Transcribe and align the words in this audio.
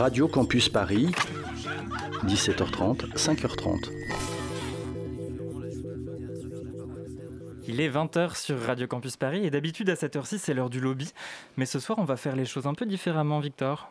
Radio 0.00 0.28
Campus 0.28 0.70
Paris, 0.70 1.08
17h30, 2.24 3.12
5h30. 3.16 3.90
Il 7.68 7.82
est 7.82 7.90
20h 7.90 8.34
sur 8.34 8.58
Radio 8.62 8.86
Campus 8.86 9.18
Paris 9.18 9.44
et 9.44 9.50
d'habitude 9.50 9.90
à 9.90 9.96
cette 9.96 10.16
heure-ci 10.16 10.38
c'est 10.38 10.54
l'heure 10.54 10.70
du 10.70 10.80
lobby. 10.80 11.12
Mais 11.58 11.66
ce 11.66 11.78
soir 11.78 11.98
on 11.98 12.04
va 12.04 12.16
faire 12.16 12.34
les 12.34 12.46
choses 12.46 12.66
un 12.66 12.72
peu 12.72 12.86
différemment 12.86 13.40
Victor. 13.40 13.90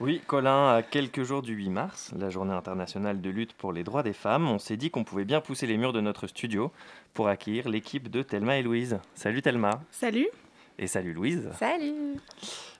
Oui, 0.00 0.22
Colin, 0.26 0.74
à 0.74 0.82
quelques 0.82 1.22
jours 1.22 1.42
du 1.42 1.52
8 1.52 1.68
mars, 1.68 2.14
la 2.18 2.30
journée 2.30 2.54
internationale 2.54 3.20
de 3.20 3.28
lutte 3.28 3.52
pour 3.52 3.74
les 3.74 3.84
droits 3.84 4.02
des 4.02 4.14
femmes, 4.14 4.48
on 4.48 4.58
s'est 4.58 4.78
dit 4.78 4.90
qu'on 4.90 5.04
pouvait 5.04 5.26
bien 5.26 5.42
pousser 5.42 5.66
les 5.66 5.76
murs 5.76 5.92
de 5.92 6.00
notre 6.00 6.28
studio 6.28 6.72
pour 7.12 7.28
accueillir 7.28 7.68
l'équipe 7.68 8.10
de 8.10 8.22
Thelma 8.22 8.56
et 8.56 8.62
Louise. 8.62 9.00
Salut 9.14 9.42
Thelma. 9.42 9.82
Salut. 9.90 10.28
Et 10.78 10.86
salut 10.86 11.12
Louise. 11.12 11.48
Salut. 11.58 12.16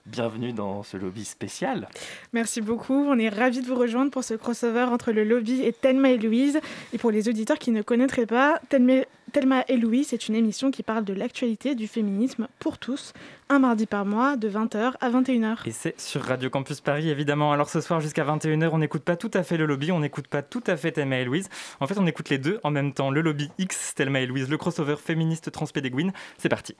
Bienvenue 0.05 0.51
dans 0.51 0.83
ce 0.83 0.97
lobby 0.97 1.23
spécial. 1.23 1.87
Merci 2.33 2.59
beaucoup. 2.59 2.93
On 2.93 3.17
est 3.17 3.29
ravis 3.29 3.61
de 3.61 3.67
vous 3.67 3.75
rejoindre 3.75 4.11
pour 4.11 4.25
ce 4.25 4.33
crossover 4.33 4.83
entre 4.83 5.13
le 5.13 5.23
lobby 5.23 5.61
et 5.61 5.71
Thelma 5.71 6.09
et 6.09 6.17
Louise. 6.17 6.59
Et 6.91 6.97
pour 6.97 7.09
les 7.09 7.29
auditeurs 7.29 7.57
qui 7.57 7.71
ne 7.71 7.81
connaîtraient 7.81 8.25
pas, 8.25 8.59
Thelma, 8.67 9.63
et 9.69 9.77
Louise, 9.77 10.07
c'est 10.09 10.27
une 10.27 10.35
émission 10.35 10.71
qui 10.71 10.83
parle 10.83 11.05
de 11.05 11.13
l'actualité 11.13 11.73
du 11.73 11.87
féminisme 11.87 12.49
pour 12.59 12.77
tous, 12.77 13.13
un 13.47 13.59
mardi 13.59 13.85
par 13.85 14.05
mois 14.05 14.35
de 14.35 14.49
20h 14.49 14.93
à 14.99 15.09
21h. 15.09 15.59
Et 15.65 15.71
c'est 15.71 15.99
sur 15.99 16.21
Radio 16.21 16.49
Campus 16.49 16.81
Paris, 16.81 17.09
évidemment. 17.09 17.53
Alors 17.53 17.69
ce 17.69 17.79
soir 17.79 18.01
jusqu'à 18.01 18.25
21h, 18.25 18.69
on 18.73 18.79
n'écoute 18.79 19.03
pas 19.03 19.15
tout 19.15 19.31
à 19.33 19.43
fait 19.43 19.55
le 19.55 19.65
lobby, 19.65 19.93
on 19.93 20.01
n'écoute 20.01 20.27
pas 20.27 20.41
tout 20.41 20.63
à 20.67 20.75
fait 20.75 20.91
Thelma 20.91 21.19
et 21.19 21.25
Louise. 21.25 21.47
En 21.79 21.87
fait, 21.87 21.97
on 21.97 22.05
écoute 22.05 22.29
les 22.29 22.39
deux 22.39 22.59
en 22.63 22.71
même 22.71 22.93
temps. 22.93 23.09
Le 23.09 23.21
lobby 23.21 23.49
X, 23.57 23.95
Thelma 23.95 24.19
et 24.19 24.25
Louise, 24.25 24.49
le 24.49 24.57
crossover 24.57 24.97
féministe 24.97 25.49
transpédéguine. 25.51 26.11
C'est 26.37 26.49
parti. 26.49 26.75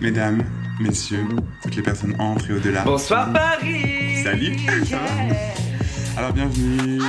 Mesdames, 0.00 0.42
messieurs, 0.80 1.26
toutes 1.62 1.76
les 1.76 1.82
personnes 1.82 2.14
entrent 2.18 2.50
et 2.50 2.54
au-delà. 2.54 2.82
Bonsoir 2.82 3.32
Paris 3.32 4.22
Salut 4.24 4.56
Alors 6.16 6.32
bienvenue 6.32 7.00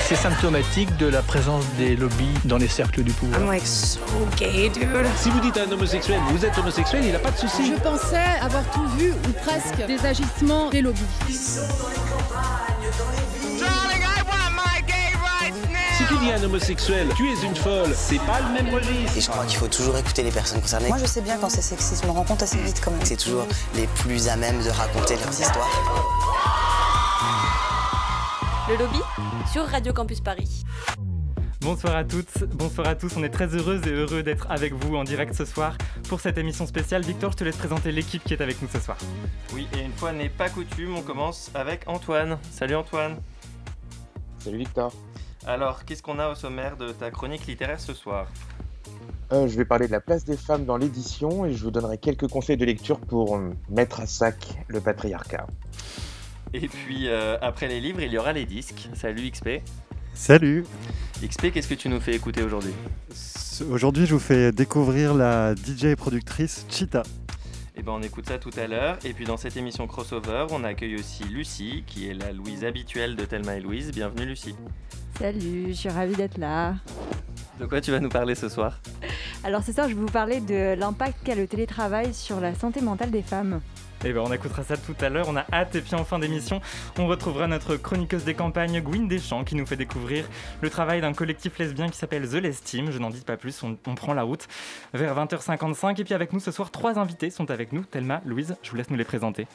C'est 0.00 0.16
symptomatique 0.16 0.96
de 0.96 1.06
la 1.06 1.22
présence 1.22 1.64
des 1.78 1.94
lobbies 1.94 2.34
dans 2.44 2.56
les 2.58 2.66
cercles 2.66 3.04
du 3.04 3.12
pouvoir. 3.12 3.40
I'm 3.40 3.46
like 3.46 3.64
so 3.64 4.00
gay, 4.36 4.68
dude. 4.68 5.06
Si 5.16 5.30
vous 5.30 5.38
dites 5.38 5.56
à 5.56 5.62
un 5.62 5.70
homosexuel, 5.70 6.18
vous 6.30 6.44
êtes 6.44 6.58
homosexuel, 6.58 7.04
il 7.04 7.12
n'a 7.12 7.20
pas 7.20 7.30
de 7.30 7.36
souci. 7.36 7.72
Je 7.72 7.80
pensais 7.80 8.16
avoir 8.40 8.68
tout 8.72 8.86
vu, 8.98 9.12
ou 9.12 9.32
presque, 9.44 9.86
des 9.86 10.04
agissements 10.04 10.68
des 10.70 10.82
lobbies. 10.82 11.00
Si 11.28 11.60
tu 16.20 16.26
dis 16.26 16.32
à 16.32 16.36
un 16.36 16.42
homosexuel, 16.42 17.08
tu 17.16 17.28
es 17.28 17.46
une 17.46 17.54
folle, 17.54 17.90
c'est 17.94 18.18
pas 18.18 18.40
le 18.40 18.52
même 18.52 18.74
registre. 18.74 19.16
Et 19.16 19.20
je 19.20 19.30
crois 19.30 19.44
qu'il 19.46 19.56
faut 19.56 19.68
toujours 19.68 19.96
écouter 19.96 20.22
les 20.22 20.30
personnes 20.30 20.60
concernées. 20.60 20.88
Moi 20.88 20.98
je 20.98 21.06
sais 21.06 21.20
bien 21.20 21.38
quand 21.38 21.48
c'est 21.48 21.62
sexiste, 21.62 22.02
je 22.02 22.08
me 22.08 22.12
rends 22.12 22.24
compte 22.24 22.42
assez 22.42 22.58
vite 22.58 22.80
quand 22.84 22.90
même. 22.90 23.00
C'est 23.04 23.16
toujours 23.16 23.46
les 23.74 23.86
plus 23.86 24.28
à 24.28 24.36
même 24.36 24.62
de 24.62 24.70
raconter 24.70 25.16
leurs 25.16 25.30
histoires. 25.30 25.68
Le 28.68 28.76
lobby 28.76 28.98
sur 29.50 29.64
Radio 29.64 29.92
Campus 29.92 30.20
Paris. 30.20 30.64
Bonsoir 31.60 31.96
à 31.96 32.04
toutes, 32.04 32.44
bonsoir 32.54 32.88
à 32.88 32.94
tous. 32.94 33.16
On 33.16 33.22
est 33.22 33.30
très 33.30 33.54
heureuses 33.54 33.86
et 33.86 33.90
heureux 33.90 34.22
d'être 34.22 34.46
avec 34.50 34.72
vous 34.72 34.96
en 34.96 35.04
direct 35.04 35.34
ce 35.34 35.44
soir 35.44 35.76
pour 36.08 36.20
cette 36.20 36.38
émission 36.38 36.66
spéciale. 36.66 37.02
Victor, 37.02 37.32
je 37.32 37.36
te 37.36 37.44
laisse 37.44 37.56
présenter 37.56 37.92
l'équipe 37.92 38.22
qui 38.24 38.34
est 38.34 38.40
avec 38.40 38.60
nous 38.62 38.68
ce 38.72 38.80
soir. 38.80 38.96
Oui, 39.52 39.68
et 39.76 39.80
une 39.80 39.92
fois 39.92 40.12
n'est 40.12 40.28
pas 40.28 40.48
coutume, 40.48 40.96
on 40.96 41.02
commence 41.02 41.50
avec 41.54 41.82
Antoine. 41.86 42.38
Salut 42.50 42.76
Antoine. 42.76 43.16
Salut 44.38 44.58
Victor. 44.58 44.92
Alors, 45.46 45.84
qu'est-ce 45.84 46.02
qu'on 46.02 46.18
a 46.18 46.28
au 46.28 46.34
sommaire 46.34 46.76
de 46.76 46.92
ta 46.92 47.10
chronique 47.10 47.46
littéraire 47.46 47.80
ce 47.80 47.94
soir 47.94 48.26
euh, 49.32 49.48
Je 49.48 49.56
vais 49.56 49.64
parler 49.64 49.86
de 49.86 49.92
la 49.92 50.00
place 50.00 50.24
des 50.24 50.36
femmes 50.36 50.66
dans 50.66 50.76
l'édition 50.76 51.46
et 51.46 51.54
je 51.54 51.64
vous 51.64 51.70
donnerai 51.70 51.96
quelques 51.96 52.28
conseils 52.28 52.58
de 52.58 52.64
lecture 52.66 53.00
pour 53.00 53.36
euh, 53.36 53.50
mettre 53.70 54.00
à 54.00 54.06
sac 54.06 54.58
le 54.68 54.80
patriarcat. 54.80 55.46
Et 56.52 56.68
puis, 56.68 57.08
euh, 57.08 57.38
après 57.40 57.68
les 57.68 57.80
livres, 57.80 58.00
il 58.02 58.12
y 58.12 58.18
aura 58.18 58.34
les 58.34 58.44
disques. 58.44 58.90
Salut 58.92 59.30
XP. 59.30 59.62
Salut 60.12 60.66
XP, 61.22 61.52
qu'est-ce 61.52 61.68
que 61.68 61.74
tu 61.74 61.88
nous 61.88 62.00
fais 62.00 62.14
écouter 62.14 62.42
aujourd'hui 62.42 62.74
Aujourd'hui, 63.70 64.06
je 64.06 64.14
vous 64.14 64.20
fais 64.20 64.52
découvrir 64.52 65.14
la 65.14 65.54
DJ 65.54 65.84
et 65.84 65.96
productrice 65.96 66.66
Cheetah. 66.68 67.02
Eh 67.76 67.82
ben, 67.82 67.92
on 67.92 68.02
écoute 68.02 68.28
ça 68.28 68.38
tout 68.38 68.50
à 68.58 68.66
l'heure. 68.66 68.98
Et 69.04 69.14
puis 69.14 69.24
dans 69.24 69.38
cette 69.38 69.56
émission 69.56 69.86
crossover, 69.86 70.46
on 70.50 70.64
accueille 70.64 70.96
aussi 70.96 71.24
Lucie, 71.24 71.84
qui 71.86 72.10
est 72.10 72.14
la 72.14 72.32
Louise 72.32 72.64
habituelle 72.64 73.16
de 73.16 73.24
Thelma 73.24 73.56
et 73.56 73.60
Louise. 73.60 73.90
Bienvenue 73.92 74.26
Lucie. 74.26 74.54
Salut, 75.20 75.66
je 75.68 75.72
suis 75.74 75.88
ravie 75.90 76.16
d'être 76.16 76.38
là. 76.38 76.76
De 77.58 77.66
quoi 77.66 77.82
tu 77.82 77.90
vas 77.90 78.00
nous 78.00 78.08
parler 78.08 78.34
ce 78.34 78.48
soir? 78.48 78.80
Alors 79.44 79.62
ce 79.62 79.70
soir, 79.70 79.86
je 79.86 79.94
vais 79.94 80.00
vous 80.00 80.06
parler 80.06 80.40
de 80.40 80.74
l'impact 80.74 81.22
qu'a 81.22 81.34
le 81.34 81.46
télétravail 81.46 82.14
sur 82.14 82.40
la 82.40 82.54
santé 82.54 82.80
mentale 82.80 83.10
des 83.10 83.20
femmes. 83.20 83.60
Eh 84.02 84.14
ben 84.14 84.22
on 84.26 84.32
écoutera 84.32 84.64
ça 84.64 84.78
tout 84.78 84.94
à 84.98 85.10
l'heure, 85.10 85.26
on 85.28 85.36
a 85.36 85.44
hâte 85.52 85.74
et 85.74 85.82
puis 85.82 85.94
en 85.94 86.06
fin 86.06 86.18
d'émission, 86.18 86.62
on 86.98 87.06
retrouvera 87.06 87.48
notre 87.48 87.76
chroniqueuse 87.76 88.24
des 88.24 88.32
campagnes 88.32 88.80
Gwyn 88.80 89.08
Deschamps 89.08 89.44
qui 89.44 89.56
nous 89.56 89.66
fait 89.66 89.76
découvrir 89.76 90.24
le 90.62 90.70
travail 90.70 91.02
d'un 91.02 91.12
collectif 91.12 91.58
lesbien 91.58 91.90
qui 91.90 91.98
s'appelle 91.98 92.26
The 92.26 92.36
Les 92.36 92.54
Team. 92.54 92.90
Je 92.90 92.98
n'en 92.98 93.10
dis 93.10 93.20
pas 93.20 93.36
plus, 93.36 93.62
on, 93.62 93.76
on, 93.86 93.94
prend 93.94 94.14
la 94.14 94.22
route 94.22 94.48
vers 94.94 95.14
20h55 95.14 96.00
et 96.00 96.04
puis 96.04 96.14
avec 96.14 96.32
nous 96.32 96.40
ce 96.40 96.50
soir 96.50 96.70
trois 96.70 96.98
invités 96.98 97.28
sont 97.28 97.50
avec 97.50 97.74
nous. 97.74 97.84
Thelma, 97.84 98.22
Louise, 98.24 98.56
je 98.62 98.70
vous 98.70 98.76
laisse 98.76 98.88
nous 98.88 98.96
les 98.96 99.04
présenter. 99.04 99.46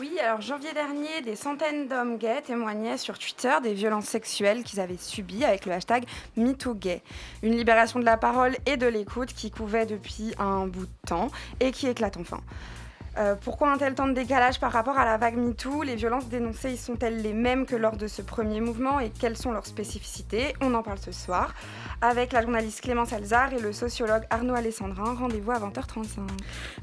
Oui, 0.00 0.16
alors 0.20 0.40
janvier 0.40 0.72
dernier, 0.74 1.22
des 1.24 1.34
centaines 1.34 1.88
d'hommes 1.88 2.18
gays 2.18 2.42
témoignaient 2.42 2.98
sur 2.98 3.18
Twitter 3.18 3.52
des 3.64 3.74
violences 3.74 4.04
sexuelles 4.04 4.62
qu'ils 4.62 4.78
avaient 4.78 4.96
subies 4.96 5.44
avec 5.44 5.66
le 5.66 5.72
hashtag 5.72 6.04
MeTooGay. 6.36 7.02
Une 7.42 7.56
libération 7.56 7.98
de 7.98 8.04
la 8.04 8.16
parole 8.16 8.56
et 8.66 8.76
de 8.76 8.86
l'écoute 8.86 9.32
qui 9.32 9.50
couvait 9.50 9.86
depuis 9.86 10.34
un 10.38 10.68
bout 10.68 10.86
de 10.86 11.08
temps 11.08 11.32
et 11.58 11.72
qui 11.72 11.88
éclate 11.88 12.16
enfin. 12.16 12.40
Euh, 13.18 13.34
pourquoi 13.34 13.72
un 13.72 13.78
tel 13.78 13.94
temps 13.94 14.06
de 14.06 14.12
décalage 14.12 14.60
par 14.60 14.70
rapport 14.70 14.96
à 14.96 15.04
la 15.04 15.16
vague 15.16 15.36
MeToo? 15.36 15.82
Les 15.82 15.96
violences 15.96 16.28
dénoncées 16.28 16.76
sont-elles 16.76 17.20
les 17.20 17.32
mêmes 17.32 17.66
que 17.66 17.74
lors 17.74 17.96
de 17.96 18.06
ce 18.06 18.22
premier 18.22 18.60
mouvement? 18.60 19.00
Et 19.00 19.10
quelles 19.10 19.36
sont 19.36 19.50
leurs 19.50 19.66
spécificités? 19.66 20.54
On 20.60 20.72
en 20.74 20.82
parle 20.84 20.98
ce 20.98 21.10
soir 21.10 21.52
avec 22.00 22.32
la 22.32 22.42
journaliste 22.42 22.80
Clémence 22.80 23.12
Alzard 23.12 23.52
et 23.54 23.60
le 23.60 23.72
sociologue 23.72 24.22
Arnaud 24.30 24.54
Alessandrin. 24.54 25.14
Rendez-vous 25.14 25.50
à 25.50 25.58
20h35. 25.58 26.28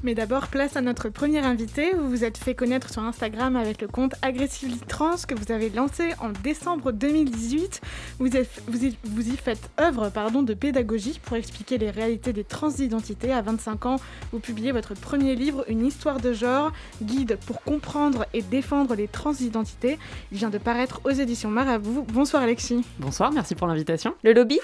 Mais 0.02 0.14
d'abord, 0.14 0.48
place 0.48 0.76
à 0.76 0.82
notre 0.82 1.08
premier 1.08 1.38
invité. 1.38 1.92
Vous 1.94 2.10
vous 2.10 2.24
êtes 2.24 2.36
fait 2.36 2.54
connaître 2.54 2.90
sur 2.90 3.02
Instagram 3.02 3.56
avec 3.56 3.80
le 3.80 3.88
compte 3.88 4.14
Aggressively 4.20 4.80
Trans 4.80 5.16
que 5.26 5.34
vous 5.34 5.52
avez 5.52 5.70
lancé 5.70 6.10
en 6.20 6.28
décembre 6.28 6.92
2018. 6.92 7.80
Vous, 8.18 8.36
êtes, 8.36 8.62
vous, 8.68 8.84
y, 8.84 8.98
vous 9.04 9.28
y 9.32 9.36
faites 9.38 9.70
œuvre 9.80 10.10
pardon, 10.10 10.42
de 10.42 10.52
pédagogie 10.52 11.18
pour 11.24 11.38
expliquer 11.38 11.78
les 11.78 11.90
réalités 11.90 12.34
des 12.34 12.44
transidentités. 12.44 13.32
À 13.32 13.40
25 13.40 13.86
ans, 13.86 13.96
vous 14.32 14.38
publiez 14.38 14.72
votre 14.72 14.92
premier 14.92 15.34
livre, 15.34 15.64
Une 15.68 15.86
histoire 15.86 16.20
de 16.20 16.25
genre, 16.32 16.72
guide 17.02 17.38
pour 17.46 17.62
comprendre 17.62 18.26
et 18.32 18.42
défendre 18.42 18.94
les 18.94 19.08
transidentités. 19.08 19.98
Il 20.32 20.38
vient 20.38 20.50
de 20.50 20.58
paraître 20.58 21.00
aux 21.04 21.10
éditions 21.10 21.50
Marabout. 21.50 22.06
Bonsoir 22.12 22.42
Alexis. 22.42 22.84
Bonsoir, 22.98 23.32
merci 23.32 23.54
pour 23.54 23.66
l'invitation. 23.66 24.14
Le 24.22 24.32
lobby 24.32 24.58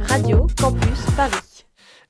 Radio 0.00 0.46
Campus 0.60 1.06
Paris. 1.16 1.64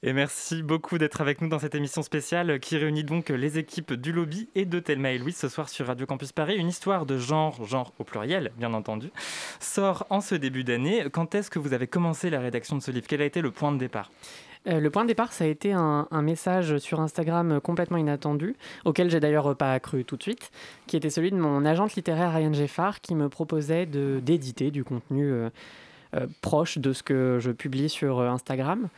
Et 0.04 0.12
merci 0.12 0.64
beaucoup 0.64 0.98
d'être 0.98 1.20
avec 1.20 1.40
nous 1.40 1.48
dans 1.48 1.60
cette 1.60 1.76
émission 1.76 2.02
spéciale 2.02 2.58
qui 2.58 2.76
réunit 2.76 3.04
donc 3.04 3.28
les 3.28 3.58
équipes 3.58 3.92
du 3.92 4.10
lobby 4.10 4.48
et 4.56 4.64
de 4.64 4.80
Thelma 4.80 5.12
et 5.12 5.18
Louise 5.18 5.36
ce 5.36 5.48
soir 5.48 5.68
sur 5.68 5.86
Radio 5.86 6.06
Campus 6.06 6.32
Paris. 6.32 6.56
Une 6.56 6.66
histoire 6.66 7.06
de 7.06 7.18
genre, 7.18 7.64
genre 7.64 7.92
au 8.00 8.04
pluriel, 8.04 8.50
bien 8.58 8.74
entendu, 8.74 9.12
sort 9.60 10.04
en 10.10 10.20
ce 10.20 10.34
début 10.34 10.64
d'année. 10.64 11.04
Quand 11.12 11.36
est-ce 11.36 11.50
que 11.50 11.60
vous 11.60 11.72
avez 11.72 11.86
commencé 11.86 12.30
la 12.30 12.40
rédaction 12.40 12.76
de 12.76 12.82
ce 12.82 12.90
livre? 12.90 13.06
Quel 13.08 13.22
a 13.22 13.24
été 13.24 13.42
le 13.42 13.52
point 13.52 13.70
de 13.70 13.78
départ? 13.78 14.10
Euh, 14.68 14.80
le 14.80 14.90
point 14.90 15.02
de 15.02 15.08
départ, 15.08 15.32
ça 15.32 15.44
a 15.44 15.46
été 15.46 15.72
un, 15.72 16.06
message 16.22 16.78
sur 16.78 17.00
Instagram 17.00 17.60
complètement 17.60 17.96
inattendu, 17.96 18.54
auquel 18.84 19.10
j'ai 19.10 19.18
d'ailleurs 19.18 19.56
pas 19.56 19.78
cru 19.80 20.04
tout 20.04 20.16
de 20.16 20.22
suite, 20.22 20.50
qui 20.86 20.96
était 20.96 21.10
celui 21.10 21.30
de 21.30 21.36
mon 21.36 21.64
agente 21.64 21.94
littéraire 21.94 22.32
Ryan 22.32 22.52
Geffard, 22.52 23.00
qui 23.00 23.14
me 23.14 23.28
proposait 23.28 23.86
d'éditer 23.86 24.70
du 24.70 24.84
contenu 24.84 25.30
euh, 25.30 25.50
euh, 26.14 26.26
proche 26.42 26.78
de 26.78 26.92
ce 26.92 27.02
que 27.02 27.38
je 27.40 27.50
publie 27.50 27.88
sur 27.88 28.20
Instagram. 28.20 28.88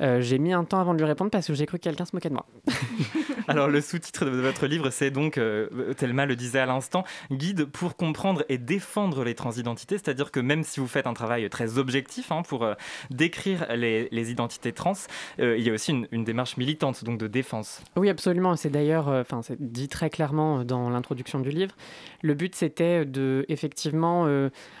Euh, 0.00 0.20
j'ai 0.20 0.38
mis 0.38 0.52
un 0.52 0.64
temps 0.64 0.80
avant 0.80 0.94
de 0.94 0.98
lui 0.98 1.06
répondre 1.06 1.30
parce 1.30 1.46
que 1.46 1.54
j'ai 1.54 1.66
cru 1.66 1.78
que 1.78 1.84
quelqu'un 1.84 2.04
se 2.04 2.14
moquait 2.14 2.28
de 2.28 2.34
moi. 2.34 2.46
Alors 3.48 3.68
le 3.68 3.80
sous-titre 3.80 4.24
de 4.24 4.40
votre 4.40 4.66
livre, 4.66 4.90
c'est 4.90 5.10
donc, 5.10 5.38
euh, 5.38 5.92
Thelma 5.94 6.26
le 6.26 6.36
disait 6.36 6.60
à 6.60 6.66
l'instant, 6.66 7.04
guide 7.30 7.64
pour 7.64 7.96
comprendre 7.96 8.44
et 8.48 8.58
défendre 8.58 9.24
les 9.24 9.34
transidentités, 9.34 9.98
c'est-à-dire 9.98 10.30
que 10.30 10.40
même 10.40 10.62
si 10.62 10.80
vous 10.80 10.86
faites 10.86 11.06
un 11.06 11.14
travail 11.14 11.48
très 11.50 11.78
objectif 11.78 12.30
hein, 12.30 12.42
pour 12.42 12.64
euh, 12.64 12.74
décrire 13.10 13.66
les, 13.74 14.08
les, 14.10 14.30
identités 14.30 14.72
trans, 14.72 14.92
euh, 15.40 15.56
il 15.58 15.66
y 15.66 15.70
a 15.70 15.72
aussi 15.72 15.90
une, 15.90 16.06
une, 16.12 16.24
démarche 16.24 16.56
militante, 16.56 17.04
donc 17.04 17.18
de 17.18 17.26
défense. 17.26 17.82
Oui, 17.96 18.08
absolument. 18.08 18.56
C'est 18.56 18.70
d'ailleurs, 18.70 19.08
enfin, 19.08 19.42
c'est 19.42 19.60
dit 19.60 19.88
très 19.88 20.10
clairement 20.10 20.64
dans 20.64 20.88
l'introduction 20.90 21.40
du 21.40 21.50
livre. 21.50 21.74
Le 22.22 22.34
but, 22.34 22.54
c'était 22.54 23.04
de 23.04 23.44
effectivement 23.48 24.26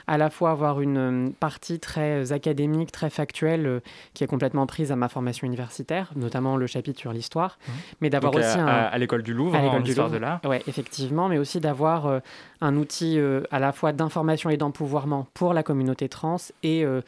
à 0.06 0.18
la 0.18 0.30
fois 0.30 0.50
avoir 0.52 0.80
une 0.80 1.32
partie 1.38 1.80
très 1.80 2.32
académique, 2.32 2.92
très 2.92 3.10
factuelle, 3.10 3.82
qui 4.14 4.24
est 4.24 4.26
complètement 4.26 4.66
prise 4.66 4.92
à 4.92 4.96
ma 5.02 5.08
formation 5.08 5.48
universitaire, 5.48 6.12
notamment 6.14 6.56
le 6.56 6.68
chapitre 6.68 7.00
sur 7.00 7.12
l'histoire, 7.12 7.58
mmh. 7.58 7.72
mais 8.00 8.10
d'avoir 8.10 8.34
aussi 8.34 8.58
à, 8.58 8.62
un... 8.62 8.84
à, 8.84 8.98
l'école 8.98 9.24
du 9.24 9.34
Louvre, 9.34 9.56
à 9.56 9.58
en 9.58 9.80
du 9.80 9.90
histoire 9.90 10.06
Louvre. 10.06 10.18
de 10.18 10.22
l'art. 10.22 10.40
Ouais, 10.44 10.62
effectivement, 10.68 11.28
mais 11.28 11.38
aussi 11.38 11.58
d'avoir 11.58 12.06
euh, 12.06 12.20
un 12.60 12.76
outil 12.76 13.18
euh, 13.18 13.42
à 13.50 13.58
la 13.58 13.72
fois 13.72 13.92
d'information 13.92 14.48
et 14.48 14.56
d'empouvoirment 14.56 15.26
pour 15.34 15.54
la 15.54 15.64
communauté 15.64 16.08
trans 16.08 16.36
et 16.62 16.84
euh, 16.84 17.00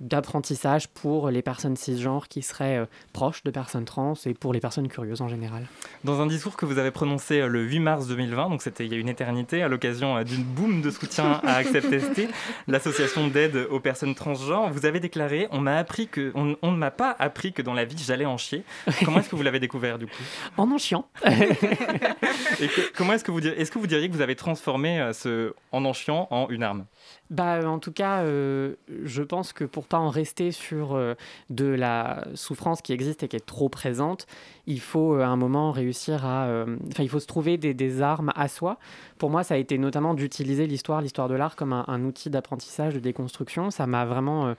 d'apprentissage 0.00 0.88
pour 0.88 1.30
les 1.30 1.42
personnes 1.42 1.76
cisgenres 1.76 2.28
qui 2.28 2.42
seraient 2.42 2.78
euh, 2.78 2.86
proches 3.12 3.42
de 3.42 3.50
personnes 3.50 3.84
trans 3.84 4.14
et 4.24 4.34
pour 4.34 4.52
les 4.52 4.60
personnes 4.60 4.88
curieuses 4.88 5.20
en 5.20 5.28
général. 5.28 5.66
Dans 6.04 6.20
un 6.20 6.26
discours 6.26 6.56
que 6.56 6.64
vous 6.64 6.78
avez 6.78 6.90
prononcé 6.90 7.40
euh, 7.40 7.48
le 7.48 7.62
8 7.62 7.80
mars 7.80 8.06
2020, 8.06 8.48
donc 8.48 8.62
c'était 8.62 8.86
il 8.86 8.92
y 8.92 8.96
a 8.96 8.98
une 8.98 9.08
éternité, 9.10 9.62
à 9.62 9.68
l'occasion 9.68 10.16
euh, 10.16 10.24
d'une 10.24 10.42
boom 10.42 10.80
de 10.80 10.90
soutien 10.90 11.40
à 11.44 11.56
Accept 11.56 11.90
l'association 12.68 13.28
d'aide 13.28 13.68
aux 13.70 13.80
personnes 13.80 14.14
transgenres, 14.14 14.70
vous 14.70 14.86
avez 14.86 15.00
déclaré 15.00 15.48
on 15.50 15.60
m'a 15.60 15.76
appris 15.76 16.08
que 16.08 16.32
on, 16.34 16.56
ne 16.70 16.76
m'a 16.76 16.90
pas 16.90 17.14
appris 17.18 17.52
que 17.52 17.60
dans 17.60 17.74
la 17.74 17.84
vie 17.84 17.96
j'allais 17.98 18.26
en 18.26 18.38
chier. 18.38 18.64
Comment 19.04 19.20
est-ce 19.20 19.28
que 19.28 19.36
vous 19.36 19.42
l'avez 19.42 19.60
découvert 19.60 19.98
du 19.98 20.06
coup? 20.06 20.22
En 20.56 20.70
en 20.70 20.78
chiant. 20.78 21.06
et 21.26 22.68
comment 22.96 23.12
est-ce 23.12 23.24
que 23.24 23.30
vous 23.30 23.40
diriez, 23.40 23.60
est-ce 23.60 23.70
que 23.70 23.78
vous 23.78 23.86
diriez 23.86 24.08
que 24.08 24.14
vous 24.14 24.22
avez 24.22 24.36
transformé 24.36 25.10
ce 25.12 25.52
en 25.72 25.84
en 25.84 25.92
chiant 25.92 26.26
en 26.30 26.48
une 26.48 26.62
arme? 26.62 26.86
Bah, 27.30 27.60
en 27.64 27.78
tout 27.78 27.92
cas, 27.92 28.22
euh, 28.22 28.74
je 29.04 29.22
pense 29.22 29.52
que 29.52 29.62
pour 29.62 29.86
pas 29.86 29.98
en 29.98 30.08
rester 30.08 30.50
sur 30.50 30.94
euh, 30.94 31.14
de 31.48 31.64
la 31.64 32.26
souffrance 32.34 32.82
qui 32.82 32.92
existe 32.92 33.22
et 33.22 33.28
qui 33.28 33.36
est 33.36 33.46
trop 33.46 33.68
présente, 33.68 34.26
il 34.66 34.80
faut 34.80 35.14
euh, 35.14 35.22
à 35.22 35.28
un 35.28 35.36
moment 35.36 35.70
réussir 35.70 36.26
à... 36.26 36.48
Enfin, 36.88 37.04
il 37.04 37.08
faut 37.08 37.20
se 37.20 37.28
trouver 37.28 37.56
des, 37.56 38.02
armes 38.02 38.32
à 38.34 38.48
soi. 38.48 38.78
Pour 39.18 39.30
moi, 39.30 39.44
ça 39.44 39.54
a 39.54 39.58
été 39.58 39.78
notamment 39.78 40.14
d'utiliser 40.14 40.66
l'histoire, 40.66 41.00
l'histoire 41.00 41.28
de 41.28 41.34
l'art 41.34 41.54
comme 41.54 41.72
un, 41.72 42.04
outil 42.04 42.30
d'apprentissage, 42.30 42.94
de 42.94 43.00
déconstruction. 43.00 43.70
Ça 43.70 43.86
m'a 43.86 44.04
vraiment... 44.04 44.54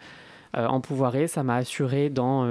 empouvoiré, 0.53 1.27
ça 1.27 1.43
m'a 1.43 1.55
assuré 1.55 2.09
dans 2.09 2.45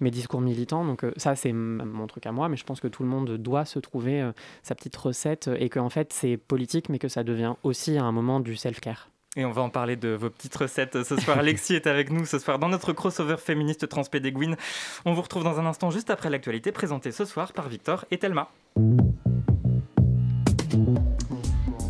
mes 0.00 0.10
discours 0.10 0.40
militants. 0.40 0.84
Donc 0.84 1.04
ça, 1.16 1.36
c'est 1.36 1.52
mon 1.52 2.06
truc 2.06 2.26
à 2.26 2.32
moi, 2.32 2.48
mais 2.48 2.56
je 2.56 2.64
pense 2.64 2.80
que 2.80 2.88
tout 2.88 3.02
le 3.02 3.08
monde 3.08 3.36
doit 3.36 3.64
se 3.64 3.78
trouver 3.78 4.30
sa 4.62 4.74
petite 4.74 4.96
recette 4.96 5.50
et 5.58 5.68
que 5.68 5.78
en 5.78 5.90
fait, 5.90 6.12
c'est 6.12 6.36
politique, 6.36 6.88
mais 6.88 6.98
que 6.98 7.08
ça 7.08 7.24
devient 7.24 7.54
aussi 7.62 7.98
à 7.98 8.04
un 8.04 8.12
moment 8.12 8.40
du 8.40 8.56
self-care. 8.56 9.10
Et 9.36 9.44
on 9.44 9.52
va 9.52 9.62
en 9.62 9.68
parler 9.68 9.96
de 9.96 10.08
vos 10.08 10.30
petites 10.30 10.56
recettes 10.56 11.02
ce 11.04 11.16
soir. 11.16 11.38
Alexis 11.40 11.74
est 11.74 11.86
avec 11.86 12.10
nous 12.10 12.24
ce 12.24 12.38
soir 12.38 12.58
dans 12.58 12.68
notre 12.68 12.92
crossover 12.92 13.36
féministe 13.36 13.86
transpédéguine. 13.88 14.56
On 15.04 15.12
vous 15.12 15.22
retrouve 15.22 15.44
dans 15.44 15.60
un 15.60 15.66
instant 15.66 15.90
juste 15.90 16.10
après 16.10 16.30
l'actualité 16.30 16.72
présentée 16.72 17.12
ce 17.12 17.26
soir 17.26 17.52
par 17.52 17.68
Victor 17.68 18.06
et 18.10 18.18
Thelma. 18.18 18.48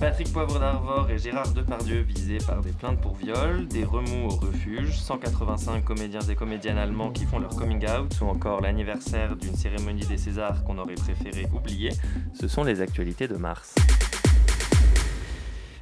Patrick 0.00 0.30
Poivre 0.32 0.58
d'Arvor 0.58 1.08
et 1.10 1.18
Gérard 1.18 1.52
Depardieu 1.52 2.00
visés 2.00 2.38
par 2.46 2.60
des 2.60 2.72
plaintes 2.72 3.00
pour 3.00 3.14
viol, 3.14 3.66
des 3.66 3.84
remous 3.84 4.26
au 4.26 4.36
refuge, 4.36 4.98
185 4.98 5.84
comédiens 5.84 6.20
et 6.20 6.34
comédiennes 6.34 6.76
allemands 6.76 7.10
qui 7.10 7.24
font 7.24 7.38
leur 7.38 7.56
coming 7.56 7.82
out, 7.88 8.12
ou 8.20 8.26
encore 8.26 8.60
l'anniversaire 8.60 9.36
d'une 9.36 9.54
cérémonie 9.54 10.04
des 10.04 10.18
Césars 10.18 10.64
qu'on 10.64 10.76
aurait 10.78 10.96
préféré 10.96 11.46
oublier, 11.54 11.92
ce 12.38 12.46
sont 12.46 12.62
les 12.62 12.82
actualités 12.82 13.26
de 13.26 13.36
mars. 13.36 13.74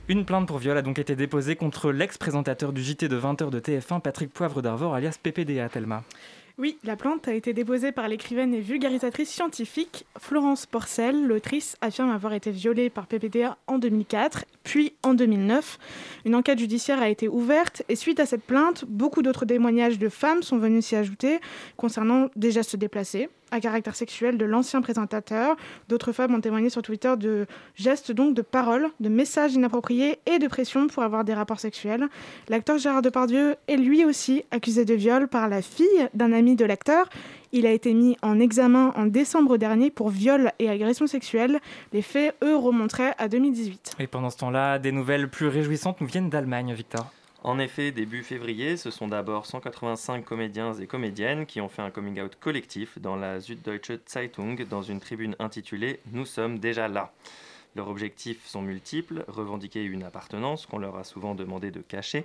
Une 0.07 0.27
plainte 0.27 0.47
pour 0.47 0.59
viol 0.59 0.77
a 0.77 0.83
donc 0.83 0.99
été 0.99 1.17
déposée 1.17 1.57
contre 1.57 1.91
l'ex-présentateur 1.91 2.75
du 2.75 2.83
JT 2.83 3.09
de 3.09 3.19
20h 3.19 3.49
de 3.49 3.59
TF1, 3.59 4.03
Patrick 4.03 4.31
Poivre 4.31 4.61
d'Arvor, 4.61 4.95
alias 4.95 5.17
PPDA, 5.23 5.71
Thelma. 5.71 6.05
Oui, 6.59 6.77
la 6.85 6.95
plainte 6.95 7.27
a 7.27 7.33
été 7.33 7.55
déposée 7.55 7.91
par 7.91 8.07
l'écrivaine 8.07 8.53
et 8.53 8.61
vulgarisatrice 8.61 9.31
scientifique 9.31 10.05
Florence 10.21 10.67
Porcel. 10.67 11.27
L'autrice 11.27 11.79
affirme 11.81 12.11
avoir 12.11 12.35
été 12.35 12.51
violée 12.51 12.91
par 12.91 13.07
PPDA 13.07 13.57
en 13.67 13.79
2004, 13.79 14.45
puis 14.63 14.93
en 15.03 15.15
2009. 15.15 15.79
Une 16.27 16.35
enquête 16.35 16.59
judiciaire 16.59 17.01
a 17.01 17.09
été 17.09 17.27
ouverte 17.27 17.83
et 17.89 17.97
suite 17.97 18.21
à 18.21 18.27
cette 18.27 18.45
plainte, 18.45 18.85
beaucoup 18.87 19.23
d'autres 19.23 19.47
témoignages 19.47 19.99
de 19.99 20.11
femmes 20.11 20.43
sont 20.43 20.59
venus 20.59 20.85
s'y 20.85 20.97
ajouter 20.97 21.41
concernant 21.79 22.29
des 22.37 22.51
gestes 22.51 22.77
déplacés 22.77 23.31
à 23.51 23.61
caractère 23.61 23.95
sexuel 23.95 24.39
de 24.39 24.45
l'ancien 24.45 24.81
présentateur. 24.83 25.57
D'autres 25.89 26.13
femmes 26.13 26.35
ont 26.35 26.41
témoigné 26.41 26.71
sur 26.71 26.83
Twitter 26.83 27.15
de 27.17 27.47
gestes 27.75 28.13
donc 28.13 28.35
de 28.35 28.43
paroles, 28.43 28.89
de 29.01 29.09
messages 29.09 29.55
inappropriés 29.55 30.19
et 30.27 30.39
de 30.39 30.49
pression 30.49 30.87
pour 30.87 31.03
avoir 31.03 31.25
des 31.25 31.35
rapports 31.35 31.61
sexuels. 31.61 32.09
L'acteur 32.49 32.79
Gérard 32.79 33.03
Depardieu 33.03 33.57
est 33.69 33.77
lui 33.77 34.05
aussi 34.05 34.45
accusé 34.51 34.85
de 34.85 34.95
viol 34.95 35.29
par 35.29 35.49
la 35.49 35.63
fille 35.63 36.09
d'un 36.15 36.33
ami 36.33 36.57
de 36.57 36.65
l'acteur. 36.65 37.09
Il 37.53 37.67
a 37.67 37.71
été 37.71 37.95
mis 37.95 38.17
en 38.23 38.41
examen 38.41 38.93
en 38.97 39.07
décembre 39.07 39.57
dernier 39.59 39.91
pour 39.91 40.11
viol 40.11 40.51
et 40.59 40.69
agression 40.69 41.07
sexuelle. 41.07 41.61
Les 41.93 42.03
faits, 42.03 42.35
eux, 42.43 42.57
remonteraient 42.57 43.15
à 43.19 43.29
2018. 43.29 43.93
Et 44.01 44.09
pendant 44.09 44.31
ce 44.31 44.39
temps-là, 44.39 44.81
des 44.81 44.91
nouvelles 44.91 45.29
plus 45.29 45.47
réjouissantes 45.47 46.01
nous 46.01 46.07
viennent 46.09 46.31
d'Allemagne, 46.31 46.75
Victor. 46.75 47.13
En 47.45 47.59
effet, 47.59 47.93
début 47.93 48.23
février, 48.23 48.79
ce 48.79 48.91
sont 48.91 49.07
d'abord 49.07 49.45
185 49.45 50.25
comédiens 50.25 50.73
et 50.73 50.87
comédiennes 50.87 51.45
qui 51.45 51.61
ont 51.61 51.69
fait 51.69 51.83
un 51.83 51.91
coming 51.91 52.19
out 52.23 52.39
collectif 52.41 52.99
dans 52.99 53.17
la 53.17 53.39
Süddeutsche 53.39 53.99
Zeitung 54.09 54.67
dans 54.67 54.81
une 54.81 54.99
tribune 54.99 55.37
intitulée 55.39 56.01
Nous 56.13 56.25
sommes 56.25 56.59
déjà 56.59 56.89
là. 56.89 57.13
Leurs 57.77 57.91
objectifs 57.91 58.47
sont 58.47 58.63
multiples, 58.63 59.27
revendiquer 59.29 59.85
une 59.85 60.05
appartenance 60.05 60.65
qu'on 60.65 60.79
leur 60.79 60.97
a 60.97 61.05
souvent 61.05 61.35
demandé 61.35 61.71
de 61.71 61.83
cacher, 61.83 62.25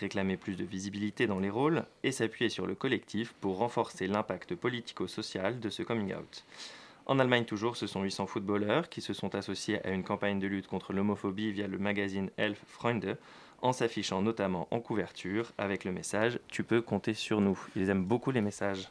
réclamer 0.00 0.36
plus 0.36 0.56
de 0.56 0.64
visibilité 0.64 1.28
dans 1.28 1.38
les 1.38 1.50
rôles 1.50 1.84
et 2.02 2.10
s'appuyer 2.10 2.50
sur 2.50 2.66
le 2.66 2.74
collectif 2.74 3.34
pour 3.40 3.58
renforcer 3.58 4.08
l'impact 4.08 4.56
politico-social 4.56 5.60
de 5.60 5.70
ce 5.70 5.84
coming 5.84 6.12
out. 6.12 6.44
En 7.06 7.20
Allemagne 7.20 7.44
toujours, 7.44 7.76
ce 7.76 7.86
sont 7.86 8.02
800 8.02 8.26
footballeurs 8.26 8.88
qui 8.88 9.00
se 9.00 9.12
sont 9.12 9.36
associés 9.36 9.80
à 9.86 9.90
une 9.90 10.02
campagne 10.02 10.40
de 10.40 10.48
lutte 10.48 10.66
contre 10.66 10.92
l'homophobie 10.92 11.52
via 11.52 11.68
le 11.68 11.78
magazine 11.78 12.30
Elf 12.36 12.60
Freunde 12.66 13.16
en 13.62 13.72
s'affichant 13.72 14.22
notamment 14.22 14.68
en 14.70 14.80
couverture 14.80 15.52
avec 15.58 15.84
le 15.84 15.92
message 15.92 16.38
Tu 16.48 16.62
peux 16.62 16.80
compter 16.80 17.14
sur 17.14 17.40
nous. 17.40 17.58
Ils 17.74 17.90
aiment 17.90 18.04
beaucoup 18.04 18.30
les 18.30 18.40
messages. 18.40 18.88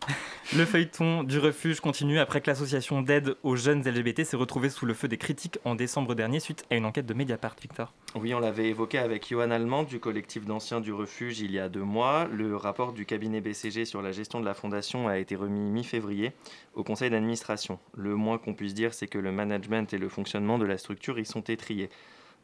le 0.55 0.65
feuilleton 0.65 1.23
du 1.23 1.39
refuge 1.39 1.79
continue 1.79 2.19
après 2.19 2.41
que 2.41 2.49
l'association 2.49 3.01
d'aide 3.01 3.35
aux 3.43 3.55
jeunes 3.55 3.81
LGBT 3.81 4.23
s'est 4.23 4.37
retrouvée 4.37 4.69
sous 4.69 4.85
le 4.85 4.93
feu 4.93 5.07
des 5.07 5.17
critiques 5.17 5.59
en 5.65 5.75
décembre 5.75 6.15
dernier 6.15 6.39
suite 6.39 6.65
à 6.69 6.75
une 6.75 6.85
enquête 6.85 7.05
de 7.05 7.13
Mediapart, 7.13 7.55
Victor. 7.61 7.93
Oui, 8.15 8.33
on 8.33 8.39
l'avait 8.39 8.67
évoqué 8.69 8.97
avec 8.97 9.27
Johan 9.29 9.51
Allemand 9.51 9.83
du 9.83 9.99
collectif 9.99 10.45
d'anciens 10.45 10.81
du 10.81 10.93
refuge 10.93 11.39
il 11.39 11.51
y 11.51 11.59
a 11.59 11.69
deux 11.69 11.83
mois. 11.83 12.27
Le 12.31 12.55
rapport 12.55 12.93
du 12.93 13.05
cabinet 13.05 13.41
BCG 13.41 13.85
sur 13.85 14.01
la 14.01 14.11
gestion 14.11 14.39
de 14.39 14.45
la 14.45 14.53
fondation 14.53 15.07
a 15.07 15.17
été 15.17 15.35
remis 15.35 15.71
mi-février 15.71 16.31
au 16.73 16.83
conseil 16.83 17.09
d'administration. 17.09 17.79
Le 17.95 18.15
moins 18.15 18.37
qu'on 18.37 18.53
puisse 18.53 18.73
dire, 18.73 18.93
c'est 18.93 19.07
que 19.07 19.17
le 19.17 19.31
management 19.31 19.93
et 19.93 19.97
le 19.97 20.09
fonctionnement 20.09 20.57
de 20.57 20.65
la 20.65 20.77
structure 20.77 21.19
y 21.19 21.25
sont 21.25 21.41
étriés. 21.41 21.89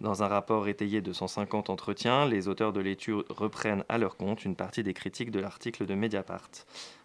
Dans 0.02 0.24
un 0.24 0.28
rapport 0.28 0.68
étayé 0.68 1.00
de 1.00 1.14
150 1.14 1.70
entretiens, 1.70 2.26
les 2.26 2.48
auteurs 2.48 2.74
de 2.74 2.80
l'étude 2.80 3.24
reprennent 3.30 3.84
à 3.88 4.00
leur 4.00 4.18
compte 4.18 4.46
une 4.46 4.56
partie 4.56 4.82
des 4.82 4.96
critiques 4.96 5.30
de 5.30 5.40
l'article 5.40 5.86
de 5.86 5.94
Mediapart. 5.94 6.50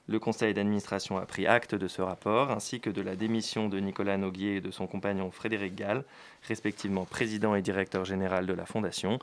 Le 0.08 0.18
conseil 0.18 0.54
d'administration 0.54 1.18
a 1.18 1.26
pris 1.26 1.46
acte 1.46 1.74
de 1.74 1.88
ce 1.88 2.00
rapport 2.00 2.50
ainsi 2.50 2.80
que 2.80 2.88
de 2.88 3.02
la 3.02 3.14
démission 3.14 3.68
de 3.68 3.78
Nicolas 3.80 4.16
Noguier 4.16 4.56
et 4.56 4.60
de 4.62 4.70
son 4.70 4.86
compagnon 4.86 5.30
Frédéric 5.30 5.74
Gall, 5.74 6.04
respectivement 6.48 7.04
président 7.04 7.54
et 7.54 7.60
directeur 7.60 8.06
général 8.06 8.46
de 8.46 8.54
la 8.54 8.64
fondation. 8.64 9.18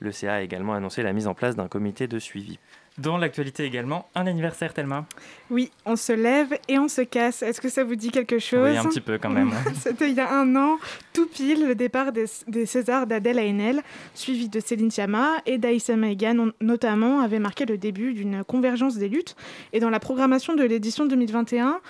Le 0.00 0.10
CA 0.10 0.34
a 0.34 0.40
également 0.40 0.74
annoncé 0.74 1.04
la 1.04 1.12
mise 1.12 1.28
en 1.28 1.34
place 1.34 1.54
d'un 1.54 1.68
comité 1.68 2.08
de 2.08 2.18
suivi. 2.18 2.58
Dans 2.98 3.16
l'actualité 3.16 3.64
également, 3.64 4.10
un 4.14 4.26
anniversaire, 4.26 4.74
Thelma. 4.74 5.06
Oui, 5.50 5.70
on 5.86 5.96
se 5.96 6.12
lève 6.12 6.58
et 6.68 6.78
on 6.78 6.88
se 6.88 7.00
casse. 7.00 7.42
Est-ce 7.42 7.58
que 7.58 7.70
ça 7.70 7.84
vous 7.84 7.94
dit 7.94 8.10
quelque 8.10 8.38
chose 8.38 8.70
Oui, 8.70 8.76
un 8.76 8.84
petit 8.84 9.00
peu 9.00 9.16
quand 9.16 9.30
même. 9.30 9.50
C'était 9.80 10.10
il 10.10 10.16
y 10.16 10.20
a 10.20 10.30
un 10.30 10.54
an, 10.56 10.76
tout 11.14 11.26
pile, 11.26 11.66
le 11.66 11.74
départ 11.74 12.12
des, 12.12 12.26
Césars 12.66 13.06
d'Adèle 13.06 13.38
Haenel, 13.38 13.80
suivi 14.14 14.50
de 14.50 14.60
Céline 14.60 14.90
Sciamma 14.90 15.30
et 15.46 15.56
d'Aïssa 15.56 15.96
Maïgan, 15.96 16.50
notamment, 16.60 17.20
avait 17.20 17.38
marqué 17.38 17.64
le 17.64 17.78
début 17.78 18.12
d'une 18.12 18.44
convergence 18.44 18.96
des 18.96 19.08
luttes. 19.08 19.36
Et 19.72 19.80
dans 19.80 19.90
la 19.90 20.00
programmation 20.00 20.54
de 20.54 20.62
l'édition 20.62 21.06
2021, 21.06 21.80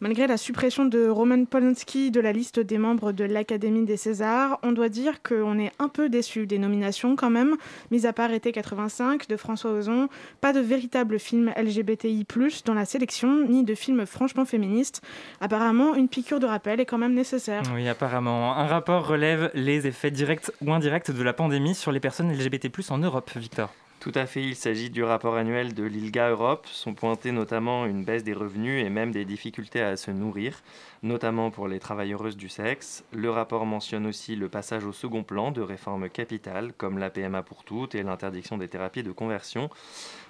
malgré 0.00 0.26
la 0.26 0.36
suppression 0.36 0.84
de 0.84 1.08
Roman 1.08 1.44
Polanski 1.44 2.10
de 2.10 2.20
la 2.20 2.32
liste 2.32 2.60
des 2.60 2.78
membres 2.78 3.12
de 3.12 3.24
l'Académie 3.24 3.84
des 3.84 3.96
Césars, 3.96 4.58
on 4.62 4.72
doit 4.72 4.88
dire 4.88 5.22
qu'on 5.22 5.58
est 5.58 5.72
un 5.78 5.88
peu 5.88 6.08
déçu 6.08 6.46
des 6.46 6.58
nominations 6.58 7.16
quand 7.16 7.30
même, 7.30 7.56
mis 7.90 8.06
à 8.06 8.12
part 8.12 8.32
été 8.32 8.52
85 8.52 9.28
de 9.28 9.36
François 9.36 9.72
Ozon, 9.72 10.08
pas 10.40 10.52
de 10.52 10.60
véritable 10.60 11.18
film 11.18 11.52
LGBTI+, 11.56 12.26
dans 12.64 12.74
la 12.74 12.84
sélection, 12.84 13.46
ni 13.46 13.64
de 13.64 13.74
film 13.74 14.06
franchement 14.06 14.44
féministe. 14.44 15.02
Apparemment, 15.40 15.94
une 15.94 16.08
piqûre 16.08 16.40
de 16.40 16.46
rappel 16.46 16.80
est 16.80 16.86
quand 16.86 16.98
même 16.98 17.14
nécessaire. 17.14 17.62
Oui, 17.74 17.88
apparemment. 17.88 18.56
Un 18.56 18.66
rapport 18.66 19.06
relève 19.06 19.50
les 19.54 19.86
effets 19.86 20.10
directs 20.10 20.50
ou 20.64 20.72
indirects 20.72 21.10
de 21.10 21.22
la 21.22 21.32
pandémie 21.32 21.74
sur 21.74 21.92
les 21.92 22.00
personnes 22.00 22.32
LGBT+, 22.32 22.70
en 22.90 22.98
Europe, 22.98 23.30
Victor. 23.36 23.72
Tout 24.00 24.12
à 24.14 24.26
fait, 24.26 24.44
il 24.44 24.54
s'agit 24.54 24.90
du 24.90 25.02
rapport 25.02 25.34
annuel 25.34 25.74
de 25.74 25.82
l'ILGA 25.82 26.30
Europe. 26.30 26.68
Sont 26.68 26.94
pointés 26.94 27.32
notamment 27.32 27.84
une 27.84 28.04
baisse 28.04 28.22
des 28.22 28.32
revenus 28.32 28.84
et 28.84 28.90
même 28.90 29.10
des 29.10 29.24
difficultés 29.24 29.80
à 29.80 29.96
se 29.96 30.12
nourrir, 30.12 30.62
notamment 31.02 31.50
pour 31.50 31.66
les 31.66 31.80
travailleuses 31.80 32.36
du 32.36 32.48
sexe. 32.48 33.02
Le 33.12 33.28
rapport 33.28 33.66
mentionne 33.66 34.06
aussi 34.06 34.36
le 34.36 34.48
passage 34.48 34.84
au 34.84 34.92
second 34.92 35.24
plan 35.24 35.50
de 35.50 35.62
réformes 35.62 36.08
capitales 36.08 36.72
comme 36.76 36.98
la 36.98 37.10
PMA 37.10 37.42
pour 37.42 37.64
toutes 37.64 37.96
et 37.96 38.04
l'interdiction 38.04 38.56
des 38.56 38.68
thérapies 38.68 39.02
de 39.02 39.10
conversion. 39.10 39.68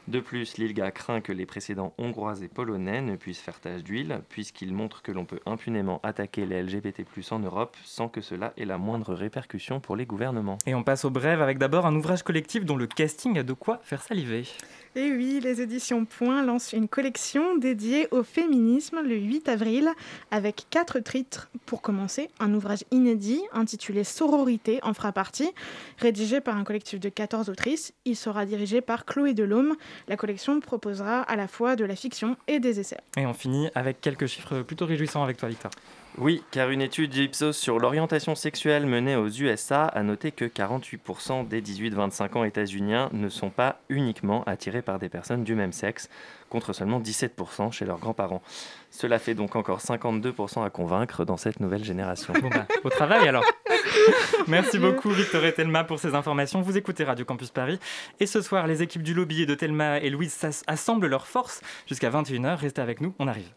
De 0.09 0.21
plus, 0.21 0.57
l'ILGA 0.57 0.91
craint 0.91 1.21
que 1.21 1.33
les 1.33 1.45
précédents 1.45 1.93
hongrois 1.99 2.41
et 2.41 2.49
polonais 2.49 3.03
ne 3.03 3.15
puissent 3.15 3.43
faire 3.43 3.61
tache 3.61 3.85
d'huile, 3.85 4.23
puisqu'ils 4.31 4.73
montrent 4.73 5.03
que 5.03 5.13
l'on 5.13 5.27
peut 5.27 5.41
impunément 5.45 6.01
attaquer 6.03 6.47
les 6.47 6.63
LGBT 6.63 7.03
en 7.31 7.41
Europe 7.41 7.77
sans 7.85 8.09
que 8.09 8.23
cela 8.23 8.55
ait 8.57 8.65
la 8.65 8.79
moindre 8.79 9.13
répercussion 9.13 9.81
pour 9.81 9.97
les 9.97 10.07
gouvernements. 10.07 10.57
Et 10.65 10.75
on 10.75 10.83
passe 10.83 11.05
au 11.05 11.11
bref 11.11 11.43
avec 11.43 11.59
d'abord 11.59 11.85
un 11.85 11.95
ouvrage 11.95 12.23
collectif 12.23 12.65
dont 12.65 12.77
le 12.77 12.87
casting 12.87 13.39
a 13.39 13.43
de 13.43 13.53
quoi 13.53 13.81
faire 13.83 14.03
saliver. 14.03 14.45
Et 14.99 15.13
oui, 15.13 15.39
les 15.41 15.61
éditions 15.61 16.05
Point 16.05 16.43
lancent 16.43 16.73
une 16.73 16.89
collection 16.89 17.57
dédiée 17.57 18.09
au 18.11 18.25
féminisme 18.25 19.01
le 19.01 19.15
8 19.15 19.49
avril 19.49 19.89
avec 20.33 20.67
quatre 20.71 20.99
titres. 20.99 21.49
Pour 21.67 21.83
commencer, 21.83 22.31
un 22.41 22.53
ouvrage 22.53 22.83
inédit 22.91 23.41
intitulé 23.53 24.03
Sororité 24.03 24.81
en 24.83 24.95
fera 24.95 25.13
partie, 25.13 25.49
rédigé 25.99 26.41
par 26.41 26.57
un 26.57 26.65
collectif 26.65 26.99
de 26.99 27.11
14 27.11 27.49
autrices. 27.49 27.93
Il 28.07 28.17
sera 28.17 28.45
dirigé 28.45 28.81
par 28.81 29.05
Chloé 29.05 29.35
Delhomme. 29.35 29.77
La 30.09 30.17
collection 30.17 30.59
proposera 30.59 31.21
à 31.21 31.37
la 31.37 31.47
fois 31.47 31.77
de 31.77 31.85
la 31.85 31.95
fiction 31.95 32.37
et 32.49 32.59
des 32.59 32.81
essais. 32.81 32.99
Et 33.17 33.25
on 33.25 33.35
finit 33.35 33.69
avec 33.77 34.01
quelques 34.01 34.27
chiffres 34.27 34.63
plutôt 34.63 34.87
réjouissants 34.87 35.23
avec 35.23 35.37
toi, 35.37 35.49
Victor. 35.49 35.71
Oui, 36.21 36.43
car 36.51 36.71
une 36.71 36.83
étude 36.83 37.15
Ipsos 37.15 37.53
sur 37.53 37.79
l'orientation 37.79 38.35
sexuelle 38.35 38.87
menée 38.87 39.15
aux 39.15 39.29
USA 39.29 39.85
a 39.85 40.03
noté 40.03 40.33
que 40.33 40.45
48% 40.45 41.47
des 41.47 41.63
18-25 41.63 42.39
ans 42.39 42.43
états-uniens 42.43 43.09
ne 43.13 43.29
sont 43.29 43.51
pas 43.51 43.81
uniquement 43.89 44.43
attirés 44.45 44.83
par 44.83 44.99
des 44.99 45.09
personnes 45.09 45.45
du 45.45 45.55
même 45.55 45.73
sexe, 45.73 46.09
contre 46.51 46.73
seulement 46.73 46.99
17% 46.99 47.71
chez 47.71 47.85
leurs 47.85 48.01
grands-parents. 48.01 48.43
Cela 48.91 49.21
fait 49.21 49.35
donc 49.35 49.55
encore 49.55 49.79
52% 49.79 50.65
à 50.65 50.71
convaincre 50.71 51.25
dans 51.25 51.37
cette 51.37 51.61
nouvelle 51.61 51.85
génération. 51.85 52.33
Bah, 52.33 52.67
au 52.83 52.91
travail 52.91 53.29
alors 53.29 53.45
Merci 54.49 54.81
beaucoup 54.81 55.11
Victor 55.11 55.45
et 55.45 55.55
Thelma 55.55 55.85
pour 55.85 56.01
ces 56.01 56.17
informations. 56.17 56.63
Vous 56.63 56.77
écoutez 56.77 57.05
Radio 57.05 57.25
Campus 57.25 57.51
Paris. 57.51 57.79
Et 58.19 58.27
ce 58.27 58.43
soir, 58.43 58.67
les 58.67 58.83
équipes 58.83 59.05
du 59.05 59.15
lobby 59.15 59.47
de 59.47 59.55
Thelma 59.55 60.01
et 60.01 60.11
Louise 60.11 60.37
assemblent 60.67 61.07
leurs 61.07 61.29
forces 61.29 61.61
jusqu'à 61.87 62.11
21h. 62.11 62.57
Restez 62.57 62.83
avec 62.83 63.01
nous, 63.01 63.15
on 63.21 63.29
arrive. 63.29 63.53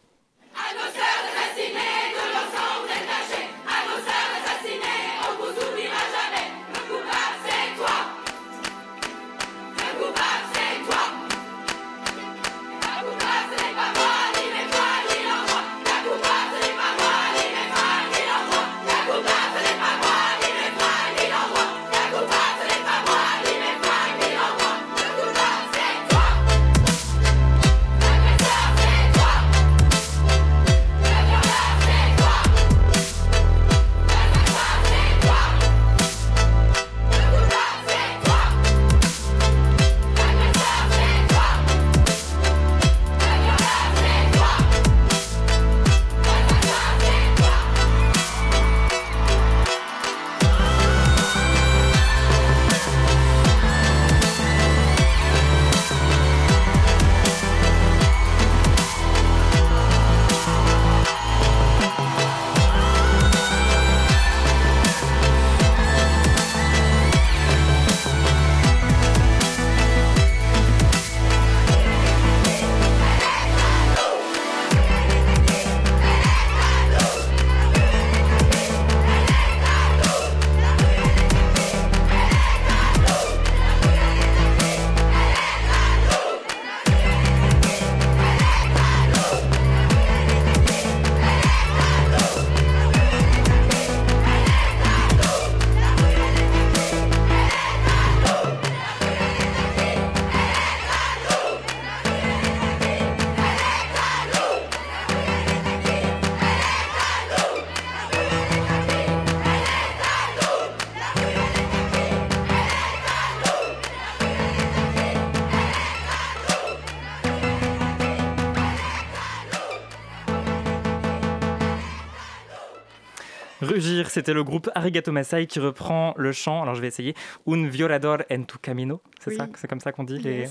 C'était 124.08 124.34
le 124.34 124.44
groupe 124.44 124.70
Arigato 124.74 125.12
Masai 125.12 125.46
qui 125.46 125.60
reprend 125.60 126.14
le 126.16 126.32
chant. 126.32 126.62
Alors 126.62 126.74
je 126.74 126.80
vais 126.80 126.88
essayer. 126.88 127.14
Un 127.46 127.66
violador 127.66 128.18
en 128.30 128.42
tu 128.44 128.58
camino. 128.58 129.00
C'est 129.20 129.34
ça 129.34 129.48
C'est 129.56 129.68
comme 129.68 129.80
ça 129.80 129.92
qu'on 129.92 130.04
dit 130.04 130.18
les... 130.18 130.46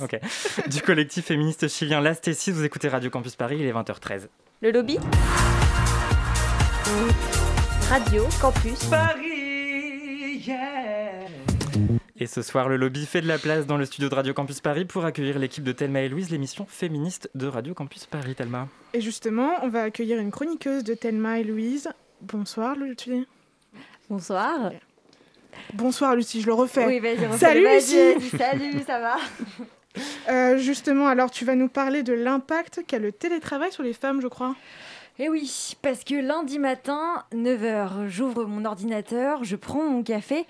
Du 0.68 0.82
collectif 0.82 1.26
féministe 1.26 1.68
chilien 1.68 2.02
L'Astésis. 2.02 2.52
Vous 2.52 2.64
écoutez 2.64 2.88
Radio 2.88 3.10
Campus 3.10 3.36
Paris, 3.36 3.58
il 3.60 3.66
est 3.66 3.74
20h13. 3.74 4.28
Le 4.62 4.72
lobby 4.72 4.98
Radio 7.90 8.28
Campus 8.40 8.86
Paris. 8.86 9.42
Et 12.18 12.28
ce 12.28 12.42
soir, 12.42 12.70
le 12.70 12.78
lobby 12.78 13.06
fait 13.06 13.22
de 13.22 13.28
la 13.28 13.38
place 13.38 13.66
dans 13.66 13.78
le 13.78 13.86
studio 13.86 14.08
de 14.08 14.16
Radio 14.16 14.34
Campus 14.34 14.62
Paris 14.62 14.86
pour 14.86 15.06
accueillir 15.06 15.40
l'équipe 15.40 15.64
de 15.64 15.72
Thelma 15.72 16.02
et 16.02 16.10
Louise, 16.10 16.30
l'émission 16.30 16.66
féministe 16.68 17.30
de 17.34 17.48
Radio 17.48 17.74
Campus 17.74 18.06
Paris. 18.06 18.36
Thelma. 18.36 18.68
Et 18.94 19.02
justement, 19.02 19.54
on 19.64 19.70
va 19.70 19.84
accueillir 19.84 20.20
une 20.20 20.32
chroniqueuse 20.32 20.84
de 20.84 20.94
Thelma 20.94 21.40
et 21.40 21.44
Louise, 21.44 21.90
Bonsoir 22.22 22.76
Lucie. 22.76 23.28
Bonsoir. 24.08 24.72
Bonsoir 25.74 26.16
Lucie, 26.16 26.42
je 26.42 26.46
le 26.46 26.54
refais. 26.54 26.86
Oui, 26.86 27.00
vas-y, 27.00 27.38
Salut 27.40 27.68
Lucie. 27.68 28.38
Salut, 28.38 28.80
ça 28.86 29.00
va 29.00 29.16
euh, 30.30 30.58
Justement, 30.58 31.08
alors 31.08 31.32
tu 31.32 31.46
vas 31.46 31.56
nous 31.56 31.68
parler 31.68 32.04
de 32.04 32.14
l'impact 32.14 32.86
qu'a 32.86 33.00
le 33.00 33.12
télétravail 33.12 33.72
sur 33.72 33.82
les 33.82 33.94
femmes, 33.94 34.22
je 34.22 34.28
crois. 34.28 34.56
Eh 35.18 35.30
oui, 35.30 35.76
parce 35.82 36.04
que 36.04 36.14
lundi 36.14 36.60
matin, 36.60 37.24
9h, 37.34 38.08
j'ouvre 38.08 38.46
mon 38.46 38.66
ordinateur, 38.66 39.44
je 39.44 39.56
prends 39.56 39.90
mon 39.90 40.04
café, 40.04 40.46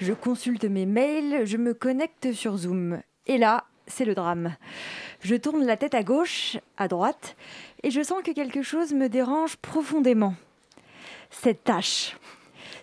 je 0.00 0.12
consulte 0.12 0.64
mes 0.64 0.86
mails, 0.86 1.46
je 1.46 1.56
me 1.56 1.72
connecte 1.72 2.32
sur 2.32 2.58
Zoom. 2.58 3.00
Et 3.26 3.38
là, 3.38 3.64
c'est 3.86 4.04
le 4.04 4.14
drame. 4.14 4.56
Je 5.20 5.36
tourne 5.36 5.64
la 5.64 5.78
tête 5.78 5.94
à 5.94 6.02
gauche, 6.02 6.58
à 6.76 6.86
droite, 6.86 7.34
et 7.82 7.90
je 7.90 8.02
sens 8.02 8.22
que 8.22 8.32
quelque 8.32 8.62
chose 8.62 8.92
me 8.92 9.08
dérange 9.08 9.56
profondément 9.56 10.34
cette 11.42 11.64
tache. 11.64 12.16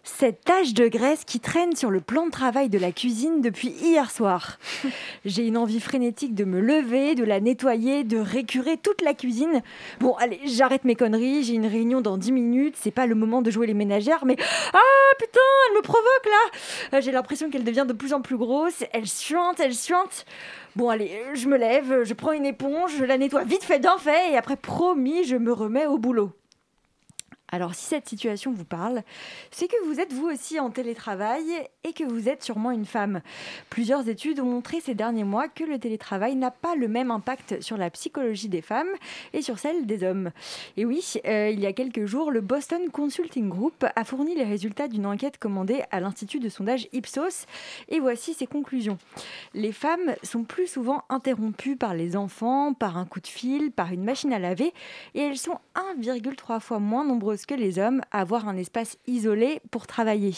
Cette 0.04 0.44
tache 0.44 0.74
de 0.74 0.88
graisse 0.88 1.24
qui 1.26 1.40
traîne 1.40 1.76
sur 1.76 1.92
le 1.92 2.02
plan 2.02 2.26
de 2.26 2.32
travail 2.32 2.70
de 2.70 2.80
la 2.80 2.92
cuisine 2.92 3.42
depuis 3.42 3.70
hier 3.70 4.10
soir. 4.10 4.58
J'ai 5.26 5.46
une 5.46 5.58
envie 5.58 5.80
frénétique 5.80 6.34
de 6.34 6.44
me 6.44 6.60
lever, 6.60 7.14
de 7.14 7.24
la 7.24 7.40
nettoyer, 7.40 8.04
de 8.04 8.18
récurer 8.18 8.78
toute 8.78 9.02
la 9.02 9.14
cuisine. 9.14 9.62
Bon, 10.00 10.14
allez, 10.16 10.40
j'arrête 10.46 10.86
mes 10.86 10.96
conneries, 10.96 11.44
j'ai 11.44 11.54
une 11.54 11.68
réunion 11.68 12.02
dans 12.02 12.18
10 12.18 12.32
minutes, 12.32 12.76
c'est 12.80 12.92
pas 12.92 13.06
le 13.06 13.14
moment 13.14 13.44
de 13.44 13.52
jouer 13.52 13.68
les 13.68 13.76
ménagères, 13.76 14.26
mais 14.26 14.36
ah 14.74 15.16
putain, 15.20 15.40
elle 15.70 15.78
me 15.78 15.82
provoque 15.82 16.26
là 16.26 16.98
euh, 16.98 17.02
J'ai 17.02 17.12
l'impression 17.12 17.50
qu'elle 17.52 17.64
devient 17.64 17.86
de 17.88 17.94
plus 17.94 18.14
en 18.14 18.22
plus 18.22 18.38
grosse, 18.38 18.84
elle 18.94 19.08
suinte, 19.08 19.60
elle 19.60 19.76
suinte. 19.76 20.26
Bon, 20.76 20.90
allez, 20.90 21.12
je 21.36 21.48
me 21.48 21.58
lève, 21.58 22.04
je 22.04 22.14
prends 22.16 22.32
une 22.32 22.46
éponge, 22.46 22.92
je 22.98 23.06
la 23.06 23.18
nettoie 23.18 23.44
vite 23.44 23.64
fait 23.64 23.80
d'un 23.80 23.98
fait, 23.98 24.32
et 24.32 24.38
après, 24.38 24.56
promis, 24.56 25.26
je 25.26 25.36
me 25.36 25.54
remets 25.54 25.86
au 25.86 26.00
boulot. 26.00 26.32
Alors 27.52 27.76
si 27.76 27.86
cette 27.86 28.08
situation 28.08 28.52
vous 28.52 28.66
parle, 28.66 29.04
c'est 29.52 29.68
que 29.68 29.86
vous 29.86 30.00
êtes 30.00 30.14
vous 30.14 30.28
aussi 30.28 30.60
en 30.60 30.70
télétravail 30.70 31.44
et 31.84 31.94
que 31.94 32.04
vous 32.04 32.30
êtes 32.30 32.44
sûrement 32.44 32.72
une 32.72 32.86
femme. 32.86 33.22
Plusieurs 33.70 34.08
études 34.08 34.40
ont 34.40 34.46
montré 34.46 34.80
ces 34.80 34.96
derniers 34.96 35.24
mois 35.24 35.48
que 35.48 35.64
le 35.64 35.80
télétravail 35.80 36.36
n'a 36.36 36.52
pas 36.52 36.76
le 36.76 36.88
même 36.88 37.12
impact 37.12 37.62
sur 37.62 37.78
la 37.78 37.90
psychologie 37.90 38.50
des 38.50 38.62
femmes 38.62 38.90
et 39.34 39.42
sur 39.42 39.60
celle 39.60 39.86
des 39.86 40.04
hommes. 40.04 40.32
Et 40.78 40.86
oui, 40.86 41.04
euh, 41.26 41.50
il 41.50 41.60
y 41.60 41.66
a 41.66 41.74
quelques 41.74 42.06
jours, 42.06 42.32
le 42.32 42.42
Boston 42.42 42.90
Consulting 42.92 43.50
Group 43.50 43.86
a 43.96 44.04
fourni 44.04 44.36
les 44.36 44.44
résultats 44.44 44.88
d'une 44.88 45.06
enquête 45.06 45.38
commandée 45.38 45.84
à 45.92 46.00
l'Institut 46.00 46.40
de 46.40 46.50
sondage 46.50 46.88
Ipsos 46.94 47.48
et 47.90 48.00
voici 48.00 48.34
ses 48.34 48.48
conclusions. 48.48 48.98
Les 49.54 49.72
femmes 49.72 50.16
sont 50.24 50.44
plus 50.44 50.68
souvent 50.68 51.04
interrompues 51.10 51.76
par 51.76 51.94
les 51.94 52.16
enfants, 52.16 52.74
par 52.74 52.98
un 52.98 53.06
coup 53.06 53.20
de 53.20 53.28
fil, 53.28 53.72
par 53.72 53.92
une 53.92 54.04
machine 54.04 54.34
à 54.34 54.40
laver 54.40 54.74
et 55.16 55.22
elles 55.22 55.38
sont 55.38 55.60
1,3 55.76 56.60
fois 56.60 56.80
moins 56.80 57.04
nombreuses 57.04 57.22
nombreuses 57.22 57.41
que 57.46 57.56
les 57.56 57.80
hommes 57.80 58.02
avoir 58.12 58.48
un 58.48 58.58
espace 58.58 58.98
isolé 59.08 59.62
pour 59.72 59.88
travailler. 59.88 60.36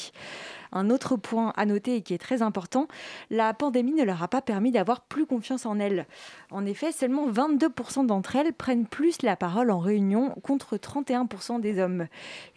Un 0.74 0.90
autre 0.90 1.16
point 1.16 1.54
à 1.56 1.66
noter 1.68 1.96
et 1.98 2.02
qui 2.02 2.16
est 2.16 2.18
très 2.18 2.42
important, 2.42 2.88
la 3.30 3.54
pandémie 3.54 3.94
ne 3.94 4.04
leur 4.04 4.24
a 4.24 4.28
pas 4.28 4.42
permis 4.42 4.72
d'avoir 4.72 5.02
plus 5.02 5.28
confiance 5.28 5.68
en 5.68 5.80
elles. 5.80 6.08
En 6.50 6.66
effet, 6.66 6.92
seulement 6.92 7.30
22% 7.30 8.08
d'entre 8.08 8.36
elles 8.36 8.54
prennent 8.54 8.88
plus 8.88 9.22
la 9.22 9.36
parole 9.36 9.70
en 9.70 9.78
réunion 9.78 10.32
contre 10.42 10.78
31% 10.78 11.62
des 11.62 11.80
hommes. 11.80 12.08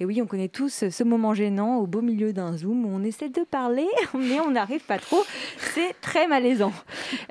Et 0.00 0.06
oui, 0.06 0.22
on 0.22 0.26
connaît 0.26 0.48
tous 0.48 0.88
ce 0.88 1.04
moment 1.04 1.34
gênant 1.34 1.76
au 1.76 1.86
beau 1.86 2.00
milieu 2.00 2.32
d'un 2.32 2.56
Zoom 2.56 2.86
où 2.86 2.88
on 2.88 3.04
essaie 3.04 3.28
de 3.28 3.42
parler, 3.42 3.86
mais 4.14 4.40
on 4.40 4.50
n'arrive 4.50 4.84
pas 4.84 4.98
trop. 4.98 5.22
C'est 5.58 5.94
très 6.00 6.26
malaisant. 6.26 6.72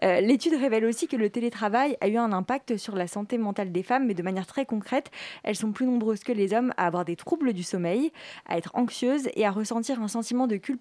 Euh, 0.04 0.22
l'étude 0.22 0.54
révèle 0.54 0.86
aussi 0.86 1.08
que 1.08 1.16
le 1.16 1.32
télétravail 1.32 1.98
a 2.00 2.08
eu 2.08 2.18
un 2.18 2.32
impact 2.32 2.78
sur 2.78 2.96
la 2.96 3.08
santé 3.08 3.40
mentale 3.40 3.72
des 3.72 3.84
femmes, 3.84 4.06
mais 4.06 4.14
de 4.14 4.22
manière 4.22 4.46
très 4.46 4.68
concrète, 4.68 5.10
elles 5.44 5.56
sont 5.56 5.72
plus 5.72 5.88
nombreuses 5.88 6.24
que 6.24 6.32
les 6.32 6.54
hommes 6.54 6.74
à 6.78 6.86
avoir 6.86 7.06
des 7.06 7.16
troubles 7.16 7.54
du 7.54 7.64
sommeil, 7.64 8.12
à 8.48 8.58
être 8.58 8.70
anxieuses 8.76 9.30
et 9.34 9.48
à 9.48 9.52
ressentir 9.52 10.00
un 10.00 10.08
sentiment 10.08 10.46
de 10.46 10.58
culpabilité 10.58 10.75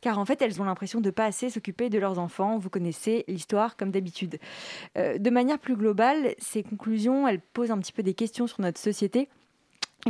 car 0.00 0.18
en 0.18 0.24
fait, 0.24 0.42
elles 0.42 0.60
ont 0.60 0.64
l'impression 0.64 1.00
de 1.00 1.06
ne 1.06 1.10
pas 1.10 1.24
assez 1.24 1.50
s'occuper 1.50 1.90
de 1.90 1.98
leurs 1.98 2.18
enfants. 2.18 2.58
Vous 2.58 2.70
connaissez 2.70 3.24
l'histoire 3.28 3.76
comme 3.76 3.90
d'habitude. 3.90 4.38
Euh, 4.96 5.18
de 5.18 5.30
manière 5.30 5.58
plus 5.58 5.76
globale, 5.76 6.34
ces 6.38 6.62
conclusions, 6.62 7.26
elles 7.28 7.40
posent 7.40 7.70
un 7.70 7.78
petit 7.78 7.92
peu 7.92 8.02
des 8.02 8.14
questions 8.14 8.46
sur 8.46 8.60
notre 8.60 8.80
société. 8.80 9.28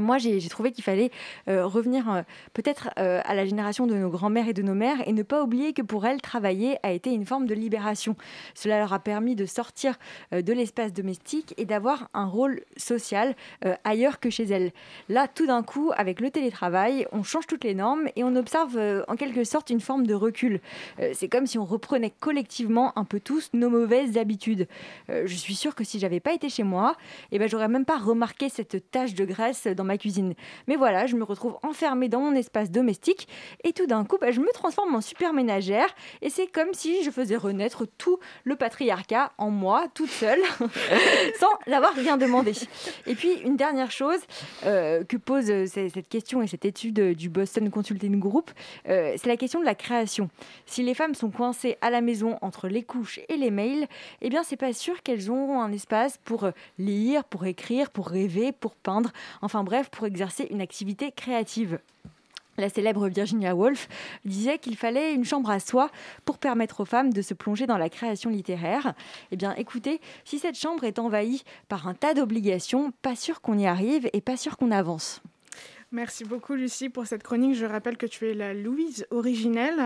Moi, 0.01 0.19
j'ai 0.19 0.41
trouvé 0.49 0.73
qu'il 0.73 0.83
fallait 0.83 1.13
euh, 1.49 1.67
revenir 1.67 2.11
euh, 2.11 2.23
peut-être 2.53 2.91
euh, 2.99 3.21
à 3.25 3.35
la 3.37 3.45
génération 3.45 3.87
de 3.87 3.95
nos 3.95 4.11
grands-mères 4.11 4.49
et 4.49 4.53
de 4.53 4.63
nos 4.63 4.75
mères 4.75 5.07
et 5.07 5.13
ne 5.13 5.23
pas 5.23 5.43
oublier 5.43 5.73
que 5.73 5.83
pour 5.83 6.05
elles, 6.05 6.21
travailler 6.21 6.79
a 6.83 6.91
été 6.91 7.13
une 7.13 7.25
forme 7.25 7.47
de 7.47 7.55
libération. 7.55 8.17
Cela 8.55 8.79
leur 8.79 8.93
a 8.93 8.99
permis 8.99 9.37
de 9.37 9.47
sortir 9.47 9.95
de 10.33 10.53
l'espace 10.53 10.93
domestique 10.93 11.55
et 11.59 11.65
d'avoir 11.65 12.09
un 12.13 12.27
rôle 12.27 12.63
social 12.77 13.35
ailleurs 13.85 14.21
que 14.21 14.31
chez 14.31 14.45
elles. 14.45 14.73
Là, 15.09 15.29
tout 15.29 15.47
d'un 15.47 15.63
coup, 15.63 15.93
avec 15.97 16.21
le 16.21 16.31
télétravail, 16.31 17.07
on 17.13 17.23
change 17.23 17.47
toutes 17.47 17.65
les 17.65 17.75
normes 17.75 18.09
et 18.17 18.25
on 18.25 18.35
observe 18.37 19.05
en 19.09 19.17
quelque 19.17 19.45
sorte 19.45 19.71
une 19.71 19.81
forme 19.81 20.07
de 20.07 20.15
recul. 20.15 20.61
C'est 21.13 21.29
comme 21.29 21.47
si 21.47 21.59
on 21.59 21.65
reprenait 21.65 22.13
collectivement 22.21 22.97
un 22.99 23.05
peu 23.05 23.21
tous 23.21 23.51
nos 23.53 23.71
mauvaises 23.71 24.17
habitudes. 24.17 24.67
je 25.09 25.35
suis 25.35 25.55
sûre 25.55 25.75
que 25.75 25.85
si 25.85 25.99
j'avais 25.99 26.21
pas 26.21 26.33
été 26.33 26.49
chez 26.49 26.63
moi, 26.65 26.97
eh 27.33 27.39
ben, 27.39 27.49
j'aurais 27.49 27.69
même 27.69 27.85
pas 27.85 27.99
remarqué 27.99 28.49
cette 28.49 28.91
tache 28.91 29.15
de 29.15 29.25
graisse 29.25 29.67
dans 29.67 29.84
ma 29.85 29.99
cuisine. 29.99 30.35
Mais 30.67 30.77
voilà, 30.77 31.07
je 31.07 31.17
me 31.17 31.25
retrouve 31.25 31.57
enfermée 31.63 32.09
dans 32.09 32.21
mon 32.21 32.35
espace 32.35 32.71
domestique 32.71 33.29
et 33.65 33.73
tout 33.73 33.87
d'un 33.87 34.05
coup, 34.05 34.19
bah, 34.21 34.31
je 34.31 34.41
me 34.41 34.53
transforme 34.53 34.95
en 34.95 35.01
super 35.01 35.33
ménagère 35.33 35.89
et 36.23 36.31
c'est 36.31 36.47
comme 36.47 36.73
si 36.73 37.03
je 37.05 37.11
faisais 37.11 37.37
renaître 37.37 37.87
tout 37.99 38.19
le 38.45 38.57
patriarcat 38.57 39.33
en 39.39 39.51
moi, 39.51 39.87
toute 39.95 40.11
seule, 40.11 40.41
sans 41.41 41.51
l'avoir 41.67 41.95
rien 41.95 42.17
demandé. 42.17 42.53
Et 43.07 43.15
puis, 43.15 43.35
une 43.45 43.57
dernière 43.57 43.91
chose 43.91 44.21
euh, 44.65 45.05
que 45.05 45.17
pose 45.17 45.51
euh, 45.51 45.67
cette 45.67 46.09
question 46.09 46.43
et 46.43 46.47
cette 46.47 46.65
étude 46.65 47.15
du 47.15 47.29
Boston 47.29 47.71
Consulting 47.71 48.19
Group, 48.19 48.51
euh, 48.89 49.15
c'est 49.17 49.29
la 49.29 49.37
question 49.37 49.61
de 49.61 49.65
la 49.65 49.75
création. 49.75 50.29
Si 50.67 50.83
les 50.83 50.95
femmes 50.95 51.15
sont 51.15 51.31
coincées 51.31 51.77
à 51.81 51.91
la 51.91 52.01
maison 52.01 52.39
entre 52.41 52.69
les 52.69 52.83
couches 52.83 53.21
et 53.29 53.37
les 53.37 53.51
mails, 53.51 53.87
eh 54.23 54.29
bien, 54.29 54.43
c'est 54.43 54.57
pas 54.57 54.73
sûr 54.73 55.03
qu'elles 55.03 55.31
auront 55.31 55.61
un 55.61 55.73
espace 55.73 56.19
pour 56.25 56.49
lire, 56.79 57.25
pour 57.25 57.47
écrire, 57.47 57.91
pour 57.91 58.09
rêver, 58.09 58.53
pour 58.53 58.75
peindre. 58.75 59.11
Enfin 59.43 59.65
bref, 59.65 59.74
pour 59.83 60.07
exercer 60.07 60.47
une 60.51 60.61
activité 60.61 61.13
créative. 61.13 61.79
La 62.57 62.69
célèbre 62.69 63.09
Virginia 63.09 63.55
Woolf 63.55 63.89
disait 64.25 64.59
qu'il 64.59 64.77
fallait 64.77 65.13
une 65.13 65.25
chambre 65.25 65.51
à 65.51 65.59
soi 65.59 65.91
pour 66.25 66.39
permettre 66.39 66.81
aux 66.81 66.85
femmes 66.85 67.13
de 67.13 67.21
se 67.21 67.35
plonger 67.35 67.67
dans 67.67 67.79
la 67.79 67.89
création 67.89 68.31
littéraire. 68.31 68.95
Eh 69.33 69.37
bien, 69.37 69.55
écoutez, 69.57 70.01
si 70.25 70.39
cette 70.39 70.57
chambre 70.57 70.85
est 70.85 71.01
envahie 71.01 71.43
par 71.69 71.89
un 71.89 71.95
tas 71.95 72.15
d'obligations, 72.15 72.93
pas 73.03 73.17
sûr 73.17 73.41
qu'on 73.41 73.59
y 73.59 73.67
arrive 73.67 74.09
et 74.13 74.21
pas 74.21 74.37
sûr 74.37 74.57
qu'on 74.57 74.71
avance. 74.71 75.21
Merci 75.95 76.25
beaucoup 76.25 76.55
Lucie 76.55 76.89
pour 76.89 77.07
cette 77.07 77.23
chronique. 77.23 77.55
Je 77.55 77.67
rappelle 77.67 77.97
que 77.97 78.07
tu 78.07 78.29
es 78.29 78.35
la 78.35 78.53
Louise 78.53 79.07
originelle. 79.13 79.81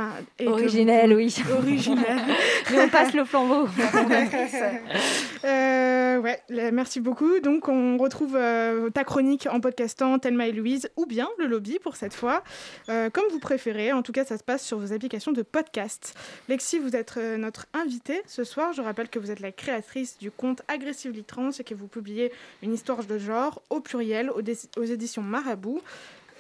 originelle, 0.47 1.13
oui. 1.13 1.37
Originelle. 1.53 2.23
Mais 2.71 2.81
on 2.81 2.89
passe 2.89 3.13
le 3.13 3.27
flambeau. 3.27 3.69
euh, 5.45 6.19
ouais, 6.19 6.41
merci 6.73 7.01
beaucoup. 7.01 7.41
Donc 7.41 7.69
on 7.69 7.99
retrouve 7.99 8.37
euh, 8.37 8.89
ta 8.89 9.05
chronique 9.05 9.49
en 9.51 9.61
podcastant 9.61 10.19
Thelma 10.19 10.49
et 10.49 10.53
Louise 10.53 10.89
ou 10.97 11.05
bien 11.05 11.29
le 11.39 11.45
lobby 11.45 11.79
pour 11.79 11.97
cette 11.97 12.15
fois, 12.15 12.43
euh, 12.89 13.11
comme 13.11 13.25
vous 13.31 13.39
préférez. 13.39 13.93
En 13.93 14.01
tout 14.01 14.13
cas, 14.13 14.25
ça 14.25 14.39
se 14.39 14.45
passe 14.45 14.65
sur 14.65 14.79
vos 14.79 14.95
applications 14.95 15.33
de 15.33 15.43
podcast. 15.43 16.15
Lexi, 16.49 16.79
vous 16.79 16.97
êtes 16.97 17.19
notre 17.19 17.67
invitée 17.75 18.23
ce 18.27 18.45
soir. 18.45 18.73
Je 18.73 18.81
rappelle 18.81 19.11
que 19.11 19.19
vous 19.19 19.31
êtes 19.31 19.41
la 19.41 19.53
créatrice 19.53 20.17
du 20.17 20.31
compte 20.31 20.63
Aggressively 20.69 21.23
Trans 21.25 21.51
et 21.51 21.65
que 21.65 21.75
vous 21.75 21.87
publiez 21.87 22.33
une 22.63 22.73
histoire 22.73 23.05
de 23.05 23.19
genre 23.19 23.61
au 23.69 23.81
pluriel 23.81 24.31
aux, 24.31 24.41
aux 24.81 24.85
éditions 24.85 25.21
Marabout. 25.21 25.83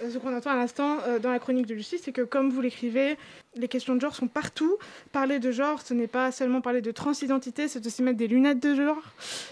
Euh, 0.02 0.10
ce 0.10 0.18
qu'on 0.18 0.36
entend 0.36 0.50
à 0.50 0.56
l'instant 0.56 0.98
euh, 1.06 1.18
dans 1.18 1.30
la 1.30 1.38
chronique 1.38 1.66
de 1.66 1.74
Lucie, 1.74 1.98
c'est 1.98 2.12
que 2.12 2.22
comme 2.22 2.50
vous 2.50 2.60
l'écrivez, 2.60 3.16
les 3.54 3.68
questions 3.68 3.94
de 3.94 4.00
genre 4.00 4.14
sont 4.14 4.28
partout. 4.28 4.76
Parler 5.12 5.38
de 5.38 5.50
genre, 5.50 5.82
ce 5.82 5.94
n'est 5.94 6.06
pas 6.06 6.30
seulement 6.32 6.60
parler 6.60 6.80
de 6.80 6.90
transidentité, 6.90 7.68
c'est 7.68 7.84
aussi 7.86 8.02
mettre 8.02 8.18
des 8.18 8.28
lunettes 8.28 8.60
de 8.60 8.74
genre. 8.74 9.02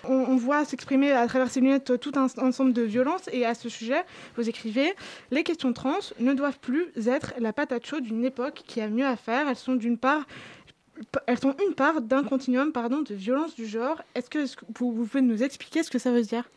On, 0.04 0.36
voit 0.36 0.64
s'exprimer 0.64 1.12
à 1.12 1.26
travers 1.26 1.50
ces 1.50 1.60
lunettes 1.60 1.98
tout 2.00 2.12
un 2.16 2.26
ensemble 2.42 2.72
de 2.72 2.82
violences. 2.82 3.28
Et 3.32 3.44
à 3.44 3.54
ce 3.54 3.68
sujet, 3.68 4.04
vous 4.36 4.48
écrivez 4.48 4.94
Les 5.30 5.42
questions 5.42 5.72
trans 5.72 5.98
ne 6.20 6.34
doivent 6.34 6.58
plus 6.58 6.86
être 7.06 7.34
la 7.38 7.52
patate 7.52 7.86
chaude 7.86 8.04
d'une 8.04 8.24
époque 8.24 8.62
qui 8.66 8.80
a 8.80 8.88
mieux 8.88 9.06
à 9.06 9.16
faire. 9.16 9.48
Elles 9.48 9.56
sont 9.56 9.74
d'une 9.74 9.98
part 9.98 10.26
elles 11.26 11.38
sont 11.38 11.54
une 11.66 11.74
part 11.74 12.00
d'un 12.00 12.24
continuum 12.24 12.72
de 12.72 13.14
violence 13.14 13.54
du 13.54 13.66
genre. 13.66 14.00
Est-ce 14.14 14.30
que, 14.30 14.46
vous, 14.78 14.92
pouvez 14.92 15.20
nous 15.20 15.42
expliquer 15.42 15.82
ce 15.82 15.90
que 15.90 15.98
ça 15.98 16.10
veut 16.10 16.22
dire? 16.22 16.48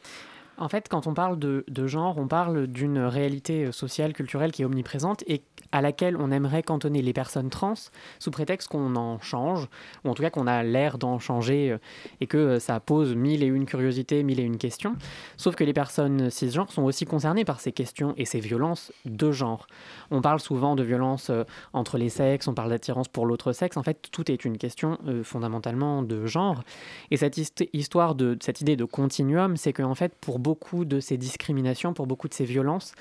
En 0.59 0.67
fait, 0.67 0.89
quand 0.89 1.07
on 1.07 1.13
parle 1.13 1.39
de, 1.39 1.63
genre, 1.87 2.17
on 2.17 2.27
parle 2.27 2.67
d'une 2.67 2.99
réalité 2.99 3.71
sociale, 3.71 4.13
culturelle 4.13 4.51
qui 4.51 4.61
est 4.61 4.65
omniprésente 4.65 5.23
et 5.25 5.41
à 5.71 5.81
laquelle 5.81 6.17
on 6.17 6.31
aimerait 6.31 6.63
cantonner 6.63 7.01
les 7.01 7.13
personnes 7.13 7.49
trans 7.49 7.75
sous 8.19 8.31
prétexte 8.31 8.67
qu'on 8.67 8.95
en 8.95 9.19
change, 9.19 9.67
ou 10.03 10.09
en 10.09 10.13
tout 10.13 10.23
cas 10.23 10.29
qu'on 10.29 10.47
a 10.47 10.63
l'air 10.63 10.97
d'en 10.97 11.19
changer 11.19 11.71
euh, 11.71 11.77
et 12.21 12.27
que 12.27 12.37
euh, 12.37 12.59
ça 12.59 12.79
pose 12.79 13.15
mille 13.15 13.43
et 13.43 13.45
une 13.45 13.65
curiosités, 13.65 14.23
mille 14.23 14.39
et 14.39 14.43
une 14.43 14.57
questions. 14.57 14.95
Sauf 15.37 15.55
que 15.55 15.63
les 15.63 15.73
personnes 15.73 16.29
cisgenres 16.29 16.71
sont 16.71 16.83
aussi 16.83 17.05
concernées 17.05 17.45
par 17.45 17.59
ces 17.59 17.71
questions 17.71 18.13
et 18.17 18.25
ces 18.25 18.39
violences 18.39 18.91
de 19.05 19.31
genre. 19.31 19.67
On 20.11 20.21
parle 20.21 20.39
souvent 20.39 20.75
de 20.75 20.83
violences 20.83 21.29
euh, 21.29 21.43
entre 21.73 21.97
les 21.97 22.09
sexes, 22.09 22.47
on 22.47 22.53
parle 22.53 22.69
d'attirance 22.69 23.07
pour 23.07 23.25
l'autre 23.25 23.53
sexe. 23.53 23.77
En 23.77 23.83
fait, 23.83 24.09
tout 24.11 24.29
est 24.31 24.43
une 24.43 24.57
question 24.57 24.97
fondamentalement 25.23 26.01
de 26.01 26.25
genre. 26.25 26.63
Et 27.11 27.17
cette 27.17 27.39
histoire 27.73 28.15
de 28.15 28.37
cette 28.41 28.61
idée 28.61 28.75
de 28.75 28.85
continuum, 28.85 29.55
c'est 29.55 29.73
qu'en 29.73 29.95
fait, 29.95 30.13
pour 30.19 30.39
beaucoup 30.39 30.48
de 30.85 30.99
ces 30.99 31.17
discriminations, 31.17 31.93
pour 31.93 32.07
beaucoup 32.07 32.27
de 32.27 32.33
ces 32.33 32.45
violences, 32.45 32.93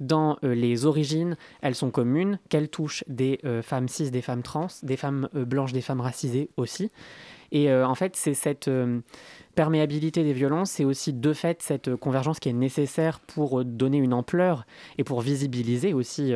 dans 0.00 0.38
les 0.42 0.86
origines, 0.86 1.36
elles 1.62 1.74
sont 1.74 1.90
communes 1.90 2.38
qu'elle 2.48 2.68
touche 2.68 3.04
des 3.08 3.40
euh, 3.44 3.62
femmes 3.62 3.88
cis, 3.88 4.10
des 4.10 4.22
femmes 4.22 4.42
trans, 4.42 4.68
des 4.82 4.96
femmes 4.96 5.28
euh, 5.34 5.44
blanches, 5.44 5.72
des 5.72 5.80
femmes 5.80 6.00
racisées 6.00 6.50
aussi. 6.56 6.90
Et 7.52 7.70
euh, 7.70 7.86
en 7.86 7.94
fait, 7.94 8.16
c'est 8.16 8.34
cette 8.34 8.70
perméabilité 9.54 10.24
des 10.24 10.32
violences, 10.32 10.72
c'est 10.72 10.84
aussi 10.84 11.12
de 11.12 11.32
fait 11.32 11.62
cette 11.62 11.94
convergence 11.96 12.40
qui 12.40 12.48
est 12.48 12.54
nécessaire 12.54 13.20
pour 13.20 13.64
donner 13.64 13.98
une 13.98 14.12
ampleur 14.12 14.66
et 14.98 15.04
pour 15.04 15.20
visibiliser 15.20 15.92
aussi 15.94 16.34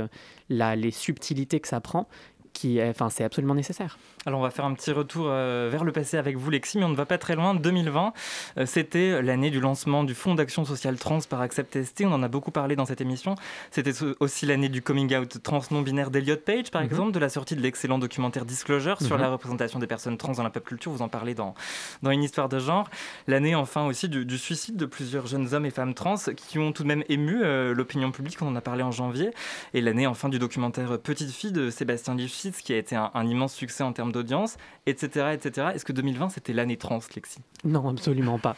les 0.49 0.91
subtilités 0.91 1.59
que 1.59 1.69
ça 1.69 1.81
prend 1.81 2.09
qui 2.53 2.83
enfin, 2.83 3.09
c'est 3.09 3.25
absolument 3.25 3.55
nécessaire. 3.55 3.99
Alors 4.29 4.41
on 4.41 4.43
va 4.43 4.51
faire 4.51 4.67
un 4.67 4.75
petit 4.75 4.93
retour 4.93 5.25
euh, 5.29 5.71
vers 5.73 5.85
le 5.85 5.91
passé 5.91 6.19
avec 6.19 6.37
vous 6.37 6.51
Lexi, 6.51 6.77
mais 6.77 6.85
on 6.85 6.91
ne 6.91 6.95
va 6.95 7.07
pas 7.07 7.17
très 7.17 7.35
loin. 7.35 7.55
2020, 7.55 8.13
euh, 8.59 8.67
c'était 8.67 9.23
l'année 9.23 9.49
du 9.49 9.59
lancement 9.59 10.05
du 10.05 10.15
Fonds 10.15 10.35
d'action 10.35 10.67
sociale 10.67 10.99
trans 10.99 11.21
par 11.31 11.41
Accept 11.41 11.83
ST, 11.83 12.03
on 12.05 12.13
en 12.13 12.23
a 12.23 12.29
beaucoup 12.29 12.51
parlé 12.51 12.77
dans 12.77 12.85
cette 12.85 13.01
émission. 13.01 13.37
C'était 13.71 13.95
aussi 14.21 14.45
l'année 14.45 14.69
du 14.69 14.83
coming 14.83 15.17
out 15.17 15.43
trans 15.43 15.63
non-binaire 15.71 16.11
d'Eliot 16.11 16.37
Page, 16.37 16.71
par 16.71 16.83
mhm. 16.83 16.89
exemple, 16.89 17.13
de 17.13 17.19
la 17.19 17.31
sortie 17.31 17.57
de 17.57 17.63
l'excellent 17.63 17.99
documentaire 17.99 18.45
Disclosure 18.45 19.01
sur 19.01 19.17
mhm. 19.17 19.23
la 19.23 19.31
représentation 19.31 19.79
des 19.79 19.87
personnes 19.87 20.19
trans 20.19 20.33
dans 20.33 20.43
la 20.43 20.51
pop 20.51 20.63
culture, 20.63 20.93
vous 20.93 21.01
en 21.01 21.09
parlez 21.09 21.33
dans, 21.33 21.55
dans 22.03 22.11
une 22.11 22.23
histoire 22.23 22.51
de 22.51 22.59
genre. 22.59 22.91
L'année 23.29 23.55
enfin 23.55 23.87
aussi 23.87 24.11
du, 24.11 24.37
suicide 24.37 24.77
de 24.77 24.85
plusieurs 24.85 25.27
jeunes 25.27 25.55
hommes 25.55 25.65
et 25.65 25.71
femmes 25.71 25.95
trans 25.95 26.17
qui 26.37 26.59
ont 26.59 26.73
tout 26.73 26.83
de 26.83 26.89
même 26.89 27.03
ému 27.09 27.43
euh, 27.43 27.73
l'opinion 27.73 28.11
publique, 28.11 28.37
on 28.43 28.49
en 28.49 28.57
a 28.57 28.61
parlé 28.61 28.83
en 28.83 28.93
janvier. 28.93 29.31
Et 29.73 29.81
l'année 29.81 30.07
enfin 30.07 30.29
du 30.29 30.39
documentaire 30.39 30.99
Petite 30.99 31.31
fille 31.31 31.53
de 31.53 31.71
Sébastien 31.71 32.15
Lifshitz 32.15 32.61
qui 32.61 32.75
a 32.75 32.77
été 32.77 32.95
un, 32.95 33.27
immense 33.27 33.55
succès 33.55 33.83
en 33.83 33.95
termes 33.95 34.13
d'audience, 34.19 34.57
etc., 34.87 35.31
etc. 35.33 35.69
Est-ce 35.75 35.85
que 35.85 35.93
2020 35.93 36.31
c'était 36.31 36.53
l'année 36.53 36.77
trans, 36.77 37.01
Lexi? 37.15 37.41
Non, 37.65 37.89
absolument 37.89 38.39
pas. 38.39 38.57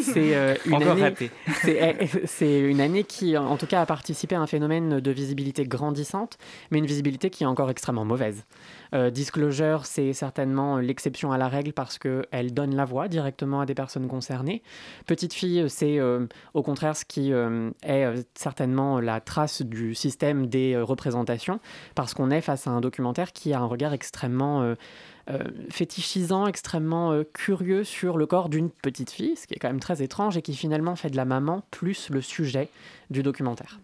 C'est 0.00 0.34
euh, 0.34 0.54
une 0.66 0.82
année. 0.82 1.14
Eh, 1.66 2.08
c'est 2.26 2.60
une 2.60 2.80
année 2.80 3.04
qui, 3.04 3.36
en 3.36 3.56
tout 3.56 3.66
cas, 3.66 3.80
a 3.80 3.86
participé 3.86 4.34
à 4.34 4.40
un 4.40 4.46
phénomène 4.46 5.00
de 5.00 5.10
visibilité 5.10 5.64
grandissante, 5.64 6.38
mais 6.70 6.78
une 6.78 6.86
visibilité 6.86 7.30
qui 7.30 7.42
est 7.42 7.46
encore 7.46 7.70
extrêmement 7.70 8.04
mauvaise. 8.04 8.44
Euh, 8.94 9.10
Disclosure, 9.10 9.86
c'est 9.86 10.12
certainement 10.12 10.78
l'exception 10.78 11.32
à 11.32 11.38
la 11.38 11.48
règle 11.48 11.72
parce 11.72 11.98
qu'elle 11.98 12.54
donne 12.54 12.74
la 12.74 12.84
voix 12.84 13.08
directement 13.08 13.60
à 13.60 13.66
des 13.66 13.74
personnes 13.74 14.08
concernées. 14.08 14.62
Petite 15.06 15.32
fille, 15.32 15.68
c'est 15.68 15.98
euh, 15.98 16.26
au 16.54 16.62
contraire 16.62 16.96
ce 16.96 17.04
qui 17.04 17.32
est 17.32 18.24
certainement 18.34 19.00
la 19.00 19.20
trace 19.20 19.62
du 19.62 19.94
système 19.94 20.46
des 20.46 20.76
représentations 20.76 21.60
parce 21.94 22.14
qu'on 22.14 22.30
est 22.30 22.40
face 22.40 22.66
à 22.66 22.70
un 22.70 22.80
documentaire 22.80 23.32
qui 23.32 23.52
a 23.52 23.60
un 23.60 23.66
regard 23.66 23.92
extrêmement 23.92 24.62
euh, 24.62 24.74
euh, 25.30 25.38
fétichisant, 25.70 26.46
extrêmement 26.46 27.12
euh, 27.12 27.24
curieux 27.32 27.82
sur 27.82 28.18
le 28.18 28.26
corps 28.26 28.50
d'une 28.50 28.68
petite 28.70 29.10
fille, 29.10 29.36
ce 29.36 29.46
qui 29.46 29.54
est 29.54 29.58
quand 29.58 29.68
même 29.68 29.80
très 29.80 30.02
étrange 30.02 30.36
et 30.36 30.42
qui 30.42 30.54
finalement 30.54 30.96
fait 30.96 31.08
de 31.08 31.16
la 31.16 31.24
maman 31.24 31.62
plus 31.70 32.10
le 32.10 32.20
sujet 32.20 32.68
du 33.08 33.22
documentaire. 33.22 33.80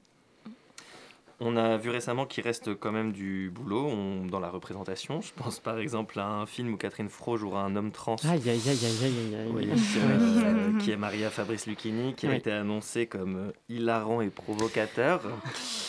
On 1.42 1.56
a 1.56 1.78
vu 1.78 1.88
récemment 1.88 2.26
qu'il 2.26 2.44
reste 2.44 2.74
quand 2.74 2.92
même 2.92 3.12
du 3.12 3.50
boulot 3.50 3.90
dans 4.30 4.40
la 4.40 4.50
représentation. 4.50 5.22
Je 5.22 5.32
pense 5.34 5.58
par 5.58 5.78
exemple 5.78 6.20
à 6.20 6.26
un 6.26 6.44
film 6.44 6.74
où 6.74 6.76
Catherine 6.76 7.08
Fro 7.08 7.38
jouera 7.38 7.62
un 7.62 7.76
homme 7.76 7.92
trans. 7.92 8.16
Aïe, 8.24 8.42
aïe, 8.46 8.60
aïe, 8.68 8.78
aïe, 8.84 9.34
aïe, 9.34 9.70
euh, 9.96 10.78
qui 10.78 10.90
est 10.90 10.98
Maria 10.98 11.30
Fabrice 11.30 11.66
Lucchini, 11.66 12.12
qui 12.12 12.26
a 12.26 12.34
été 12.34 12.52
annoncé 12.52 13.06
comme 13.06 13.36
euh, 13.36 13.52
hilarant 13.70 14.20
et 14.20 14.28
provocateur. 14.28 15.22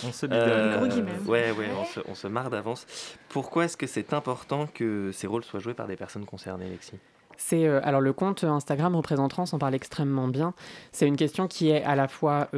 On 0.06 0.12
se. 0.14 0.26
Gros 0.26 1.32
ouais, 1.32 1.52
ouais, 1.52 1.68
on 1.78 1.86
se, 1.86 2.00
on 2.08 2.16
se 2.16 2.28
marre 2.28 2.50
d'avance. 2.50 2.88
Pourquoi 3.28 3.66
est-ce 3.66 3.76
que 3.76 3.88
c'est 3.88 4.14
important 4.14 4.68
que 4.74 5.12
ces 5.12 5.28
rôles 5.28 5.44
soient 5.44 5.60
joués 5.60 5.74
par 5.74 5.88
des 5.88 5.98
personnes 5.98 6.26
concernées, 6.26 6.70
Lexi 6.70 6.94
c'est 7.38 7.66
alors 7.66 8.02
le 8.02 8.14
compte 8.14 8.44
Instagram 8.44 8.96
représente 8.96 9.32
trans 9.32 9.46
en 9.52 9.58
parle 9.58 9.74
extrêmement 9.74 10.28
bien. 10.28 10.54
C'est 10.92 11.08
une 11.08 11.16
question 11.16 11.48
qui 11.48 11.72
est 11.72 11.82
à 11.84 11.96
la 11.96 12.08
fois 12.08 12.50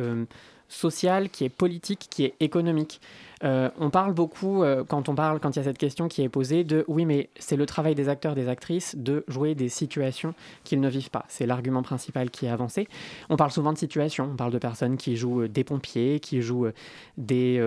sociale, 0.68 1.30
qui 1.30 1.46
est 1.46 1.50
politique, 1.50 2.08
qui 2.10 2.26
est 2.26 2.36
économique. 2.40 3.00
Euh, 3.44 3.70
on 3.78 3.90
parle 3.90 4.14
beaucoup, 4.14 4.64
euh, 4.64 4.84
quand 4.84 5.10
on 5.10 5.16
parle, 5.16 5.40
quand 5.40 5.56
il 5.56 5.58
y 5.58 5.60
a 5.60 5.64
cette 5.64 5.78
question 5.78 6.08
qui 6.08 6.22
est 6.22 6.30
posée, 6.30 6.64
de 6.64 6.86
oui, 6.88 7.06
mais 7.06 7.30
c'est 7.38 7.58
le 7.58 7.66
travail 7.66 7.94
des 7.96 8.08
acteurs, 8.10 8.36
des 8.36 8.48
actrices 8.48 8.96
de 8.96 9.26
jouer 9.28 9.54
des 9.56 9.70
situations 9.70 10.34
qu'ils 10.64 10.80
ne 10.80 10.90
vivent 10.90 11.10
pas. 11.10 11.26
C'est 11.28 11.46
l'argument 11.46 11.84
principal 11.84 12.30
qui 12.30 12.46
est 12.46 12.50
avancé. 12.50 12.88
On 13.30 13.36
parle 13.36 13.52
souvent 13.52 13.74
de 13.74 13.78
situations. 13.78 14.30
On 14.32 14.36
parle 14.36 14.54
de 14.54 14.60
personnes 14.60 14.98
qui 14.98 15.18
jouent 15.18 15.42
euh, 15.42 15.50
des 15.50 15.64
pompiers, 15.64 16.20
qui 16.20 16.42
jouent 16.42 16.68
des, 17.18 17.62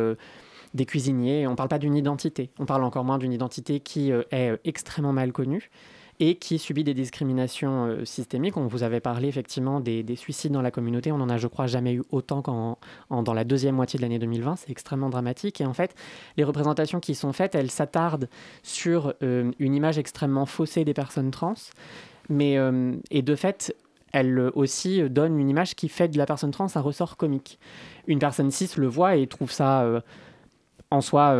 des 0.75 0.87
cuisiniers. 0.87 1.47
On 1.47 1.53
ne 1.53 1.57
parle 1.57 1.69
pas 1.69 1.79
d'une 1.79 1.97
identité. 1.97 2.51
On 2.59 2.67
parle 2.67 2.85
encore 2.85 3.05
moins 3.05 3.19
d'une 3.19 3.33
identité 3.33 3.81
qui 3.81 4.11
est 4.11 4.59
extrêmement 4.65 5.13
mal 5.13 5.33
connue 5.33 5.71
et 6.19 6.37
qui 6.37 6.59
subit 6.59 6.85
des 6.85 6.95
discriminations 6.95 7.87
euh, 7.87 8.05
systémiques. 8.05 8.57
On 8.57 8.67
vous 8.67 8.83
avait 8.83 9.01
parlé 9.01 9.29
effectivement 9.29 9.81
des, 9.81 10.05
suicides 10.17 10.53
dans 10.53 10.63
la 10.63 10.71
communauté. 10.71 11.13
On 11.13 11.21
en 11.21 11.29
a, 11.29 11.37
je 11.37 11.47
crois, 11.47 11.67
jamais 11.67 11.95
eu 11.95 12.03
autant 12.11 12.43
qu'en 12.43 12.79
dans 13.11 13.35
la 13.35 13.45
deuxième 13.45 13.75
moitié 13.75 13.99
de 13.99 14.03
l'année 14.03 14.19
2020. 14.19 14.57
C'est 14.57 14.71
extrêmement 14.71 15.11
dramatique. 15.11 15.61
Et 15.61 15.67
en 15.67 15.75
fait, 15.75 15.95
les 16.37 16.45
représentations 16.45 17.01
qui 17.01 17.15
sont 17.15 17.33
faites, 17.33 17.55
elles 17.55 17.71
s'attardent 17.71 18.29
sur 18.63 19.15
euh, 19.23 19.51
une 19.59 19.75
image 19.75 19.99
extrêmement 19.99 20.47
faussée 20.47 20.85
des 20.85 20.95
personnes 20.95 21.31
trans. 21.31 21.55
Mais, 22.29 22.57
euh, 22.57 22.95
et 23.11 23.23
de 23.23 23.35
fait, 23.35 23.77
elles 24.13 24.51
aussi 24.55 25.03
donnent 25.11 25.39
une 25.39 25.51
image 25.51 25.75
qui 25.75 25.89
fait 25.89 26.09
de 26.09 26.17
la 26.17 26.25
personne 26.25 26.51
trans 26.51 26.69
un 26.75 26.81
ressort 26.81 27.17
comique. 27.17 27.59
Une 28.07 28.19
personne 28.19 28.51
cis 28.51 28.71
le 28.77 28.87
voit 28.87 29.17
et 29.17 29.27
trouve 29.27 29.53
ça 29.53 29.87
en 30.91 31.01
soi 31.03 31.37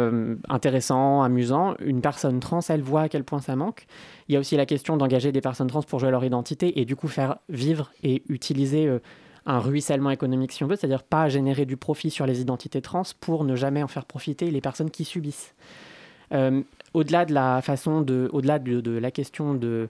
intéressant, 0.49 1.23
amusant. 1.23 1.75
Une 1.81 2.03
personne 2.03 2.39
trans, 2.41 2.61
elle 2.69 2.83
voit 2.83 3.03
à 3.03 3.09
quel 3.09 3.25
point 3.25 3.41
ça 3.41 3.57
manque. 3.57 3.87
Il 4.29 4.35
y 4.35 4.37
a 4.37 4.41
aussi 4.41 4.57
la 4.57 4.67
question 4.67 4.97
d'engager 4.97 5.33
des 5.33 5.41
personnes 5.41 5.69
trans 5.69 5.83
pour 5.83 6.01
jouer 6.01 6.11
leur 6.11 6.25
identité 6.25 6.81
et 6.81 6.85
du 6.85 6.97
coup 6.97 7.09
faire 7.09 7.37
vivre 7.49 7.93
et 8.03 8.23
utiliser 8.29 8.87
euh, 8.87 8.99
un 9.47 9.61
ruissellement 9.61 10.11
économique 10.11 10.53
si 10.53 10.65
on 10.65 10.67
veut, 10.67 10.77
c'est-à-dire 10.77 11.05
pas 11.05 11.29
générer 11.29 11.65
du 11.65 11.77
profit 11.77 12.11
sur 12.11 12.27
les 12.27 12.41
identités 12.41 12.83
trans 12.83 13.05
pour 13.21 13.45
ne 13.45 13.55
jamais 13.55 13.83
en 13.83 13.89
faire 13.89 14.05
profiter 14.05 14.51
les 14.51 14.61
personnes 14.61 14.91
qui 14.91 15.05
subissent. 15.05 15.55
Euh, 16.33 16.63
au-delà 16.93 17.25
de 17.25 17.33
la 17.33 17.63
façon 17.63 18.01
de, 18.01 18.29
au-delà 18.33 18.59
de, 18.59 18.91
la 18.91 19.13
question 19.13 19.55
de, 19.55 19.89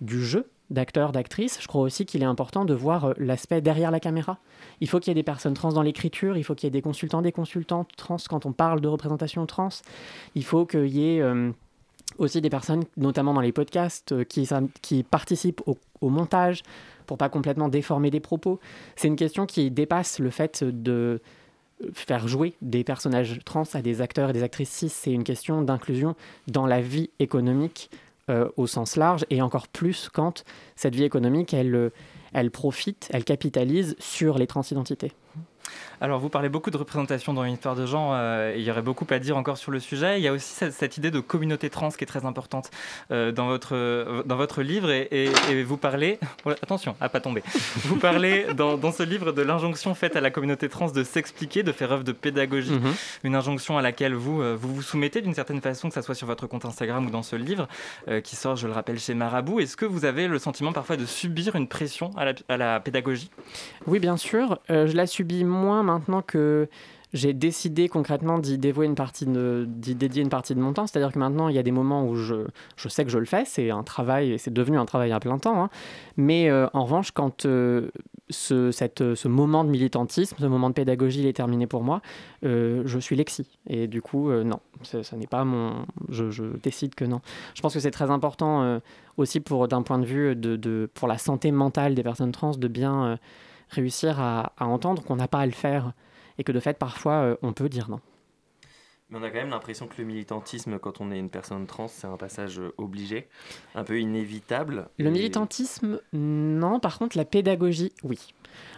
du 0.00 0.24
jeu, 0.24 0.48
d'acteurs, 0.70 1.12
d'actrices, 1.12 1.58
je 1.62 1.68
crois 1.68 1.82
aussi 1.82 2.04
qu'il 2.04 2.22
est 2.22 2.26
important 2.26 2.64
de 2.64 2.74
voir 2.74 3.04
euh, 3.04 3.12
l'aspect 3.18 3.60
derrière 3.60 3.92
la 3.92 4.00
caméra. 4.00 4.38
Il 4.80 4.88
faut 4.88 4.98
qu'il 4.98 5.10
y 5.10 5.12
ait 5.12 5.14
des 5.14 5.22
personnes 5.22 5.54
trans 5.54 5.72
dans 5.72 5.82
l'écriture, 5.82 6.36
il 6.36 6.42
faut 6.42 6.56
qu'il 6.56 6.66
y 6.66 6.68
ait 6.68 6.72
des 6.72 6.82
consultants, 6.82 7.22
des 7.22 7.30
consultantes 7.30 7.90
trans 7.96 8.16
quand 8.28 8.44
on 8.44 8.52
parle 8.52 8.80
de 8.80 8.88
représentation 8.88 9.46
trans. 9.46 9.68
Il 10.34 10.44
faut 10.44 10.66
qu'il 10.66 10.88
y 10.88 11.16
ait 11.16 11.22
aussi 12.18 12.40
des 12.40 12.50
personnes, 12.50 12.84
notamment 12.96 13.32
dans 13.32 13.40
les 13.40 13.52
podcasts, 13.52 14.12
euh, 14.12 14.24
qui, 14.24 15.02
participent 15.02 15.62
au, 15.66 15.78
au, 16.00 16.08
montage 16.08 16.62
pour 17.06 17.16
pas 17.16 17.28
complètement 17.28 17.68
déformer 17.68 18.10
des 18.10 18.20
propos. 18.20 18.60
C'est 18.96 19.08
une 19.08 19.16
question 19.16 19.46
qui 19.46 19.70
dépasse 19.70 20.18
le 20.18 20.30
fait 20.30 20.62
de 20.62 21.20
faire 21.92 22.26
jouer 22.26 22.54
des 22.60 22.84
personnages 22.84 23.38
trans 23.44 23.64
à 23.74 23.82
des 23.82 24.00
acteurs 24.00 24.30
et 24.30 24.32
des 24.32 24.42
actrices 24.42 24.70
cis. 24.70 24.88
C'est 24.88 25.12
une 25.12 25.24
question 25.24 25.62
d'inclusion 25.62 26.16
dans 26.48 26.66
la 26.66 26.80
vie 26.80 27.10
économique 27.18 27.90
euh, 28.30 28.48
au 28.58 28.66
sens 28.66 28.96
large, 28.96 29.24
et 29.30 29.40
encore 29.40 29.68
plus 29.68 30.10
quand 30.12 30.44
cette 30.76 30.94
vie 30.94 31.04
économique, 31.04 31.54
elle, 31.54 31.74
euh, 31.74 31.90
elle 32.34 32.50
profite, 32.50 33.08
elle 33.10 33.24
capitalise 33.24 33.96
sur 33.98 34.36
les 34.36 34.46
transidentités. 34.46 35.12
Alors, 36.00 36.20
vous 36.20 36.28
parlez 36.28 36.48
beaucoup 36.48 36.70
de 36.70 36.76
représentation 36.76 37.34
dans 37.34 37.44
une 37.44 37.54
histoire 37.54 37.74
de 37.74 37.86
genre. 37.86 38.12
Euh, 38.14 38.54
il 38.56 38.62
y 38.62 38.70
aurait 38.70 38.82
beaucoup 38.82 39.06
à 39.10 39.18
dire 39.18 39.36
encore 39.36 39.58
sur 39.58 39.72
le 39.72 39.80
sujet. 39.80 40.18
Il 40.20 40.22
y 40.22 40.28
a 40.28 40.32
aussi 40.32 40.54
cette, 40.70 40.96
idée 40.96 41.10
de 41.10 41.20
communauté 41.20 41.70
trans 41.70 41.88
qui 41.90 42.04
est 42.04 42.06
très 42.06 42.24
importante 42.24 42.70
euh, 43.10 43.32
dans, 43.32 43.46
votre, 43.46 44.22
dans 44.24 44.36
votre 44.36 44.62
livre. 44.62 44.90
Et, 44.90 45.30
vous 45.64 45.76
parlez. 45.76 46.18
attention, 46.62 46.94
à 47.00 47.08
pas 47.08 47.20
tomber. 47.20 47.42
Vous 47.84 47.96
parlez 47.96 48.46
dans, 48.54 48.92
ce 48.92 49.02
livre 49.02 49.32
de 49.32 49.42
l'injonction 49.42 49.94
faite 49.94 50.16
à 50.16 50.20
la 50.20 50.30
communauté 50.30 50.68
trans 50.68 50.90
de 50.90 51.02
s'expliquer, 51.02 51.62
de 51.62 51.72
faire 51.72 51.92
œuvre 51.92 52.04
de 52.04 52.12
pédagogie. 52.12 52.72
Mhm. 52.72 52.94
Une 53.24 53.34
injonction 53.34 53.76
à 53.76 53.82
laquelle 53.82 54.14
vous 54.14 54.40
euh, 54.40 54.56
vous, 54.58 54.74
vous 54.74 54.82
soumettez 54.82 55.20
d'une 55.20 55.34
certaine 55.34 55.60
façon, 55.60 55.88
que 55.88 55.94
ce 55.94 56.02
soit 56.02 56.14
sur 56.14 56.26
votre 56.26 56.46
compte 56.46 56.64
Instagram 56.64 57.06
ou 57.06 57.10
dans 57.10 57.22
ce 57.22 57.36
livre 57.36 57.66
qui 58.24 58.36
sort, 58.36 58.56
je 58.56 58.66
le 58.66 58.72
rappelle, 58.72 58.98
chez 58.98 59.14
Marabout. 59.14 59.60
Est-ce 59.60 59.76
que 59.76 59.84
vous 59.84 60.04
avez 60.04 60.28
le 60.28 60.38
sentiment 60.38 60.72
parfois 60.72 60.96
de 60.96 61.06
subir 61.06 61.56
une 61.56 61.68
pression 61.68 62.10
à 62.16 62.24
la, 62.24 62.32
à 62.48 62.56
la 62.56 62.80
pédagogie? 62.80 63.30
Oui, 63.86 63.98
bien 63.98 64.16
sûr. 64.16 64.58
je 64.68 64.94
la 64.94 65.06
subis 65.06 65.44
moins 65.58 65.82
maintenant 65.82 66.22
que 66.22 66.68
j'ai 67.12 67.32
décidé 67.32 67.88
concrètement 67.88 68.38
d'y 68.38 68.58
dévouer 68.58 68.86
une 68.86 68.94
partie 68.94 69.26
d'y 69.26 69.94
dédier 69.94 70.22
une 70.22 70.28
partie 70.28 70.54
de 70.54 70.60
mon 70.60 70.72
temps. 70.72 70.86
C'est-à-dire 70.86 71.12
que 71.12 71.18
maintenant, 71.18 71.48
il 71.48 71.56
y 71.56 71.58
a 71.58 71.62
des 71.62 71.72
moments 71.72 72.06
où 72.06 72.14
je, 72.14 72.46
je 72.76 72.88
sais 72.88 73.04
que 73.04 73.10
je 73.10 73.18
le 73.18 73.24
fais, 73.24 73.44
c'est 73.44 73.70
un 73.70 73.82
travail, 73.82 74.38
c'est 74.38 74.52
devenu 74.52 74.78
un 74.78 74.84
travail 74.84 75.12
à 75.12 75.20
plein 75.20 75.38
temps. 75.38 75.62
Hein. 75.62 75.70
Mais 76.16 76.50
euh, 76.50 76.66
en 76.74 76.84
revanche, 76.84 77.12
quand 77.12 77.46
euh, 77.46 77.90
ce, 78.28 78.70
cette, 78.72 79.14
ce 79.14 79.28
moment 79.28 79.64
de 79.64 79.70
militantisme, 79.70 80.36
ce 80.38 80.46
moment 80.46 80.68
de 80.68 80.74
pédagogie, 80.74 81.20
il 81.20 81.26
est 81.26 81.32
terminé 81.32 81.66
pour 81.66 81.82
moi, 81.82 82.02
euh, 82.44 82.82
je 82.84 82.98
suis 82.98 83.16
Lexi. 83.16 83.46
Et 83.66 83.86
du 83.86 84.02
coup, 84.02 84.30
non, 84.30 84.60
n'est 85.12 85.26
pas 85.26 85.44
mon. 85.44 85.86
Je, 86.10 86.30
je, 86.30 86.44
décide 86.62 86.94
que 86.94 87.06
non. 87.06 87.22
Je 87.54 87.62
pense 87.62 87.72
que 87.72 87.80
c'est 87.80 87.90
très 87.90 88.10
important 88.10 88.80
aussi 89.16 89.40
pour, 89.40 89.66
d'un 89.66 89.82
point 89.82 89.98
de 89.98 90.04
vue 90.04 90.36
de, 90.36 90.56
de, 90.56 90.90
pour 90.92 91.08
la 91.08 91.16
santé 91.16 91.52
mentale 91.52 91.94
des 91.94 92.02
personnes 92.02 92.32
trans 92.32 92.50
de 92.50 92.68
bien 92.68 93.18
réussir 93.70 94.20
à, 94.20 94.52
entendre 94.60 95.02
qu'on 95.02 95.16
n'a 95.16 95.28
pas 95.28 95.40
à 95.40 95.46
le 95.46 95.52
faire 95.52 95.92
et 96.38 96.44
que 96.44 96.52
de 96.52 96.60
fait 96.60 96.78
parfois 96.78 97.14
euh, 97.14 97.36
on 97.42 97.52
peut 97.52 97.68
dire 97.68 97.88
non. 97.90 98.00
Mais 99.10 99.18
on 99.18 99.22
a 99.22 99.30
quand 99.30 99.38
même 99.38 99.50
l'impression 99.50 99.86
que 99.86 99.94
le 99.96 100.04
militantisme, 100.04 100.78
quand 100.78 101.00
on 101.00 101.10
est 101.10 101.18
une 101.18 101.30
personne 101.30 101.66
trans, 101.66 101.88
c'est 101.88 102.06
un 102.06 102.18
passage 102.18 102.60
euh, 102.60 102.74
obligé, 102.76 103.26
un 103.74 103.82
peu 103.82 103.98
inévitable. 104.00 104.88
Le 104.98 105.08
militantisme, 105.08 106.00
non. 106.12 106.78
Par 106.78 106.98
contre, 106.98 107.16
la 107.16 107.24
pédagogie, 107.24 107.92
oui. 108.02 108.34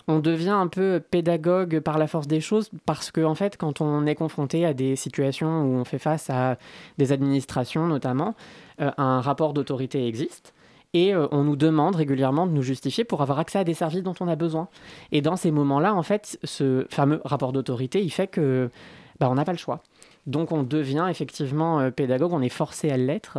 On 0.07 0.21
devient 0.21 0.51
un 0.51 0.69
peu 0.69 1.03
pédagogue 1.11 1.81
par 1.81 1.99
la 1.99 2.07
force 2.07 2.29
des 2.29 2.41
choses 2.41 2.71
parce 2.87 3.11
que, 3.11 3.23
en 3.23 3.35
fait, 3.35 3.57
quand 3.57 3.81
on 3.81 4.07
est 4.07 4.15
confronté 4.15 4.65
à 4.65 4.73
des 4.73 4.95
situations 4.95 5.63
où 5.63 5.75
on 5.75 5.85
fait 5.85 5.99
face 5.99 6.31
à 6.31 6.59
des 6.97 7.11
administrations, 7.11 7.89
notamment, 7.89 8.37
euh, 8.81 8.93
un 8.99 9.21
rapport 9.21 9.53
d'autorité 9.53 10.07
existe 10.07 10.55
et 10.93 11.15
euh, 11.15 11.29
on 11.31 11.45
nous 11.45 11.57
demande 11.57 11.97
régulièrement 11.97 12.47
de 12.47 12.53
nous 12.53 12.63
justifier 12.63 13.05
pour 13.05 13.23
avoir 13.23 13.39
accès 13.39 13.59
à 13.59 13.65
des 13.65 13.75
services 13.75 14.03
dont 14.03 14.15
on 14.21 14.29
a 14.29 14.37
besoin. 14.37 14.69
Et 15.13 15.21
dans 15.21 15.37
ces 15.37 15.51
moments-là, 15.51 15.95
en 15.95 16.03
fait, 16.03 16.39
ce 16.45 16.87
fameux 16.91 17.21
rapport 17.25 17.53
d'autorité, 17.53 18.03
il 18.03 18.11
fait 18.11 18.27
que 18.27 18.71
bah, 19.19 19.29
on 19.31 19.35
n'a 19.35 19.45
pas 19.45 19.53
le 19.53 19.59
choix. 19.59 19.83
Donc 20.27 20.53
on 20.53 20.63
devient 20.63 21.07
effectivement 21.09 21.81
euh, 21.81 21.91
pédagogue, 21.91 22.33
on 22.33 22.43
est 22.43 22.49
forcé 22.49 22.91
à 22.91 22.97
l'être. 22.97 23.39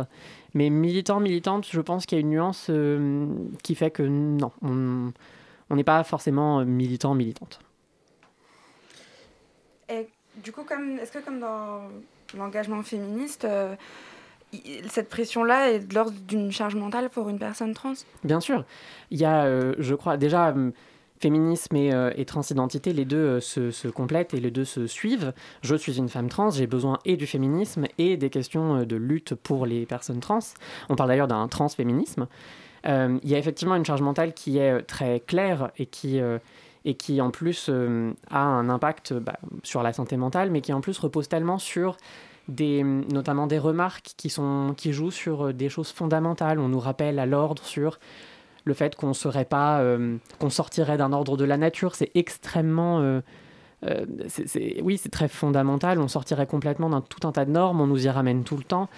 Mais 0.54 0.70
militant, 0.70 1.20
militante, 1.20 1.66
je 1.70 1.80
pense 1.80 2.06
qu'il 2.06 2.18
y 2.18 2.20
a 2.20 2.22
une 2.22 2.30
nuance 2.30 2.66
euh, 2.70 3.26
qui 3.62 3.74
fait 3.74 3.90
que 3.90 4.02
non, 4.02 4.52
on 4.62 5.76
n'est 5.76 5.84
pas 5.84 6.02
forcément 6.04 6.64
militant, 6.64 7.14
militante. 7.14 7.60
Et 9.88 10.08
du 10.42 10.52
coup, 10.52 10.62
est-ce 11.00 11.12
que 11.12 11.18
comme 11.18 11.40
dans 11.40 11.82
l'engagement 12.36 12.82
féministe, 12.82 13.46
cette 14.88 15.08
pression-là 15.08 15.70
est 15.70 15.80
de 15.80 15.94
l'ordre 15.94 16.16
d'une 16.28 16.52
charge 16.52 16.74
mentale 16.74 17.10
pour 17.10 17.28
une 17.28 17.38
personne 17.38 17.74
trans? 17.74 17.94
Bien 18.24 18.40
sûr. 18.40 18.64
Il 19.10 19.18
y 19.18 19.24
a, 19.24 19.44
euh, 19.44 19.74
je 19.78 19.94
crois, 19.94 20.16
déjà, 20.16 20.50
hum, 20.50 20.72
féminisme 21.20 21.76
et, 21.76 21.94
euh, 21.94 22.10
et, 22.16 22.24
transidentité, 22.24 22.92
les 22.92 23.04
deux 23.04 23.16
euh, 23.16 23.40
se, 23.40 23.70
se, 23.70 23.88
complètent 23.88 24.34
et 24.34 24.40
les 24.40 24.50
deux 24.50 24.64
se 24.64 24.86
suivent. 24.86 25.32
Je 25.62 25.74
suis 25.74 25.98
une 25.98 26.08
femme 26.08 26.28
trans, 26.28 26.50
j'ai 26.50 26.66
besoin 26.66 26.98
et 27.04 27.16
du 27.16 27.26
féminisme 27.26 27.86
et 27.98 28.16
des 28.16 28.30
questions 28.30 28.84
de 28.84 28.96
lutte 28.96 29.34
pour 29.34 29.64
les 29.64 29.86
personnes 29.86 30.20
trans. 30.20 30.40
On 30.88 30.96
parle 30.96 31.08
d'ailleurs 31.08 31.28
d'un 31.28 31.46
transféminisme. 31.48 32.26
il 32.84 33.20
y 33.22 33.34
a 33.34 33.38
effectivement 33.38 33.76
une 33.76 33.84
charge 33.84 34.02
mentale 34.02 34.34
qui 34.34 34.58
est 34.58 34.82
très 34.82 35.20
claire 35.20 35.70
et 35.78 35.86
qui 35.86 36.20
et 36.84 36.94
qui 36.94 37.20
en 37.20 37.30
plus 37.30 37.70
a 38.30 38.38
un 38.40 38.68
impact 38.68 39.12
bah, 39.12 39.38
sur 39.62 39.84
la 39.84 39.92
santé 39.92 40.16
mentale, 40.16 40.50
mais 40.50 40.60
qui 40.60 40.72
en 40.72 40.80
plus 40.80 40.98
repose 40.98 41.28
tellement 41.28 41.58
sur 41.58 41.96
notamment 42.48 43.46
des 43.46 43.58
remarques 43.58 44.12
qui 44.16 44.92
jouent 44.92 45.10
sur 45.10 45.46
euh, 45.46 45.52
des 45.52 45.68
choses 45.68 45.90
fondamentales. 45.90 46.58
On 46.58 46.68
nous 46.68 46.80
rappelle 46.80 47.18
à 47.18 47.26
l'ordre 47.26 47.64
sur 47.64 47.98
le 48.64 48.74
fait 48.74 48.94
qu'on 48.94 49.14
serait 49.14 49.44
pas, 49.44 49.80
euh, 49.80 50.16
qu'on 50.38 50.50
sortirait 50.50 50.96
d'un 50.96 51.12
ordre 51.12 51.36
de 51.36 51.44
la 51.44 51.56
nature. 51.56 51.94
C'est 51.94 52.10
extrêmement, 52.14 53.00
euh, 53.00 53.20
oui, 54.82 54.98
c'est 54.98 55.10
très 55.10 55.28
fondamental. 55.28 55.98
On 55.98 56.08
sortirait 56.08 56.46
complètement 56.46 56.90
d'un 56.90 57.00
tout 57.00 57.26
un 57.26 57.32
tas 57.32 57.44
de 57.44 57.50
normes. 57.50 57.80
On 57.80 57.86
nous 57.86 58.06
y 58.06 58.08
ramène 58.08 58.44
tout 58.44 58.56
le 58.56 58.64
temps. 58.64 58.88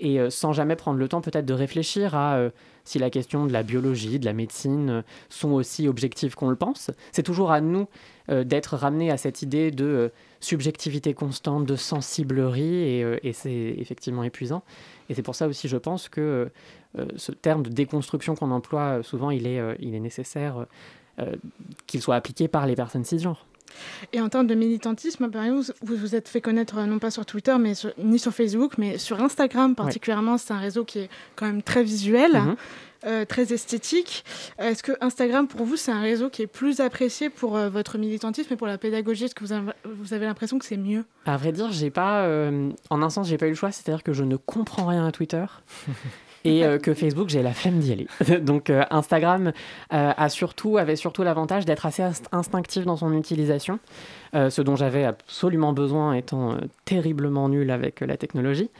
Et 0.00 0.18
sans 0.30 0.52
jamais 0.52 0.76
prendre 0.76 0.98
le 0.98 1.08
temps 1.08 1.20
peut-être 1.20 1.46
de 1.46 1.54
réfléchir 1.54 2.14
à 2.14 2.50
si 2.84 2.98
la 2.98 3.10
question 3.10 3.46
de 3.46 3.52
la 3.52 3.62
biologie, 3.62 4.18
de 4.18 4.24
la 4.24 4.32
médecine 4.32 5.02
sont 5.28 5.52
aussi 5.52 5.88
objectives 5.88 6.34
qu'on 6.34 6.50
le 6.50 6.56
pense. 6.56 6.90
C'est 7.12 7.22
toujours 7.22 7.50
à 7.50 7.60
nous 7.60 7.86
d'être 8.28 8.76
ramenés 8.76 9.10
à 9.10 9.16
cette 9.16 9.42
idée 9.42 9.70
de 9.70 10.12
subjectivité 10.40 11.14
constante, 11.14 11.64
de 11.64 11.76
sensiblerie, 11.76 13.00
et, 13.22 13.32
c'est 13.32 13.74
effectivement 13.78 14.22
épuisant. 14.22 14.62
Et 15.08 15.14
c'est 15.14 15.22
pour 15.22 15.34
ça 15.34 15.48
aussi, 15.48 15.66
je 15.66 15.78
pense 15.78 16.08
que 16.08 16.50
ce 17.16 17.32
terme 17.32 17.62
de 17.62 17.70
déconstruction 17.70 18.34
qu'on 18.34 18.50
emploie 18.50 19.02
souvent, 19.02 19.30
il 19.30 19.46
est, 19.46 19.60
il 19.80 19.94
est 19.94 20.00
nécessaire 20.00 20.66
qu'il 21.86 22.02
soit 22.02 22.16
appliqué 22.16 22.48
par 22.48 22.66
les 22.66 22.76
personnes 22.76 23.04
cisgenres. 23.04 23.46
Et 24.12 24.20
en 24.20 24.28
termes 24.28 24.46
de 24.46 24.54
militantisme, 24.54 25.28
vous 25.82 25.96
vous 25.96 26.14
êtes 26.14 26.28
fait 26.28 26.40
connaître 26.40 26.78
euh, 26.78 26.86
non 26.86 26.98
pas 26.98 27.10
sur 27.10 27.26
Twitter, 27.26 27.56
mais 27.58 27.72
ni 27.98 28.18
sur 28.18 28.32
Facebook, 28.32 28.74
mais 28.78 28.98
sur 28.98 29.20
Instagram 29.20 29.74
particulièrement. 29.74 30.38
C'est 30.38 30.52
un 30.52 30.58
réseau 30.58 30.84
qui 30.84 31.00
est 31.00 31.10
quand 31.34 31.46
même 31.46 31.62
très 31.62 31.82
visuel. 31.82 32.32
Mhm. 32.32 32.56
Euh, 33.04 33.24
très 33.24 33.52
esthétique. 33.52 34.24
Est-ce 34.58 34.82
que 34.82 34.92
Instagram, 35.00 35.46
pour 35.46 35.64
vous, 35.64 35.76
c'est 35.76 35.92
un 35.92 36.00
réseau 36.00 36.28
qui 36.28 36.42
est 36.42 36.48
plus 36.48 36.80
apprécié 36.80 37.30
pour 37.30 37.56
euh, 37.56 37.68
votre 37.68 37.98
militantisme 37.98 38.52
et 38.52 38.56
pour 38.56 38.66
la 38.66 38.78
pédagogie? 38.78 39.26
Est-ce 39.26 39.34
que 39.34 39.44
vous 39.44 39.52
avez, 39.52 39.70
vous 39.84 40.12
avez 40.12 40.26
l'impression 40.26 40.58
que 40.58 40.64
c'est 40.64 40.78
mieux? 40.78 41.04
À 41.24 41.36
vrai 41.36 41.52
dire, 41.52 41.70
j'ai 41.70 41.90
pas, 41.90 42.26
en 42.90 43.02
un 43.02 43.10
sens, 43.10 43.28
j'ai 43.28 43.36
pas 43.36 43.46
eu 43.46 43.50
le 43.50 43.54
choix. 43.54 43.70
C'est-à-dire 43.70 44.02
que 44.02 44.12
je 44.12 44.24
ne 44.24 44.36
comprends 44.36 44.86
rien 44.86 45.06
à 45.06 45.12
Twitter. 45.12 45.44
et 46.46 46.64
euh, 46.64 46.78
que 46.78 46.94
Facebook, 46.94 47.28
j'ai 47.28 47.42
la 47.42 47.52
flemme 47.52 47.78
d'y 47.78 47.92
aller. 47.92 48.06
Donc 48.40 48.70
euh, 48.70 48.84
Instagram 48.90 49.52
euh, 49.92 50.12
a 50.16 50.28
surtout, 50.28 50.78
avait 50.78 50.96
surtout 50.96 51.22
l'avantage 51.22 51.64
d'être 51.64 51.86
assez 51.86 52.02
instinctif 52.32 52.84
dans 52.84 52.96
son 52.96 53.12
utilisation, 53.16 53.78
ce 54.34 54.60
dont 54.60 54.76
j'avais 54.76 55.04
absolument 55.04 55.72
besoin 55.72 56.12
étant 56.12 56.58
terriblement 56.84 57.48
nul 57.48 57.70
avec 57.70 58.00
la 58.00 58.16
technologie. 58.16 58.70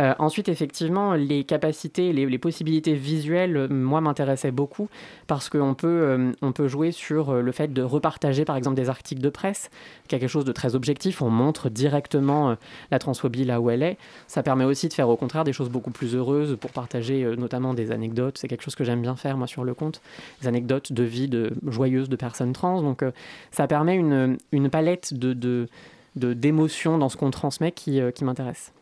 Euh, 0.00 0.14
ensuite, 0.18 0.48
effectivement, 0.48 1.14
les 1.14 1.44
capacités, 1.44 2.12
les, 2.12 2.38
possibilités 2.38 2.94
visuelles, 2.94 3.56
euh, 3.56 3.68
moi, 3.68 4.00
m'intéressaient 4.00 4.50
beaucoup 4.50 4.88
parce 5.26 5.50
qu'on 5.50 5.74
peut, 5.74 6.32
euh, 6.42 6.52
peut 6.54 6.68
jouer 6.68 6.90
sur 6.90 7.34
le 7.34 7.52
fait 7.52 7.72
de 7.72 7.82
repartager, 7.82 8.44
par 8.46 8.56
exemple, 8.56 8.76
des 8.76 8.88
articles 8.88 9.20
de 9.20 9.28
presse, 9.28 9.70
quelque 10.08 10.26
chose 10.26 10.46
de 10.46 10.52
très 10.52 10.74
objectif. 10.74 11.20
On 11.20 11.28
montre 11.28 11.68
directement 11.68 12.56
la 12.90 12.98
transphobie 12.98 13.44
là 13.44 13.60
où 13.60 13.70
elle 13.70 13.82
est. 13.82 13.98
Ça 14.26 14.42
permet 14.42 14.64
aussi 14.64 14.88
de 14.88 14.94
faire, 14.94 15.08
au 15.08 15.16
contraire, 15.16 15.44
des 15.44 15.52
choses 15.52 15.68
beaucoup 15.68 15.90
plus 15.90 16.14
heureuses 16.14 16.56
pour 16.58 16.70
partager 16.70 17.24
notamment 17.36 17.74
des 17.74 17.92
anecdotes. 17.92 18.38
C'est 18.38 18.48
quelque 18.48 18.62
chose 18.62 18.74
que 18.74 18.84
j'aime 18.84 19.02
bien 19.02 19.16
faire, 19.16 19.36
moi, 19.36 19.46
sur 19.46 19.64
le 19.64 19.74
compte. 19.74 20.00
Des 20.40 20.48
anecdotes 20.48 20.92
de 20.92 21.02
vie 21.02 21.28
de, 21.28 21.52
joyeuses 21.66 22.08
de 22.08 22.16
personnes 22.16 22.52
trans. 22.52 22.82
Donc, 22.82 23.04
ça 23.50 23.66
permet 23.66 23.96
une, 23.96 24.38
palette 24.70 25.14
de, 25.14 25.68
d'émotions 26.16 26.98
dans 26.98 27.08
ce 27.08 27.16
qu'on 27.16 27.30
transmet 27.30 27.72
qui 27.72 28.00
m'intéresse. 28.22 28.72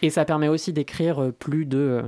Et 0.00 0.10
ça 0.10 0.24
permet 0.24 0.48
aussi 0.48 0.72
d'écrire 0.72 1.22
euh, 1.22 1.32
plus 1.32 1.66
de. 1.66 1.78
Euh, 1.78 2.02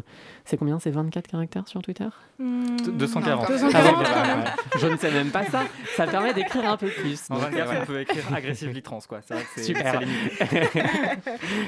c'est 0.44 0.56
combien 0.56 0.78
C'est 0.78 0.90
24 0.90 1.26
caractères 1.26 1.68
sur 1.68 1.82
Twitter? 1.82 2.08
240. 2.38 3.48
Hmm. 3.48 3.70
Ah 3.74 4.54
je 4.78 4.86
ne 4.86 4.96
sais 4.96 5.10
même 5.10 5.30
pas 5.30 5.44
ça. 5.44 5.64
Ça 5.96 6.06
permet 6.06 6.34
d'écrire 6.34 6.70
un 6.70 6.76
peu 6.76 6.88
plus. 6.88 7.22
En 7.30 7.36
24, 7.36 7.72
on 7.82 7.86
peut 7.86 8.00
écrire 8.00 8.24
agressively 8.34 8.82
trans, 8.82 9.00
quoi. 9.08 9.20
C'est 9.22 9.34
vrai 9.34 9.42
que 9.44 9.48
c'est 9.54 9.62
Super. 9.62 10.00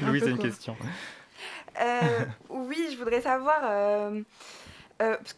Louis, 0.03 0.21
c'est 0.21 0.31
une 0.31 0.39
question. 0.39 0.77
Euh, 1.81 2.25
oui, 2.49 2.89
je 2.93 2.97
voudrais 2.97 3.21
savoir. 3.21 3.61
Euh, 3.65 4.21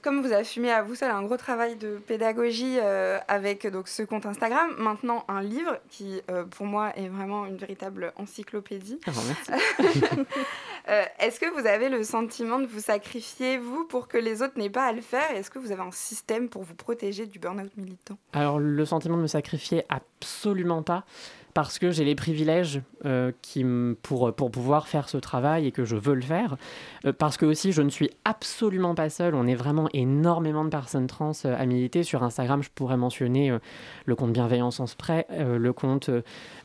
comme 0.03 0.23
vous 0.23 0.33
assumez 0.33 0.71
à 0.71 0.83
vous 0.83 0.94
seul 0.94 1.11
un 1.11 1.23
gros 1.23 1.37
travail 1.37 1.77
de 1.77 1.97
pédagogie 2.07 2.79
euh, 2.79 3.18
avec 3.27 3.66
donc, 3.66 3.88
ce 3.88 4.03
compte 4.03 4.27
Instagram, 4.27 4.71
maintenant 4.79 5.25
un 5.29 5.42
livre 5.42 5.79
qui, 5.90 6.21
euh, 6.31 6.44
pour 6.44 6.66
moi, 6.66 6.92
est 6.97 7.09
vraiment 7.09 7.47
une 7.47 7.57
véritable 7.57 8.12
encyclopédie. 8.16 9.01
Ah, 9.07 9.11
est-ce 11.18 11.40
que 11.40 11.47
vous 11.61 11.66
avez 11.66 11.88
le 11.88 12.05
sentiment 12.05 12.61
de 12.61 12.66
vous 12.66 12.81
sacrifier, 12.81 13.59
vous, 13.59 13.85
pour 13.85 14.09
que 14.09 14.16
les 14.16 14.42
autres 14.42 14.59
n'aient 14.59 14.71
pas 14.71 14.87
à 14.87 14.92
le 14.92 15.01
faire? 15.01 15.31
Est-ce 15.33 15.51
que 15.51 15.59
vous 15.59 15.73
avez 15.73 15.83
un 15.83 15.90
système 15.90 16.49
pour 16.49 16.62
vous 16.62 16.75
protéger 16.75 17.27
du 17.27 17.38
burn-out 17.38 17.77
militant? 17.77 18.16
Alors, 18.33 18.59
le 18.59 18.85
sentiment 18.85 19.16
de 19.16 19.23
me 19.23 19.27
sacrifier, 19.27 19.85
absolument 19.88 20.83
pas 20.83 21.05
parce 21.59 21.81
que 21.81 21.90
j'ai 21.90 22.05
les 22.05 22.14
privilèges 22.14 22.83
euh, 23.05 23.33
qui, 23.42 23.66
pour, 24.05 24.33
pour 24.33 24.53
pouvoir 24.53 24.87
faire 24.87 25.09
ce 25.09 25.16
travail 25.16 25.66
et 25.66 25.73
que 25.73 25.85
je 25.85 25.97
veux 25.97 26.14
le 26.14 26.23
faire. 26.23 26.57
Euh, 27.05 27.12
parce 27.12 27.37
que 27.37 27.47
aussi, 27.47 27.73
je 27.73 27.83
ne 27.83 27.90
suis 27.90 28.11
absolument 28.25 28.94
pas 28.94 29.11
seule. 29.11 29.35
On 29.35 29.44
est 29.44 29.57
vraiment 29.57 29.88
énormément 29.92 30.64
de 30.64 30.68
personnes 30.68 31.09
trans 31.09 31.33
euh, 31.44 31.57
à 31.59 31.66
militer. 31.66 32.05
Sur 32.05 32.23
Instagram, 32.23 32.62
je 32.62 32.68
pourrais 32.73 32.97
mentionner 32.97 33.53
le 34.05 34.14
compte 34.14 34.33
Bienveillance 34.33 34.79
en 34.79 34.87
Spray, 34.87 35.27
le 35.31 35.73
compte 35.73 36.11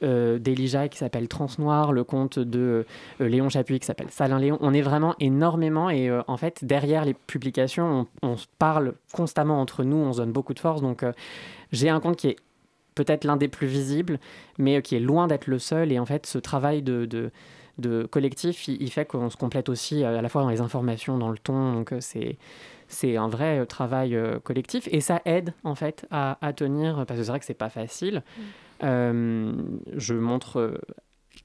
d'Elijah 0.03 0.87
qui 0.89 0.99
s'appelle 0.99 1.27
Trans 1.27 1.47
Noir, 1.57 1.91
le 1.91 2.03
compte 2.03 2.37
de 2.37 2.85
Léon 3.19 3.49
Chapuis 3.49 3.79
qui 3.79 3.87
s'appelle 3.87 4.11
Salin 4.11 4.37
Léon. 4.37 4.59
On 4.61 4.75
est 4.75 4.81
vraiment 4.81 5.15
énormément 5.19 5.89
et 5.89 6.11
en 6.27 6.37
fait, 6.37 6.63
derrière 6.63 7.03
les 7.03 7.15
publications, 7.15 8.07
on, 8.21 8.33
on, 8.33 8.35
parle 8.59 8.93
constamment 9.11 9.59
entre 9.59 9.83
nous, 9.83 9.97
on 9.97 10.13
se 10.13 10.17
donne 10.19 10.31
beaucoup 10.31 10.53
de 10.53 10.59
force. 10.59 10.81
Donc, 10.81 11.03
j'ai 11.71 11.89
un 11.89 11.99
compte 11.99 12.17
qui 12.17 12.27
est 12.27 12.37
peut-être 12.95 13.23
l'un 13.23 13.37
des 13.37 13.47
plus 13.47 13.67
visibles, 13.67 14.19
mais 14.57 14.81
qui 14.81 14.95
est 14.95 14.99
loin 14.99 15.27
d'être 15.27 15.47
le 15.47 15.59
seul. 15.59 15.91
Et 15.91 15.99
en 15.99 16.05
fait, 16.05 16.25
ce 16.25 16.37
travail 16.37 16.81
de, 16.81 17.05
de, 17.77 18.05
collectif, 18.05 18.67
il, 18.67 18.91
fait 18.91 19.05
qu'on 19.05 19.29
se 19.29 19.37
complète 19.37 19.69
aussi 19.69 20.03
euh, 20.03 20.19
à 20.19 20.21
la 20.21 20.29
fois 20.29 20.41
dans 20.41 20.49
les 20.49 20.61
informations, 20.61 21.17
dans 21.17 21.29
le 21.29 21.37
ton. 21.37 21.73
Donc, 21.73 21.91
euh, 21.91 21.97
c'est 21.99 22.37
c'est 22.89 23.17
un 23.17 23.27
vrai 23.27 23.59
euh, 23.59 23.65
travail 23.65 24.15
collectif 24.43 24.87
et 24.91 25.01
ça 25.01 25.21
aide 25.25 25.53
en 25.63 25.73
fait 25.73 26.05
à, 26.11 26.37
tenir 26.55 27.05
parce 27.07 27.19
que 27.19 27.23
c'est 27.23 27.31
vrai 27.31 27.39
que 27.39 27.45
c'est 27.45 27.53
pas 27.53 27.69
facile. 27.69 28.23
Mm. 28.81 29.53
je 29.95 30.13
montre 30.13 30.79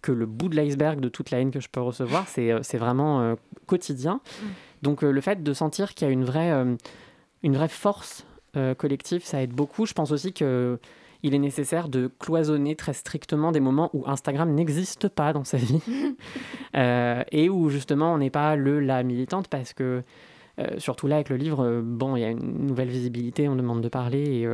que 0.03 0.13
le 0.13 0.27
bout 0.27 0.49
de 0.49 0.57
l'iceberg 0.57 1.01
de 1.01 1.09
toute 1.09 1.31
la 1.31 1.41
haine 1.41 1.51
que 1.53 1.61
je 1.61 1.69
peux 1.69 1.81
recevoir, 1.81 2.27
c'est 2.29 2.77
vraiment 2.77 3.37
quotidien. 3.67 4.21
Mm. 4.43 4.47
Donc 4.83 5.03
le 5.03 5.21
fait 5.21 5.43
de 5.43 5.53
sentir 5.55 5.95
qu'il 5.95 6.07
y 6.07 6.11
a 6.11 6.13
une 6.13 6.25
vraie, 6.25 6.53
une 7.43 7.55
vraie 7.55 7.69
force 7.69 8.27
collective, 8.77 9.25
ça 9.25 9.41
aide 9.41 9.53
beaucoup. 9.53 9.87
Je 9.87 9.95
pense 9.95 10.11
aussi 10.11 10.35
que 10.35 10.79
il 11.23 11.35
est 11.35 11.39
nécessaire 11.39 11.89
de 11.89 12.11
cloisonner 12.19 12.77
très 12.77 12.93
strictement 12.93 13.53
des 13.53 13.61
moments 13.61 13.91
où 13.93 14.05
Instagram 14.07 14.53
n'existe 14.53 15.09
pas 15.09 15.33
dans 15.33 15.45
sa 15.45 15.57
vie 15.57 15.81
euh, 16.77 17.23
et 17.33 17.49
où 17.49 17.71
justement 17.71 18.15
on 18.15 18.19
n'est 18.19 18.31
pas 18.31 18.57
le 18.57 18.81
la 18.81 19.03
militante 19.03 19.49
parce 19.49 19.73
que 19.73 20.03
euh, 20.59 20.67
surtout 20.79 21.07
là 21.07 21.17
avec 21.17 21.29
le 21.29 21.37
livre, 21.37 21.65
euh, 21.65 21.83
bon, 21.85 22.17
il 22.17 22.21
y 22.21 22.25
a 22.25 22.31
une 22.31 22.67
nouvelle 22.67 22.89
visibilité, 22.89 23.49
on 23.49 23.57
demande 23.57 23.81
de 23.81 23.89
parler 23.89 24.47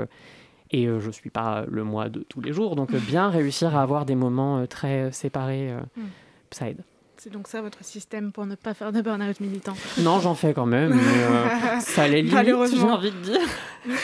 et, 0.70 0.78
et 0.82 0.86
je 0.86 1.06
ne 1.06 1.12
suis 1.12 1.30
pas 1.30 1.64
le 1.68 1.84
moi 1.84 2.08
de 2.08 2.20
tous 2.20 2.40
les 2.40 2.52
jours, 2.52 2.76
donc 2.76 2.94
bien 2.94 3.28
réussir 3.28 3.76
à 3.76 3.82
avoir 3.82 4.04
des 4.04 4.14
moments 4.14 4.66
très 4.66 5.12
séparés, 5.12 5.72
mm. 5.96 6.02
ça 6.50 6.68
aide. 6.68 6.82
C'est 7.24 7.32
donc 7.32 7.48
ça 7.48 7.62
votre 7.62 7.82
système 7.82 8.32
pour 8.32 8.44
ne 8.44 8.54
pas 8.54 8.74
faire 8.74 8.92
de 8.92 9.00
burn-out 9.00 9.40
militant 9.40 9.72
Non, 9.96 10.20
j'en 10.20 10.34
fais 10.34 10.52
quand 10.52 10.66
même, 10.66 10.92
mais 10.92 11.00
euh, 11.00 11.46
ça 11.80 12.06
les 12.06 12.20
limite, 12.20 12.44
j'ai 12.44 12.82
envie 12.82 13.12
de 13.12 13.16
dire. 13.16 13.40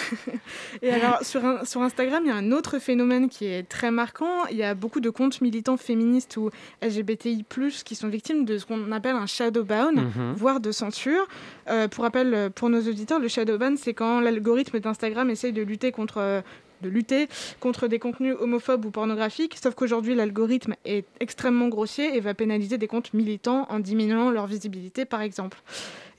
Et 0.83 0.90
alors, 0.90 1.18
sur, 1.20 1.42
sur 1.64 1.83
Instagram, 1.83 2.22
il 2.24 2.28
y 2.28 2.30
a 2.30 2.37
un 2.37 2.50
autre 2.50 2.78
phénomène 2.78 3.28
qui 3.28 3.44
est 3.44 3.68
très 3.68 3.90
marquant. 3.90 4.46
Il 4.50 4.56
y 4.56 4.62
a 4.62 4.74
beaucoup 4.74 5.00
de 5.00 5.11
comptes 5.11 5.42
militants 5.42 5.76
féministes 5.76 6.38
ou 6.38 6.48
LGBTI+, 6.80 7.44
qui 7.85 7.94
sont 7.94 8.09
victimes 8.09 8.46
de 8.46 8.56
ce 8.56 8.64
qu'on 8.64 8.90
appelle 8.90 9.16
un 9.16 9.26
shadow 9.26 9.64
ban, 9.64 9.92
mhm. 9.92 10.33
voire 10.35 10.59
de 10.59 10.72
censure. 10.72 11.28
Euh, 11.68 11.88
pour 11.88 12.04
rappel, 12.04 12.50
pour 12.54 12.70
nos 12.70 12.80
auditeurs, 12.80 13.18
le 13.18 13.28
shadow 13.28 13.59
ban, 13.59 13.74
c'est 13.76 13.92
quand 13.92 14.20
l'algorithme 14.20 14.80
d'Instagram 14.80 15.28
essaye 15.28 15.52
de 15.52 15.61
lutter 15.61 15.92
contre 15.92 16.42
de 16.82 16.88
lutter 16.88 17.28
contre 17.60 17.88
des 17.88 17.98
contenus 17.98 18.36
homophobes 18.38 18.84
ou 18.84 18.90
pornographiques, 18.90 19.56
sauf 19.60 19.74
qu'aujourd'hui 19.74 20.14
l'algorithme 20.14 20.74
est 20.84 21.04
extrêmement 21.20 21.68
grossier 21.68 22.16
et 22.16 22.20
va 22.20 22.34
pénaliser 22.34 22.78
des 22.78 22.86
comptes 22.86 23.14
militants 23.14 23.66
en 23.70 23.78
diminuant 23.78 24.30
leur 24.30 24.46
visibilité 24.46 25.04
par 25.04 25.20
exemple. 25.20 25.62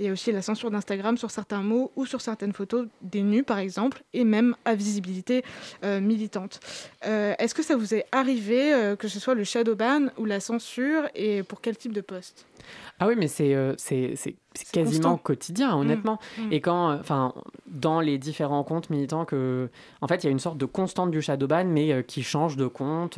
Il 0.02 0.06
y 0.06 0.10
a 0.10 0.14
aussi 0.14 0.32
la 0.32 0.42
censure 0.42 0.72
d'Instagram 0.72 1.16
sur 1.16 1.30
certains 1.30 1.62
mots 1.62 1.92
ou 1.96 2.08
sur 2.08 2.22
certaines 2.22 2.54
photos 2.54 2.88
des 3.04 3.22
nus 3.22 3.44
par 3.44 3.60
exemple, 3.60 4.02
et 4.14 4.24
même 4.24 4.56
à 4.66 4.74
visibilité 4.74 5.44
euh, 5.84 6.02
militante. 6.02 6.60
Euh, 7.06 7.36
est-ce 7.38 7.54
que 7.54 7.62
ça 7.62 7.76
vous 7.76 7.94
est 7.94 8.06
arrivé, 8.12 8.74
euh, 8.74 8.96
que 8.96 9.08
ce 9.08 9.20
soit 9.20 9.36
le 9.36 9.44
shadow 9.44 9.76
ban 9.76 10.08
ou 10.18 10.26
la 10.26 10.40
censure, 10.40 11.04
et 11.14 11.44
pour 11.44 11.62
quel 11.62 11.78
type 11.78 11.94
de 11.94 12.02
poste? 12.02 12.48
Ah 13.00 13.08
oui, 13.08 13.16
mais 13.18 13.28
c'est 13.28 13.56
c'est 13.78 14.36
quasiment 14.72 15.18
quotidien, 15.18 15.76
mmh. 15.76 15.80
honnêtement. 15.80 16.20
Mmh. 16.38 16.52
Et 16.52 16.62
quand, 16.62 16.92
enfin, 16.94 17.34
dans 17.68 18.02
les 18.02 18.18
différents 18.18 18.64
comptes 18.64 18.90
militants, 18.90 19.24
que, 19.24 19.70
en 20.02 20.08
fait, 20.08 20.24
il 20.24 20.26
y 20.26 20.28
a 20.28 20.32
une 20.32 20.40
sorte 20.40 20.58
de 20.58 20.66
constante 20.66 21.10
du 21.12 21.22
shadowban, 21.22 21.66
mais 21.66 22.04
qui 22.04 22.22
change 22.22 22.58
de 22.58 22.68
compte. 22.68 23.18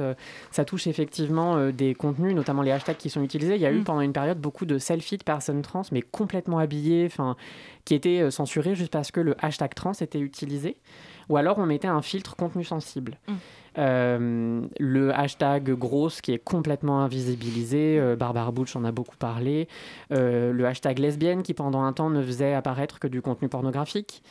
ça 0.52 0.66
touche 0.66 0.88
effectivement 0.88 1.70
des 1.72 1.96
contenus, 1.96 2.36
notamment 2.36 2.62
les 2.62 2.72
hashtags 2.72 2.98
qui 2.98 3.10
sont 3.10 3.24
utilisés. 3.24 3.56
Il 3.56 3.62
y 3.62 3.66
a 3.66 3.72
eu 3.72 3.80
mmh. 3.80 3.84
pendant 3.84 4.02
une 4.02 4.14
période 4.14 4.40
beaucoup 4.40 4.66
de 4.66 4.78
selfies 4.78 5.18
de 5.18 5.24
personnes 5.24 5.62
trans, 5.62 5.84
mais 5.92 6.02
complètement 6.02 6.60
habillées, 6.60 7.06
enfin, 7.08 7.36
qui 7.86 7.96
étaient 7.96 8.30
censurées 8.30 8.76
juste 8.76 8.92
parce 8.92 9.12
que 9.12 9.22
le 9.22 9.36
hashtag 9.44 9.74
trans 9.74 9.94
était 9.94 10.20
utilisé. 10.20 10.78
Ou 11.30 11.38
alors 11.38 11.58
on 11.60 11.66
mettait 11.66 11.88
un 11.88 12.02
filtre 12.02 12.36
contenu 12.36 12.64
sensible. 12.64 13.18
Euh, 13.78 14.62
le 14.80 15.14
hashtag 15.14 15.72
grosse 15.72 16.22
qui 16.22 16.32
est 16.32 16.44
complètement 16.44 17.02
invisibilisé, 17.02 17.98
euh, 18.00 18.16
Barbara 18.16 18.52
Butch 18.52 18.76
en 18.76 18.84
a 18.84 18.92
beaucoup 18.92 19.18
parlé. 19.18 19.68
Euh, 20.12 20.54
le 20.54 20.66
hashtag 20.66 21.00
lesbienne 21.00 21.42
qui 21.44 21.54
pendant 21.54 21.84
un 21.84 21.94
temps 21.94 22.10
ne 22.10 22.22
faisait 22.22 22.54
apparaître 22.54 23.00
que 23.00 23.08
du 23.08 23.22
contenu 23.22 23.50
pornographique. 23.50 24.24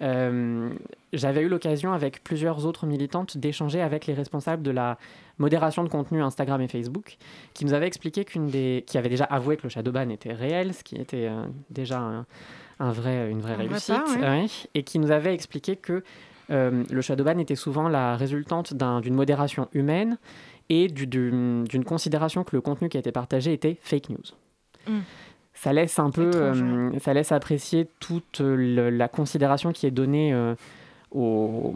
J'avais 0.00 1.40
eu 1.40 1.48
l'occasion 1.48 1.94
avec 1.94 2.22
plusieurs 2.22 2.66
autres 2.66 2.86
militantes 2.86 3.38
d'échanger 3.38 3.80
avec 3.80 4.06
les 4.06 4.12
responsables 4.12 4.62
de 4.62 4.70
la 4.70 4.98
modération 5.38 5.84
de 5.84 5.88
contenu 5.88 6.22
Instagram 6.22 6.60
et 6.60 6.68
Facebook, 6.68 7.16
qui 7.54 7.64
nous 7.64 7.72
avaient 7.72 7.86
expliqué 7.86 8.26
qu'une 8.26 8.48
des, 8.48 8.84
qui 8.86 8.98
avait 8.98 9.08
déjà 9.08 9.24
avoué 9.24 9.56
que 9.56 9.62
le 9.62 9.70
shadowban 9.70 10.10
était 10.10 10.34
réel, 10.34 10.74
ce 10.74 10.84
qui 10.84 10.96
était 10.96 11.30
déjà 11.70 12.26
un, 12.78 12.92
vrai, 12.92 13.30
une 13.30 13.40
vraie 13.40 13.54
réussite, 13.54 14.68
et 14.74 14.82
qui 14.82 14.98
nous 14.98 15.10
avait 15.10 15.32
expliqué 15.32 15.76
que 15.76 16.02
euh, 16.50 16.84
le 16.90 17.00
shadowban 17.00 17.38
était 17.38 17.56
souvent 17.56 17.88
la 17.88 18.16
résultante 18.16 18.74
d'une 18.74 19.14
modération 19.14 19.68
humaine 19.72 20.18
et 20.68 20.88
d'une 20.88 21.84
considération 21.84 22.44
que 22.44 22.56
le 22.56 22.60
contenu 22.60 22.88
qui 22.88 22.96
a 22.96 23.00
été 23.00 23.12
partagé 23.12 23.52
était 23.52 23.76
fake 23.80 24.10
news. 24.10 24.88
Mm. 24.88 25.00
Ça 25.54 25.72
laisse 25.72 25.98
un 25.98 26.10
peu, 26.10 26.30
euh, 26.34 26.98
ça 26.98 27.14
laisse 27.14 27.32
apprécier 27.32 27.88
toute 27.98 28.40
la 28.40 29.08
considération 29.08 29.72
qui 29.72 29.86
est 29.86 29.90
donnée 29.90 30.34
euh, 31.14 31.72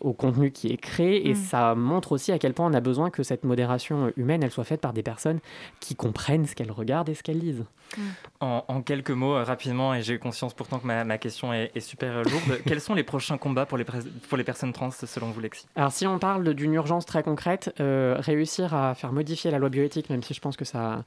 au, 0.00 0.12
contenu 0.12 0.52
qui 0.52 0.68
est 0.68 0.76
créé 0.76 1.28
et 1.28 1.32
mm. 1.32 1.36
ça 1.36 1.74
montre 1.74 2.12
aussi 2.12 2.30
à 2.30 2.38
quel 2.38 2.54
point 2.54 2.66
on 2.66 2.74
a 2.74 2.80
besoin 2.80 3.10
que 3.10 3.22
cette 3.22 3.44
modération 3.44 4.12
humaine 4.16 4.42
elle 4.42 4.52
soit 4.52 4.64
faite 4.64 4.80
par 4.80 4.92
des 4.92 5.02
personnes 5.02 5.40
qui 5.80 5.96
comprennent 5.96 6.46
ce 6.46 6.54
qu'elles 6.54 6.70
regardent 6.70 7.08
et 7.08 7.14
ce 7.14 7.22
qu'elles 7.22 7.38
lisent. 7.38 7.64
Mm. 7.96 8.02
En, 8.40 8.82
quelques 8.82 9.10
mots 9.10 9.34
euh, 9.34 9.42
rapidement 9.42 9.94
et 9.94 10.02
j'ai 10.02 10.18
conscience 10.18 10.54
pourtant 10.54 10.78
que 10.78 10.86
ma, 10.86 11.18
question 11.18 11.52
est, 11.52 11.78
super 11.80 12.22
lourde, 12.22 12.60
quels 12.66 12.80
sont 12.80 12.94
les 12.94 13.02
prochains 13.02 13.36
combats 13.36 13.66
pour 13.66 13.78
les, 13.78 13.84
pour 13.84 14.38
les 14.38 14.44
personnes 14.44 14.72
trans 14.72 14.90
selon 14.90 15.30
vous 15.30 15.40
Lexi? 15.40 15.66
Alors 15.74 15.92
si 15.92 16.06
on 16.06 16.18
parle 16.18 16.54
d'une 16.54 16.74
urgence 16.74 17.04
très 17.04 17.22
concrète, 17.22 17.72
réussir 17.78 18.74
à 18.74 18.94
faire 18.94 19.12
modifier 19.12 19.50
la 19.50 19.58
loi 19.58 19.68
bioéthique, 19.68 20.08
même 20.08 20.22
si 20.22 20.34
je 20.34 20.40
pense 20.40 20.56
que 20.56 20.64
ça 20.64 21.04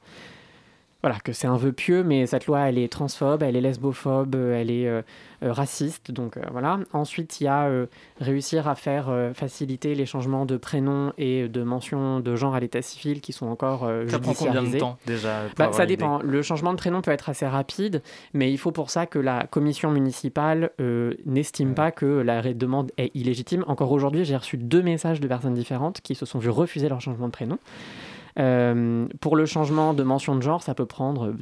voilà, 1.02 1.18
que 1.18 1.32
c'est 1.32 1.48
un 1.48 1.56
vœu 1.56 1.72
pieux, 1.72 2.04
mais 2.04 2.26
cette 2.26 2.46
loi, 2.46 2.68
elle 2.68 2.78
est 2.78 2.90
transphobe, 2.90 3.42
elle 3.42 3.56
est 3.56 3.60
lesbophobe, 3.60 4.36
euh, 4.36 4.60
elle 4.60 4.70
est 4.70 4.86
euh, 4.86 5.02
euh, 5.42 5.52
raciste, 5.52 6.12
donc 6.12 6.38
voilà. 6.52 6.78
Ensuite, 6.92 7.40
il 7.40 7.44
y 7.44 7.48
a 7.48 7.68
réussir 8.20 8.68
à 8.68 8.76
faire 8.76 9.10
faciliter 9.34 9.96
les 9.96 10.06
changements 10.06 10.46
de 10.46 10.56
prénom 10.56 11.12
et 11.18 11.48
de 11.48 11.62
mention 11.64 12.20
de 12.20 12.36
genre 12.36 12.54
à 12.54 12.60
l'état 12.60 12.82
civil 12.82 13.20
qui 13.20 13.32
sont 13.32 13.46
encore 13.46 13.90
Ça 14.08 14.20
prend 14.20 14.34
combien 14.34 14.62
de 14.62 14.78
temps 14.78 14.98
déjà 15.06 15.42
bah, 15.56 15.72
Ça 15.72 15.86
dépend. 15.86 16.20
Le 16.22 16.42
changement 16.42 16.72
de 16.72 16.78
prénom 16.78 17.02
peut 17.02 17.10
être 17.10 17.28
assez 17.28 17.46
rapide, 17.46 18.02
mais 18.34 18.52
il 18.52 18.58
faut 18.58 18.70
pour 18.70 18.90
ça 18.90 19.06
que 19.06 19.18
la 19.18 19.46
commission 19.48 19.90
municipale 19.90 20.70
n'estime 21.26 21.74
pas 21.74 21.90
que 21.90 22.06
la 22.06 22.54
demande 22.54 22.92
est 22.96 23.10
illégitime. 23.14 23.64
Encore 23.66 23.90
aujourd'hui, 23.90 24.24
j'ai 24.24 24.36
reçu 24.36 24.56
deux 24.56 24.82
messages 24.82 25.20
de 25.20 25.26
personnes 25.26 25.54
différentes 25.54 26.00
qui 26.00 26.14
se 26.14 26.24
sont 26.24 26.38
vues 26.38 26.50
refuser 26.50 26.88
leur 26.88 27.00
changement 27.00 27.26
de 27.26 27.32
prénom. 27.32 27.58
Euh, 28.38 29.06
pour 29.20 29.36
le 29.36 29.46
changement 29.46 29.94
de 29.94 30.02
mention 30.02 30.36
de 30.36 30.42
genre, 30.42 30.62
ça 30.62 30.74
peut 30.74 30.86
prendre 30.86 31.34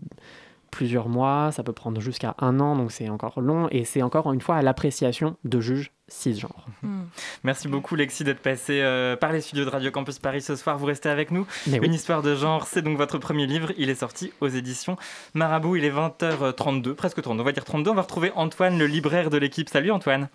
plusieurs 0.70 1.09
mois, 1.09 1.50
ça 1.53 1.62
peut 1.62 1.72
prendre 1.72 2.00
jusqu'à 2.00 2.35
un 2.38 2.61
an, 2.61 2.76
donc 2.76 2.92
c'est 2.92 3.09
encore 3.09 3.40
long, 3.40 3.68
et 3.70 3.85
c'est 3.85 4.03
encore 4.03 4.33
une 4.33 4.40
fois 4.40 4.57
à 4.57 4.62
l'appréciation 4.62 5.37
de 5.44 5.61
juges 5.61 5.92
cisgenres. 6.09 6.66
Hmm. 6.83 7.03
Merci 7.44 7.68
beaucoup 7.68 7.94
Lexi 7.94 8.24
d'être 8.24 8.40
passé 8.40 8.81
euh, 8.81 9.14
par 9.14 9.33
les 9.33 9.42
studios 9.42 9.66
de 9.66 9.70
Radio 9.70 9.90
Campus 9.90 10.18
Paris 10.18 10.40
ce 10.40 10.57
soir. 10.57 10.79
Vous 10.79 10.87
restez 10.87 11.11
avec 11.11 11.31
nous. 11.31 11.46
Une 11.66 11.92
histoire 11.92 12.22
de 12.22 12.35
genre, 12.35 12.66
c'est 12.66 12.81
donc 12.81 12.96
votre 12.96 13.18
premier 13.18 13.46
livre. 13.46 13.70
Il 13.76 13.90
est 13.90 13.96
sorti 13.96 14.33
aux 14.40 14.48
éditions 14.48 14.96
Marabout. 15.35 15.76
Il 15.76 15.85
est 15.85 15.90
20h32, 15.90 16.94
presque 16.94 17.20
32, 17.20 17.42
on 17.42 17.44
va 17.44 17.53
dire 17.53 17.66
32. 17.66 17.90
On 17.90 17.94
va 17.94 18.03
retrouver 18.03 18.33
Antoine, 18.35 18.79
le 18.79 18.87
libraire 18.87 19.29
de 19.29 19.37
l'équipe. 19.37 19.68
Salut 19.68 19.90
Antoine. 19.90 20.31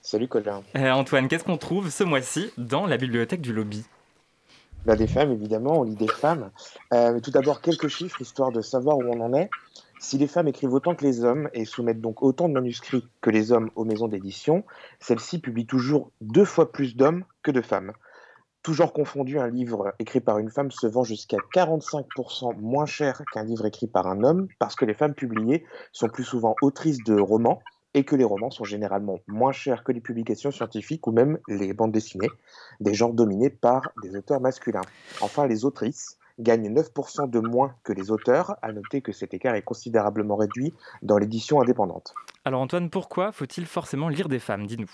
Salut 0.00 0.26
Colin. 0.26 0.64
Euh, 0.76 0.90
Antoine, 0.90 1.28
qu'est-ce 1.28 1.44
qu'on 1.44 1.56
trouve 1.56 1.88
ce 1.88 2.02
mois-ci 2.02 2.50
dans 2.58 2.86
la 2.86 2.96
bibliothèque 2.96 3.42
du 3.42 3.52
lobby? 3.52 3.84
Bah, 4.84 4.96
des 4.96 5.06
femmes, 5.06 5.30
évidemment, 5.30 5.80
on 5.80 5.82
lit 5.84 5.94
des 5.94 6.08
femmes. 6.08 6.50
Euh, 6.92 7.20
tout 7.20 7.30
d'abord, 7.30 7.60
quelques 7.60 7.88
chiffres, 7.88 8.20
histoire 8.20 8.52
de 8.52 8.60
savoir 8.60 8.98
où 8.98 9.04
on 9.04 9.20
en 9.20 9.32
est. 9.32 9.48
Si 10.00 10.18
les 10.18 10.26
femmes 10.26 10.48
écrivent 10.48 10.74
autant 10.74 10.96
que 10.96 11.04
les 11.04 11.24
hommes 11.24 11.48
et 11.54 11.64
soumettent 11.64 12.00
donc 12.00 12.22
autant 12.22 12.48
de 12.48 12.54
manuscrits 12.54 13.06
que 13.20 13.30
les 13.30 13.52
hommes 13.52 13.70
aux 13.76 13.84
maisons 13.84 14.08
d'édition, 14.08 14.64
celles-ci 14.98 15.38
publient 15.38 15.66
toujours 15.66 16.10
deux 16.20 16.44
fois 16.44 16.72
plus 16.72 16.96
d'hommes 16.96 17.24
que 17.44 17.52
de 17.52 17.60
femmes. 17.60 17.92
Toujours 18.64 18.92
confondu, 18.92 19.38
un 19.38 19.48
livre 19.48 19.94
écrit 20.00 20.20
par 20.20 20.38
une 20.38 20.50
femme 20.50 20.70
se 20.70 20.88
vend 20.88 21.04
jusqu'à 21.04 21.36
45% 21.54 22.56
moins 22.60 22.86
cher 22.86 23.22
qu'un 23.32 23.44
livre 23.44 23.66
écrit 23.66 23.86
par 23.86 24.06
un 24.08 24.24
homme 24.24 24.48
parce 24.58 24.74
que 24.74 24.84
les 24.84 24.94
femmes 24.94 25.14
publiées 25.14 25.64
sont 25.92 26.08
plus 26.08 26.24
souvent 26.24 26.54
autrices 26.62 27.02
de 27.04 27.18
romans 27.18 27.60
et 27.94 28.04
que 28.04 28.16
les 28.16 28.24
romans 28.24 28.50
sont 28.50 28.64
généralement 28.64 29.18
moins 29.26 29.52
chers 29.52 29.84
que 29.84 29.92
les 29.92 30.00
publications 30.00 30.50
scientifiques 30.50 31.06
ou 31.06 31.12
même 31.12 31.38
les 31.48 31.72
bandes 31.72 31.92
dessinées, 31.92 32.30
des 32.80 32.94
genres 32.94 33.12
dominés 33.12 33.50
par 33.50 33.90
des 34.02 34.16
auteurs 34.16 34.40
masculins. 34.40 34.80
Enfin, 35.20 35.46
les 35.46 35.64
autrices 35.64 36.18
gagnent 36.38 36.72
9% 36.72 37.28
de 37.28 37.38
moins 37.40 37.74
que 37.84 37.92
les 37.92 38.10
auteurs, 38.10 38.56
à 38.62 38.72
noter 38.72 39.02
que 39.02 39.12
cet 39.12 39.34
écart 39.34 39.54
est 39.54 39.62
considérablement 39.62 40.36
réduit 40.36 40.72
dans 41.02 41.18
l'édition 41.18 41.60
indépendante. 41.60 42.14
Alors 42.44 42.60
Antoine, 42.60 42.90
pourquoi 42.90 43.32
faut-il 43.32 43.66
forcément 43.66 44.08
lire 44.08 44.28
des 44.28 44.38
femmes? 44.38 44.66
Dis-nous. 44.66 44.90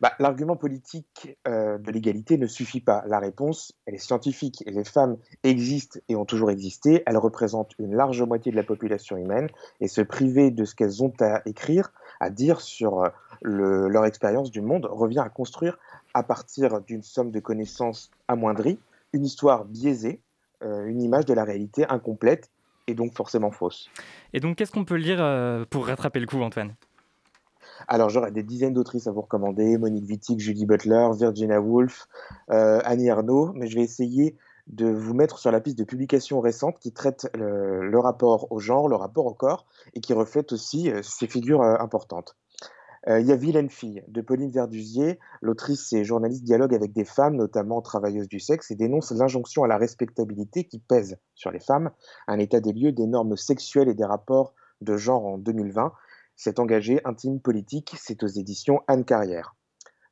Bah, 0.00 0.14
l'argument 0.18 0.56
politique 0.56 1.36
euh, 1.46 1.76
de 1.76 1.90
l'égalité 1.90 2.38
ne 2.38 2.46
suffit 2.46 2.80
pas. 2.80 3.04
La 3.06 3.18
réponse, 3.18 3.74
elle 3.84 3.94
est 3.94 3.98
scientifique. 3.98 4.64
Les 4.66 4.84
femmes 4.84 5.18
existent 5.42 6.00
et 6.08 6.16
ont 6.16 6.24
toujours 6.24 6.50
existé. 6.50 7.02
Elles 7.04 7.18
représentent 7.18 7.74
une 7.78 7.94
large 7.94 8.22
moitié 8.22 8.50
de 8.50 8.56
la 8.56 8.62
population 8.62 9.18
humaine. 9.18 9.48
Et 9.80 9.88
se 9.88 10.00
priver 10.00 10.50
de 10.50 10.64
ce 10.64 10.74
qu'elles 10.74 11.02
ont 11.04 11.12
à 11.20 11.42
écrire, 11.44 11.92
à 12.18 12.30
dire 12.30 12.62
sur 12.62 13.02
euh, 13.02 13.08
leur 13.42 14.06
expérience 14.06 14.50
du 14.50 14.62
monde, 14.62 14.88
revient 14.90 15.18
à 15.20 15.28
construire, 15.28 15.78
à 16.14 16.22
partir 16.22 16.80
d'une 16.80 17.02
somme 17.02 17.30
de 17.30 17.40
connaissances 17.40 18.10
amoindries, 18.26 18.78
une 19.12 19.26
histoire 19.26 19.66
biaisée, 19.66 20.22
euh, 20.62 20.86
une 20.86 21.02
image 21.02 21.26
de 21.26 21.34
la 21.34 21.44
réalité 21.44 21.84
incomplète 21.90 22.50
et 22.86 22.94
donc 22.94 23.14
forcément 23.14 23.50
fausse. 23.50 23.90
Et 24.32 24.40
donc, 24.40 24.56
qu'est-ce 24.56 24.72
qu'on 24.72 24.86
peut 24.86 24.96
lire 24.96 25.18
pour 25.68 25.86
rattraper 25.86 26.20
le 26.20 26.26
coup, 26.26 26.40
Antoine? 26.40 26.74
Alors, 27.88 28.08
j'aurais 28.08 28.30
des 28.30 28.42
dizaines 28.42 28.74
d'autrices 28.74 29.06
à 29.06 29.12
vous 29.12 29.22
recommander 29.22 29.78
Monique 29.78 30.08
Wittig, 30.08 30.40
Julie 30.40 30.66
Butler, 30.66 31.08
Virginia 31.16 31.60
Woolf, 31.60 32.08
euh, 32.50 32.80
Annie 32.84 33.10
Arnaud, 33.10 33.52
mais 33.54 33.66
je 33.66 33.76
vais 33.76 33.82
essayer 33.82 34.36
de 34.66 34.86
vous 34.86 35.14
mettre 35.14 35.38
sur 35.38 35.50
la 35.50 35.60
piste 35.60 35.78
de 35.78 35.84
publications 35.84 36.40
récentes 36.40 36.78
qui 36.78 36.92
traitent 36.92 37.28
le, 37.34 37.98
rapport 37.98 38.50
au 38.52 38.58
genre, 38.60 38.88
le 38.88 38.96
rapport 38.96 39.26
au 39.26 39.34
corps, 39.34 39.66
et 39.94 40.00
qui 40.00 40.12
reflètent 40.12 40.52
aussi 40.52 40.90
euh, 40.90 41.00
ces 41.02 41.26
figures 41.26 41.62
euh, 41.62 41.76
importantes. 41.80 42.36
Il 43.06 43.26
y 43.26 43.32
a 43.32 43.36
Vilaine 43.36 43.70
Fille 43.70 44.04
de 44.08 44.20
Pauline 44.20 44.50
Verdusier. 44.50 45.18
L'autrice 45.40 45.90
et 45.94 46.04
journaliste 46.04 46.44
dialogue 46.44 46.74
avec 46.74 46.92
des 46.92 47.06
femmes, 47.06 47.34
notamment 47.34 47.80
travailleuses 47.80 48.28
du 48.28 48.40
sexe, 48.40 48.70
et 48.70 48.74
dénonce 48.74 49.10
l'injonction 49.12 49.64
à 49.64 49.68
la 49.68 49.78
respectabilité 49.78 50.64
qui 50.64 50.80
pèse 50.80 51.16
sur 51.34 51.50
les 51.50 51.60
femmes, 51.60 51.92
un 52.28 52.38
état 52.38 52.60
des 52.60 52.74
lieux 52.74 52.92
des 52.92 53.06
normes 53.06 53.38
sexuelles 53.38 53.88
et 53.88 53.94
des 53.94 54.04
rapports 54.04 54.52
de 54.82 54.98
genre 54.98 55.24
en 55.24 55.38
2020 55.38 55.94
cet 56.40 56.58
engagé 56.58 57.02
intime 57.04 57.38
politique, 57.38 57.94
c'est 58.00 58.22
aux 58.22 58.26
éditions 58.26 58.80
Anne 58.86 59.04
Carrière. 59.04 59.56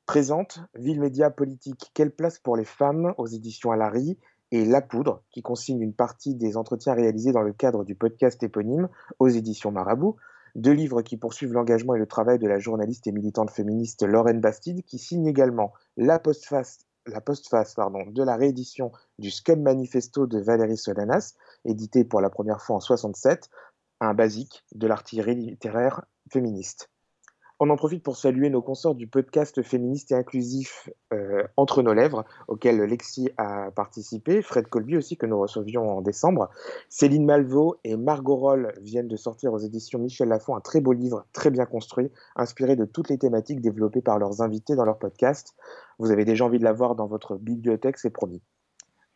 Présente 0.04 0.58
Ville 0.74 1.00
Média 1.00 1.30
Politique, 1.30 1.90
quelle 1.94 2.10
place 2.10 2.38
pour 2.38 2.54
les 2.54 2.66
femmes 2.66 3.14
aux 3.16 3.26
éditions 3.26 3.70
Alary 3.70 4.18
et 4.50 4.66
La 4.66 4.82
Poudre, 4.82 5.22
qui 5.30 5.40
consigne 5.40 5.80
une 5.80 5.94
partie 5.94 6.34
des 6.34 6.58
entretiens 6.58 6.92
réalisés 6.92 7.32
dans 7.32 7.40
le 7.40 7.54
cadre 7.54 7.82
du 7.82 7.94
podcast 7.94 8.42
éponyme 8.42 8.90
aux 9.18 9.28
éditions 9.28 9.72
Marabout. 9.72 10.16
Deux 10.54 10.72
livres 10.72 11.00
qui 11.00 11.16
poursuivent 11.16 11.54
l'engagement 11.54 11.94
et 11.94 11.98
le 11.98 12.06
travail 12.06 12.38
de 12.38 12.46
la 12.46 12.58
journaliste 12.58 13.06
et 13.06 13.12
militante 13.12 13.50
féministe 13.50 14.02
Lorraine 14.02 14.42
Bastide, 14.42 14.84
qui 14.84 14.98
signe 14.98 15.26
également 15.26 15.72
la 15.96 16.18
postface, 16.18 16.80
de 17.06 18.22
la 18.22 18.36
réédition 18.36 18.92
du 19.18 19.30
Scum 19.30 19.62
Manifesto 19.62 20.26
de 20.26 20.38
Valérie 20.38 20.76
Solanas, 20.76 21.36
édité 21.64 22.04
pour 22.04 22.20
la 22.20 22.28
première 22.28 22.60
fois 22.60 22.76
en 22.76 22.80
67, 22.80 23.48
un 24.00 24.12
basique 24.12 24.62
de 24.74 24.86
l'artillerie 24.86 25.34
littéraire 25.34 26.04
féministe. 26.32 26.90
On 27.60 27.70
en 27.70 27.76
profite 27.76 28.04
pour 28.04 28.16
saluer 28.16 28.50
nos 28.50 28.62
consorts 28.62 28.94
du 28.94 29.08
podcast 29.08 29.62
féministe 29.62 30.12
et 30.12 30.14
inclusif 30.14 30.88
euh, 31.12 31.42
Entre 31.56 31.82
nos 31.82 31.92
lèvres, 31.92 32.24
auquel 32.46 32.80
Lexi 32.80 33.30
a 33.36 33.72
participé, 33.72 34.42
Fred 34.42 34.68
Colby 34.68 34.96
aussi, 34.96 35.16
que 35.16 35.26
nous 35.26 35.40
recevions 35.40 35.98
en 35.98 36.00
décembre. 36.00 36.50
Céline 36.88 37.24
Malvaux 37.24 37.74
et 37.82 37.96
Margot 37.96 38.36
Roll 38.36 38.72
viennent 38.80 39.08
de 39.08 39.16
sortir 39.16 39.52
aux 39.52 39.58
éditions 39.58 39.98
Michel 39.98 40.28
Lafon 40.28 40.54
un 40.54 40.60
très 40.60 40.80
beau 40.80 40.92
livre, 40.92 41.26
très 41.32 41.50
bien 41.50 41.66
construit, 41.66 42.12
inspiré 42.36 42.76
de 42.76 42.84
toutes 42.84 43.08
les 43.08 43.18
thématiques 43.18 43.60
développées 43.60 44.02
par 44.02 44.20
leurs 44.20 44.40
invités 44.40 44.76
dans 44.76 44.84
leur 44.84 45.00
podcast. 45.00 45.56
Vous 45.98 46.12
avez 46.12 46.24
déjà 46.24 46.44
envie 46.44 46.60
de 46.60 46.64
l'avoir 46.64 46.94
dans 46.94 47.08
votre 47.08 47.38
bibliothèque, 47.38 47.98
c'est 47.98 48.10
promis. 48.10 48.40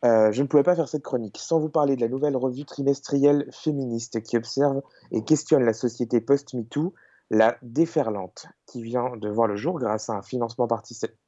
Euh, 0.03 0.31
je 0.31 0.41
ne 0.41 0.47
pouvais 0.47 0.63
pas 0.63 0.75
faire 0.75 0.89
cette 0.89 1.03
chronique 1.03 1.37
sans 1.37 1.59
vous 1.59 1.69
parler 1.69 1.95
de 1.95 2.01
la 2.01 2.09
nouvelle 2.09 2.35
revue 2.35 2.65
trimestrielle 2.65 3.47
féministe 3.51 4.21
qui 4.21 4.35
observe 4.35 4.81
et 5.11 5.23
questionne 5.23 5.63
la 5.63 5.73
société 5.73 6.19
post-MeToo, 6.19 6.93
la 7.29 7.57
Déferlante, 7.61 8.47
qui 8.65 8.83
vient 8.83 9.15
de 9.15 9.29
voir 9.29 9.47
le 9.47 9.55
jour 9.55 9.79
grâce 9.79 10.09
à 10.09 10.13
un 10.13 10.21
financement 10.21 10.67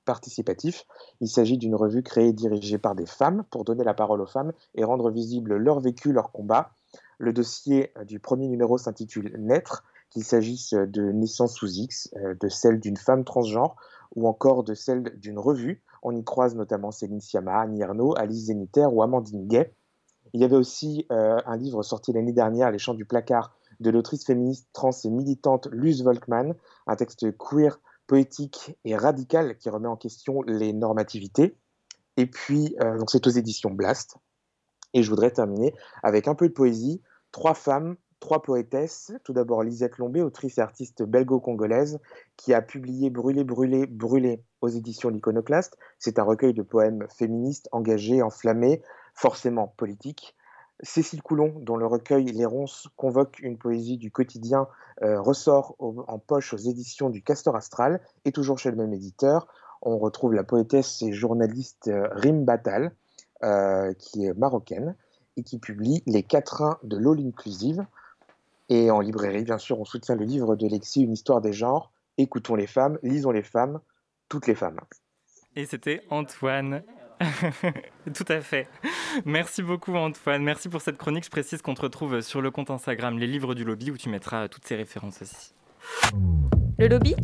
participatif. 0.03 0.85
Il 1.21 1.29
s'agit 1.29 1.57
d'une 1.57 1.73
revue 1.73 2.03
créée 2.03 2.27
et 2.27 2.33
dirigée 2.33 2.77
par 2.77 2.95
des 2.95 3.05
femmes 3.05 3.45
pour 3.49 3.63
donner 3.63 3.85
la 3.85 3.93
parole 3.93 4.21
aux 4.21 4.27
femmes 4.27 4.51
et 4.75 4.83
rendre 4.83 5.09
visible 5.09 5.55
leur 5.55 5.79
vécu, 5.79 6.11
leur 6.11 6.31
combat. 6.31 6.71
Le 7.17 7.31
dossier 7.31 7.93
du 8.05 8.19
premier 8.19 8.49
numéro 8.49 8.77
s'intitule 8.77 9.33
Naître, 9.39 9.85
qu'il 10.09 10.25
s'agisse 10.25 10.73
de 10.73 11.11
naissance 11.11 11.55
sous 11.55 11.71
X, 11.79 12.09
euh, 12.17 12.35
de 12.39 12.49
celle 12.49 12.79
d'une 12.79 12.97
femme 12.97 13.23
transgenre 13.23 13.75
ou 14.15 14.27
encore 14.27 14.63
de 14.63 14.73
celle 14.73 15.17
d'une 15.19 15.39
revue 15.39 15.81
on 16.05 16.15
y 16.15 16.23
croise 16.23 16.55
notamment 16.55 16.91
Céline 16.91 17.19
Sciamma, 17.19 17.61
Annie 17.61 17.81
Ernaux, 17.81 18.13
Alice 18.15 18.45
Zéniter 18.45 18.85
ou 18.91 19.01
Amandine 19.01 19.47
Gay. 19.47 19.73
Il 20.33 20.41
y 20.41 20.43
avait 20.43 20.55
aussi 20.55 21.07
euh, 21.11 21.39
un 21.45 21.57
livre 21.57 21.81
sorti 21.81 22.13
l'année 22.13 22.31
dernière, 22.31 22.69
Les 22.71 22.77
Chants 22.77 22.93
du 22.93 23.05
placard, 23.05 23.55
de 23.79 23.89
l'autrice 23.89 24.23
féministe 24.23 24.69
trans 24.71 24.91
et 25.03 25.09
militante 25.09 25.67
Luz 25.71 26.03
Volkmann, 26.03 26.53
un 26.85 26.95
texte 26.95 27.25
queer, 27.37 27.79
poétique 28.05 28.77
et 28.85 28.95
radical 28.95 29.57
qui 29.57 29.69
remet 29.69 29.87
en 29.87 29.97
question 29.97 30.43
les 30.43 30.73
normativités. 30.73 31.57
Et 32.17 32.27
puis, 32.27 32.75
euh, 32.81 32.99
c'est 33.07 33.25
aux 33.25 33.31
éditions 33.31 33.71
Blast. 33.71 34.17
Et 34.93 35.01
je 35.01 35.09
voudrais 35.09 35.31
terminer 35.31 35.73
avec 36.03 36.27
un 36.27 36.35
peu 36.35 36.47
de 36.47 36.53
poésie. 36.53 37.01
Trois 37.31 37.55
femmes, 37.55 37.95
trois 38.19 38.43
poétesses. 38.43 39.11
Tout 39.23 39.33
d'abord 39.33 39.63
Lisette 39.63 39.97
Lombé, 39.97 40.21
autrice 40.21 40.59
et 40.59 40.61
artiste 40.61 41.01
belgo-congolaise, 41.03 41.99
qui 42.37 42.53
a 42.53 42.61
publié 42.61 43.09
Brûler, 43.09 43.43
brûler, 43.43 43.87
brûler 43.87 44.43
aux 44.65 44.69
éditions 44.69 45.09
L'Iconoclaste. 45.09 45.77
C'est 45.99 46.19
un 46.19 46.23
recueil 46.23 46.53
de 46.53 46.61
poèmes 46.61 47.07
féministes, 47.09 47.69
engagés, 47.71 48.21
enflammés, 48.21 48.81
forcément 49.13 49.73
politiques. 49.77 50.35
Cécile 50.81 51.21
Coulon, 51.21 51.53
dont 51.61 51.77
le 51.77 51.85
recueil 51.85 52.25
Les 52.25 52.45
Ronces 52.45 52.89
convoque 52.97 53.39
une 53.39 53.57
poésie 53.57 53.97
du 53.97 54.11
quotidien, 54.11 54.67
euh, 55.03 55.21
ressort 55.21 55.75
en 55.79 56.19
poche 56.19 56.53
aux 56.53 56.57
éditions 56.57 57.09
du 57.09 57.21
Castor 57.21 57.55
Astral, 57.55 58.01
et 58.25 58.31
toujours 58.31 58.59
chez 58.59 58.71
le 58.71 58.77
même 58.77 58.93
éditeur. 58.93 59.47
On 59.81 59.97
retrouve 59.97 60.33
la 60.33 60.43
poétesse 60.43 61.01
et 61.01 61.13
journaliste 61.13 61.87
euh, 61.87 62.07
Rim 62.11 62.43
Batal, 62.43 62.93
euh, 63.43 63.93
qui 63.93 64.25
est 64.25 64.33
marocaine, 64.33 64.95
et 65.37 65.43
qui 65.43 65.59
publie 65.59 66.03
Les 66.07 66.23
quatrains 66.23 66.77
de 66.83 66.97
l'All 66.97 67.19
Inclusive. 67.19 67.85
Et 68.69 68.89
en 68.91 68.99
librairie, 68.99 69.43
bien 69.43 69.57
sûr, 69.57 69.79
on 69.79 69.85
soutient 69.85 70.15
le 70.15 70.25
livre 70.25 70.55
de 70.55 70.67
Lexi, 70.67 71.03
Une 71.03 71.13
histoire 71.13 71.39
des 71.39 71.53
genres. 71.53 71.91
Écoutons 72.17 72.55
les 72.55 72.67
femmes, 72.67 72.97
lisons 73.03 73.31
les 73.31 73.43
femmes, 73.43 73.79
toutes 74.29 74.47
les 74.47 74.55
femmes. 74.55 74.79
Et 75.55 75.65
c'était 75.65 76.01
Antoine. 76.09 76.83
Tout 78.13 78.25
à 78.27 78.41
fait. 78.41 78.67
Merci 79.25 79.63
beaucoup 79.63 79.95
Antoine. 79.95 80.43
Merci 80.43 80.67
pour 80.67 80.81
cette 80.81 80.97
chronique. 80.97 81.23
Je 81.23 81.29
précise 81.29 81.61
qu'on 81.61 81.73
te 81.73 81.81
retrouve 81.81 82.21
sur 82.21 82.41
le 82.41 82.51
compte 82.51 82.69
Instagram 82.69 83.17
Les 83.17 83.27
Livres 83.27 83.55
du 83.55 83.63
Lobby 83.63 83.91
où 83.91 83.97
tu 83.97 84.09
mettras 84.09 84.49
toutes 84.49 84.65
ces 84.65 84.75
références 84.75 85.21
aussi. 85.21 85.53
Le 86.77 86.87
Lobby 86.87 87.15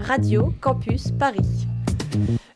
Radio 0.00 0.52
Campus 0.60 1.12
Paris. 1.12 1.66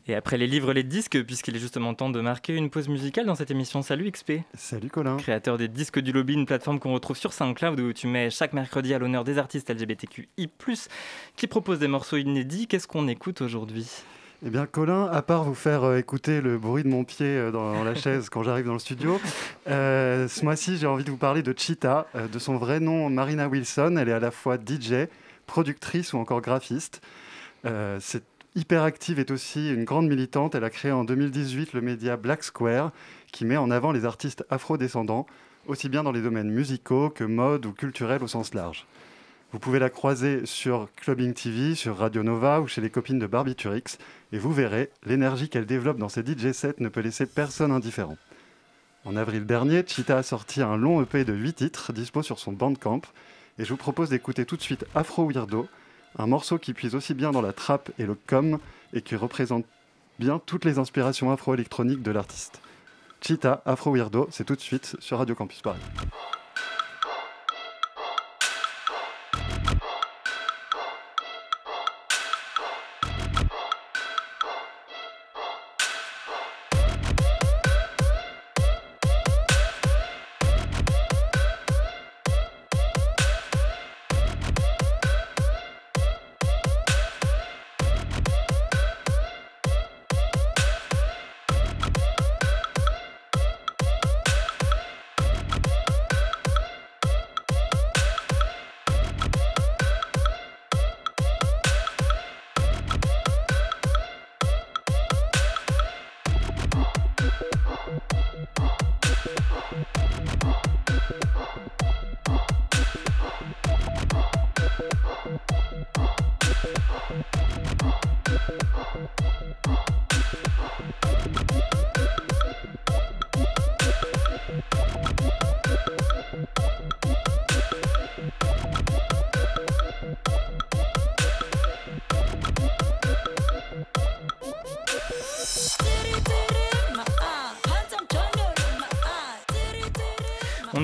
Et 0.07 0.15
après 0.15 0.37
les 0.37 0.47
livres, 0.47 0.73
les 0.73 0.83
disques, 0.83 1.23
puisqu'il 1.23 1.55
est 1.55 1.59
justement 1.59 1.93
temps 1.93 2.09
de 2.09 2.19
marquer 2.21 2.55
une 2.55 2.69
pause 2.69 2.89
musicale 2.89 3.25
dans 3.25 3.35
cette 3.35 3.51
émission. 3.51 3.81
Salut 3.81 4.09
XP. 4.09 4.33
Salut 4.55 4.89
Colin. 4.89 5.17
Créateur 5.17 5.57
des 5.57 5.67
disques 5.67 5.99
du 5.99 6.11
lobby, 6.11 6.33
une 6.33 6.47
plateforme 6.47 6.79
qu'on 6.79 6.93
retrouve 6.93 7.17
sur 7.17 7.33
SoundCloud 7.33 7.79
où 7.79 7.93
tu 7.93 8.07
mets 8.07 8.29
chaque 8.31 8.53
mercredi 8.53 8.93
à 8.93 8.99
l'honneur 8.99 9.23
des 9.23 9.37
artistes 9.37 9.69
LGBTQI, 9.69 10.27
qui 11.35 11.47
proposent 11.47 11.79
des 11.79 11.87
morceaux 11.87 12.17
inédits. 12.17 12.67
Qu'est-ce 12.67 12.87
qu'on 12.87 13.07
écoute 13.07 13.41
aujourd'hui? 13.41 13.87
Eh 14.43 14.49
bien, 14.49 14.65
Colin, 14.65 15.05
à 15.05 15.21
part 15.21 15.43
vous 15.43 15.53
faire 15.53 15.83
euh, 15.83 15.97
écouter 15.97 16.41
le 16.41 16.57
bruit 16.57 16.81
de 16.81 16.87
mon 16.87 17.03
pied 17.03 17.27
euh, 17.27 17.51
dans, 17.51 17.83
la 17.83 17.93
chaise 17.93 18.27
quand 18.29 18.41
j'arrive 18.41 18.65
dans 18.65 18.73
le 18.73 18.79
studio, 18.79 19.21
euh, 19.67 20.27
ce 20.27 20.43
mois-ci, 20.43 20.77
j'ai 20.77 20.87
envie 20.87 21.03
de 21.03 21.11
vous 21.11 21.17
parler 21.17 21.43
de 21.43 21.53
Cheetah, 21.55 22.07
de 22.31 22.39
son 22.39 22.57
vrai 22.57 22.79
nom 22.79 23.07
Marina 23.11 23.47
Wilson. 23.47 23.97
Elle 23.99 24.09
est 24.09 24.13
à 24.13 24.19
la 24.19 24.31
fois 24.31 24.57
DJ, 24.57 25.07
productrice 25.45 26.13
ou 26.13 26.17
encore 26.17 26.41
graphiste. 26.41 27.01
C'est 27.63 28.23
Hyperactive 28.53 29.17
est 29.17 29.31
aussi 29.31 29.73
une 29.73 29.85
grande 29.85 30.09
militante. 30.09 30.55
Elle 30.55 30.65
a 30.65 30.69
créé 30.69 30.91
en 30.91 31.05
2018 31.05 31.71
le 31.71 31.79
média 31.79 32.17
Black 32.17 32.43
Square, 32.43 32.91
qui 33.31 33.45
met 33.45 33.55
en 33.55 33.71
avant 33.71 33.93
les 33.93 34.03
artistes 34.03 34.45
afro-descendants, 34.49 35.25
aussi 35.67 35.87
bien 35.87 36.03
dans 36.03 36.11
les 36.11 36.21
domaines 36.21 36.51
musicaux 36.51 37.09
que 37.09 37.23
mode 37.23 37.65
ou 37.65 37.71
culturels 37.71 38.23
au 38.23 38.27
sens 38.27 38.53
large. 38.53 38.87
Vous 39.53 39.59
pouvez 39.59 39.79
la 39.79 39.89
croiser 39.89 40.45
sur 40.45 40.89
Clubbing 40.97 41.33
TV, 41.33 41.75
sur 41.75 41.97
Radio 41.97 42.23
Nova 42.23 42.59
ou 42.59 42.67
chez 42.67 42.81
les 42.81 42.89
copines 42.89 43.19
de 43.19 43.27
Barbiturix, 43.27 43.97
et 44.33 44.37
vous 44.37 44.51
verrez, 44.51 44.89
l'énergie 45.05 45.47
qu'elle 45.47 45.65
développe 45.65 45.97
dans 45.97 46.09
ses 46.09 46.21
DJ 46.21 46.51
sets 46.51 46.75
ne 46.79 46.89
peut 46.89 47.01
laisser 47.01 47.27
personne 47.27 47.71
indifférent. 47.71 48.17
En 49.05 49.15
avril 49.15 49.45
dernier, 49.45 49.83
Cheetah 49.87 50.17
a 50.17 50.23
sorti 50.23 50.61
un 50.61 50.75
long 50.75 51.01
EP 51.01 51.23
de 51.23 51.33
8 51.33 51.53
titres, 51.53 51.93
dispo 51.93 52.21
sur 52.21 52.37
son 52.37 52.51
Bandcamp, 52.51 53.01
et 53.59 53.63
je 53.63 53.69
vous 53.69 53.77
propose 53.77 54.09
d'écouter 54.09 54.45
tout 54.45 54.57
de 54.57 54.61
suite 54.61 54.85
Afro 54.93 55.25
Weirdo, 55.25 55.67
un 56.17 56.27
morceau 56.27 56.57
qui 56.57 56.73
puise 56.73 56.95
aussi 56.95 57.13
bien 57.13 57.31
dans 57.31 57.41
la 57.41 57.53
trap 57.53 57.91
et 57.97 58.05
le 58.05 58.15
com 58.15 58.59
et 58.93 59.01
qui 59.01 59.15
représente 59.15 59.65
bien 60.19 60.39
toutes 60.45 60.65
les 60.65 60.77
inspirations 60.77 61.31
afro-électroniques 61.31 62.03
de 62.03 62.11
l'artiste. 62.11 62.61
Cheetah, 63.21 63.61
Afro 63.65 63.93
Weirdo, 63.93 64.27
c'est 64.31 64.45
tout 64.45 64.55
de 64.55 64.61
suite 64.61 64.95
sur 64.99 65.19
Radio 65.19 65.35
Campus 65.35 65.61
Paris. 65.61 65.79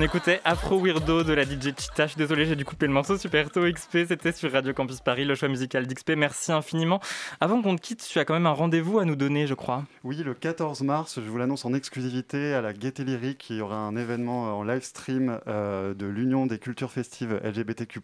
Écoutait 0.08 0.40
Afro 0.46 0.80
Weirdo 0.80 1.22
de 1.22 1.34
la 1.34 1.44
DJ 1.44 1.74
Cheetah. 1.76 2.06
Je 2.06 2.12
suis 2.12 2.16
désolé, 2.16 2.46
j'ai 2.46 2.56
dû 2.56 2.64
couper 2.64 2.86
le 2.86 2.94
morceau 2.94 3.18
super 3.18 3.50
tôt. 3.50 3.70
XP, 3.70 4.06
c'était 4.08 4.32
sur 4.32 4.50
Radio 4.50 4.72
Campus 4.72 5.00
Paris, 5.00 5.26
le 5.26 5.34
choix 5.34 5.48
musical 5.48 5.86
d'XP. 5.86 6.12
Merci 6.16 6.50
infiniment. 6.50 6.98
Avant 7.42 7.60
qu'on 7.60 7.76
te 7.76 7.82
quitte, 7.82 8.02
tu 8.10 8.18
as 8.18 8.24
quand 8.24 8.32
même 8.32 8.46
un 8.46 8.52
rendez-vous 8.52 8.98
à 8.98 9.04
nous 9.04 9.16
donner, 9.16 9.46
je 9.46 9.52
crois. 9.52 9.84
Oui, 10.04 10.16
le 10.24 10.32
14 10.32 10.80
mars, 10.80 11.16
je 11.22 11.28
vous 11.28 11.36
l'annonce 11.36 11.66
en 11.66 11.74
exclusivité 11.74 12.54
à 12.54 12.62
la 12.62 12.72
Gaieté 12.72 13.04
Lyrique. 13.04 13.50
Il 13.50 13.56
y 13.56 13.60
aura 13.60 13.76
un 13.76 13.96
événement 13.96 14.58
en 14.58 14.62
live 14.62 14.82
stream 14.82 15.40
euh, 15.46 15.92
de 15.92 16.06
l'Union 16.06 16.46
des 16.46 16.58
cultures 16.58 16.90
festives 16.90 17.38
LGBTQ, 17.44 18.00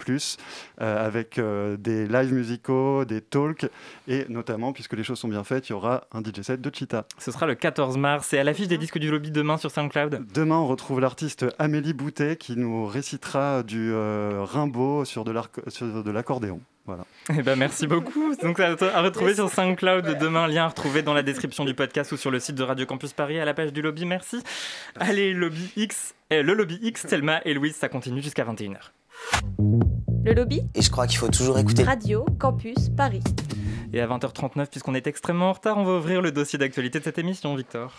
euh, 0.82 1.06
avec 1.06 1.38
euh, 1.38 1.78
des 1.78 2.06
lives 2.06 2.34
musicaux, 2.34 3.06
des 3.06 3.22
talks 3.22 3.66
et 4.08 4.26
notamment, 4.28 4.74
puisque 4.74 4.92
les 4.92 5.04
choses 5.04 5.20
sont 5.20 5.28
bien 5.28 5.44
faites, 5.44 5.70
il 5.70 5.72
y 5.72 5.74
aura 5.74 6.04
un 6.12 6.20
DJ 6.20 6.42
set 6.42 6.60
de 6.60 6.70
Cheetah. 6.70 7.06
Ce 7.16 7.30
sera 7.30 7.46
le 7.46 7.54
14 7.54 7.96
mars 7.96 8.34
et 8.34 8.38
à 8.38 8.44
l'affiche 8.44 8.68
des 8.68 8.76
disques 8.76 8.98
du 8.98 9.10
lobby 9.10 9.30
demain 9.30 9.56
sur 9.56 9.70
SoundCloud. 9.70 10.26
Demain, 10.34 10.58
on 10.58 10.66
retrouve 10.66 11.00
l'artiste 11.00 11.46
Amélie 11.58 11.93
Boutet 11.94 12.36
qui 12.36 12.56
nous 12.56 12.86
récitera 12.86 13.62
du 13.62 13.92
euh, 13.92 14.44
Rimbaud 14.44 15.04
sur 15.04 15.24
de 15.24 16.10
l'accordéon. 16.10 16.60
Voilà. 16.86 17.04
Eh 17.30 17.42
ben, 17.42 17.56
merci 17.56 17.86
beaucoup. 17.86 18.34
Donc, 18.42 18.60
à, 18.60 18.76
à 18.94 19.00
retrouver 19.02 19.34
sur 19.34 19.48
SoundCloud 19.48 20.18
demain, 20.18 20.46
lien 20.46 20.64
à 20.64 20.68
retrouver 20.68 21.02
dans 21.02 21.14
la 21.14 21.22
description 21.22 21.64
du 21.64 21.72
podcast 21.74 22.12
ou 22.12 22.16
sur 22.16 22.30
le 22.30 22.38
site 22.38 22.56
de 22.56 22.62
Radio 22.62 22.84
Campus 22.84 23.14
Paris 23.14 23.40
à 23.40 23.44
la 23.44 23.54
page 23.54 23.72
du 23.72 23.80
lobby. 23.80 24.04
Merci. 24.04 24.42
Allez, 24.96 25.32
Lobby 25.32 25.70
X, 25.76 26.14
eh, 26.30 26.42
le 26.42 26.52
Lobby 26.52 26.78
X, 26.82 27.06
Thelma 27.06 27.40
et 27.44 27.54
Louise, 27.54 27.74
ça 27.74 27.88
continue 27.88 28.20
jusqu'à 28.20 28.44
21h. 28.44 28.90
Le 30.24 30.32
lobby 30.34 30.62
Et 30.74 30.82
je 30.82 30.90
crois 30.90 31.06
qu'il 31.06 31.18
faut 31.18 31.28
toujours 31.28 31.58
écouter. 31.58 31.84
Radio 31.84 32.26
Campus 32.38 32.90
Paris. 32.94 33.22
Et 33.92 34.00
à 34.00 34.06
20h39, 34.06 34.66
puisqu'on 34.66 34.94
est 34.94 35.06
extrêmement 35.06 35.50
en 35.50 35.52
retard, 35.52 35.78
on 35.78 35.84
va 35.84 35.92
ouvrir 35.92 36.20
le 36.20 36.32
dossier 36.32 36.58
d'actualité 36.58 36.98
de 36.98 37.04
cette 37.04 37.18
émission, 37.18 37.54
Victor. 37.54 37.92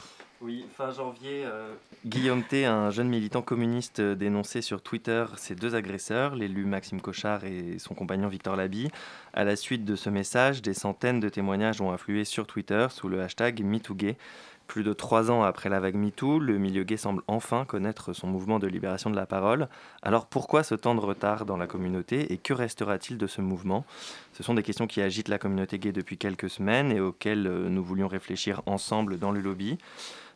Oui, 0.46 0.64
fin 0.78 0.92
janvier, 0.92 1.44
euh, 1.44 1.74
Guillaume 2.06 2.44
T, 2.44 2.66
un 2.66 2.92
jeune 2.92 3.10
militant 3.10 3.42
communiste, 3.42 4.00
euh, 4.00 4.14
dénonçait 4.14 4.62
sur 4.62 4.84
Twitter 4.84 5.26
ses 5.38 5.56
deux 5.56 5.74
agresseurs, 5.74 6.36
l'élu 6.36 6.66
Maxime 6.66 7.02
Cochard 7.02 7.46
et 7.46 7.80
son 7.80 7.96
compagnon 7.96 8.28
Victor 8.28 8.56
Labi. 8.56 8.90
À 9.34 9.44
la 9.44 9.56
suite 9.56 9.86
de 9.86 9.96
ce 9.96 10.12
message, 10.12 10.62
des 10.62 10.76
centaines 10.76 11.20
de 11.20 11.30
témoignages 11.30 11.82
ont 11.82 11.92
afflué 11.92 12.26
sur 12.26 12.46
Twitter 12.46 12.86
sous 12.92 13.10
le 13.10 13.24
hashtag 13.24 13.64
MeTooGay. 13.64 14.18
Plus 14.68 14.84
de 14.84 14.94
trois 14.94 15.32
ans 15.32 15.42
après 15.42 15.70
la 15.70 15.80
vague 15.80 15.96
MeToo, 15.96 16.38
le 16.38 16.60
milieu 16.60 16.84
gay 16.84 16.98
semble 16.98 17.24
enfin 17.28 17.66
connaître 17.66 18.14
son 18.14 18.28
mouvement 18.28 18.60
de 18.60 18.68
libération 18.68 19.10
de 19.10 19.16
la 19.16 19.26
parole. 19.26 19.68
Alors 20.04 20.28
pourquoi 20.28 20.62
ce 20.62 20.76
temps 20.76 20.94
de 20.96 21.00
retard 21.00 21.46
dans 21.46 21.58
la 21.58 21.66
communauté 21.66 22.34
et 22.34 22.38
que 22.38 22.54
restera-t-il 22.54 23.18
de 23.18 23.28
ce 23.28 23.42
mouvement? 23.42 23.84
Ce 24.34 24.44
sont 24.44 24.54
des 24.54 24.64
questions 24.64 24.86
qui 24.86 25.02
agitent 25.02 25.30
la 25.30 25.40
communauté 25.40 25.80
gay 25.80 25.92
depuis 25.92 26.18
quelques 26.18 26.50
semaines 26.52 26.92
et 26.92 27.00
auxquelles 27.00 27.48
euh, 27.48 27.70
nous 27.70 27.84
voulions 27.84 28.08
réfléchir 28.08 28.62
ensemble 28.68 29.18
dans 29.18 29.32
le 29.32 29.40
lobby. 29.40 29.78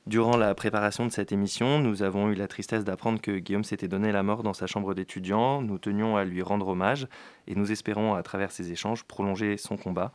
Durant 0.08 0.38
la 0.38 0.56
préparation 0.56 1.06
de 1.06 1.12
cette 1.12 1.32
émission, 1.32 1.80
nous 1.80 2.02
avons 2.02 2.30
eu 2.30 2.36
la 2.36 2.48
tristesse 2.48 2.84
d'apprendre 2.84 3.22
que 3.22 3.38
Guillaume 3.38 3.64
s'était 3.64 3.88
donné 3.88 4.12
la 4.12 4.24
mort 4.24 4.44
dans 4.44 4.54
sa 4.54 4.66
chambre 4.66 4.94
d'étudiant. 4.94 5.62
Nous 5.62 5.78
tenions 5.78 6.18
à 6.18 6.26
lui 6.26 6.42
rendre 6.42 6.68
hommage 6.70 7.08
et 7.48 7.56
nous 7.56 7.72
espérons, 7.72 8.16
à 8.16 8.24
travers 8.24 8.52
ces 8.52 8.72
échanges, 8.72 9.04
prolonger 9.04 9.58
son 9.58 9.78
combat. 9.78 10.12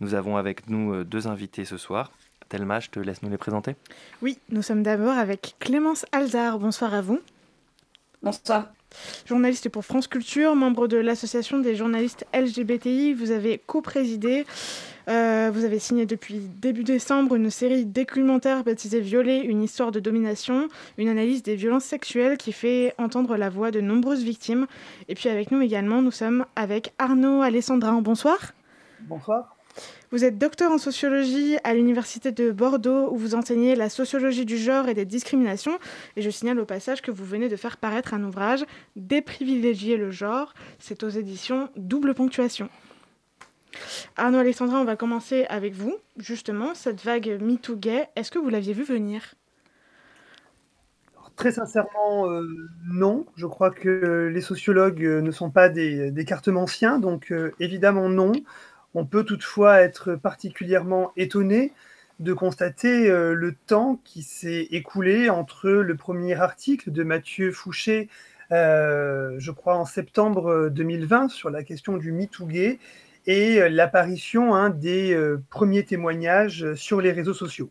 Nous 0.00 0.14
avons 0.14 0.36
avec 0.36 0.68
nous 0.68 0.92
euh, 0.92 1.04
deux 1.04 1.26
invités 1.26 1.64
ce 1.64 1.76
soir. 1.76 2.12
Thelma, 2.48 2.80
je 2.80 2.90
te 2.90 3.00
laisse 3.00 3.22
nous 3.22 3.30
les 3.30 3.38
présenter. 3.38 3.74
Oui, 4.22 4.38
nous 4.50 4.62
sommes 4.62 4.82
d'abord 4.82 5.16
avec 5.16 5.56
Clémence 5.58 6.06
Alzard. 6.12 6.58
Bonsoir 6.58 6.94
à 6.94 7.00
vous. 7.00 7.20
Bonsoir. 8.22 8.68
Journaliste 9.26 9.68
pour 9.68 9.84
France 9.84 10.06
Culture, 10.06 10.54
membre 10.54 10.86
de 10.86 10.96
l'association 10.96 11.58
des 11.58 11.74
journalistes 11.74 12.26
LGBTI, 12.32 13.12
vous 13.14 13.30
avez 13.32 13.60
co-présidé, 13.66 14.46
euh, 15.08 15.50
vous 15.52 15.64
avez 15.64 15.78
signé 15.78 16.06
depuis 16.06 16.38
début 16.38 16.84
décembre 16.84 17.34
une 17.34 17.50
série 17.50 17.84
documentaire 17.84 18.64
baptisée 18.64 19.00
Violer, 19.00 19.38
une 19.38 19.62
histoire 19.62 19.92
de 19.92 20.00
domination, 20.00 20.68
une 20.96 21.08
analyse 21.08 21.42
des 21.42 21.56
violences 21.56 21.84
sexuelles 21.84 22.38
qui 22.38 22.52
fait 22.52 22.94
entendre 22.98 23.36
la 23.36 23.50
voix 23.50 23.70
de 23.70 23.80
nombreuses 23.80 24.22
victimes. 24.22 24.66
Et 25.08 25.14
puis 25.14 25.28
avec 25.28 25.50
nous 25.50 25.60
également, 25.60 26.00
nous 26.00 26.10
sommes 26.10 26.46
avec 26.56 26.92
Arnaud 26.98 27.42
Alessandrin. 27.42 28.00
Bonsoir. 28.00 28.52
Bonsoir. 29.00 29.56
Vous 30.10 30.24
êtes 30.24 30.38
docteur 30.38 30.70
en 30.70 30.78
sociologie 30.78 31.56
à 31.64 31.74
l'Université 31.74 32.30
de 32.30 32.52
Bordeaux 32.52 33.12
où 33.12 33.16
vous 33.16 33.34
enseignez 33.34 33.74
la 33.74 33.88
sociologie 33.88 34.44
du 34.44 34.56
genre 34.56 34.88
et 34.88 34.94
des 34.94 35.04
discriminations. 35.04 35.76
Et 36.16 36.22
je 36.22 36.30
signale 36.30 36.60
au 36.60 36.64
passage 36.64 37.02
que 37.02 37.10
vous 37.10 37.24
venez 37.24 37.48
de 37.48 37.56
faire 37.56 37.76
paraître 37.76 38.14
un 38.14 38.22
ouvrage 38.22 38.64
Déprivilégier 38.94 39.96
le 39.96 40.12
genre. 40.12 40.54
C'est 40.78 41.02
aux 41.02 41.08
éditions 41.08 41.68
Double 41.76 42.14
Ponctuation. 42.14 42.68
Arnaud 44.16 44.38
Alexandra, 44.38 44.78
on 44.78 44.84
va 44.84 44.96
commencer 44.96 45.46
avec 45.48 45.74
vous. 45.74 45.96
Justement, 46.16 46.74
cette 46.74 47.02
vague 47.02 47.38
MeToo 47.40 47.76
gay, 47.76 48.08
est-ce 48.16 48.30
que 48.30 48.38
vous 48.38 48.48
l'aviez 48.48 48.72
vu 48.72 48.84
venir? 48.84 49.34
Très 51.36 51.50
sincèrement, 51.50 52.30
euh, 52.30 52.46
non. 52.86 53.26
Je 53.36 53.46
crois 53.46 53.70
que 53.70 54.30
les 54.32 54.40
sociologues 54.40 55.04
euh, 55.04 55.20
ne 55.20 55.32
sont 55.32 55.50
pas 55.50 55.68
des, 55.68 56.12
des 56.12 56.24
cartomanciens, 56.24 57.00
donc 57.00 57.32
euh, 57.32 57.52
évidemment 57.58 58.08
non. 58.08 58.32
On 58.94 59.04
peut 59.04 59.24
toutefois 59.24 59.80
être 59.80 60.14
particulièrement 60.14 61.12
étonné 61.16 61.72
de 62.20 62.32
constater 62.32 63.08
le 63.08 63.56
temps 63.66 64.00
qui 64.04 64.22
s'est 64.22 64.68
écoulé 64.70 65.30
entre 65.30 65.68
le 65.68 65.96
premier 65.96 66.34
article 66.34 66.92
de 66.92 67.02
Mathieu 67.02 67.50
Fouché, 67.50 68.08
je 68.50 69.50
crois 69.50 69.76
en 69.76 69.84
septembre 69.84 70.68
2020, 70.68 71.28
sur 71.28 71.50
la 71.50 71.64
question 71.64 71.96
du 71.96 72.12
MeToo 72.12 72.46
gay, 72.46 72.78
et 73.26 73.68
l'apparition 73.68 74.54
hein, 74.54 74.70
des 74.70 75.14
euh, 75.14 75.42
premiers 75.50 75.84
témoignages 75.84 76.74
sur 76.74 77.00
les 77.00 77.12
réseaux 77.12 77.34
sociaux. 77.34 77.70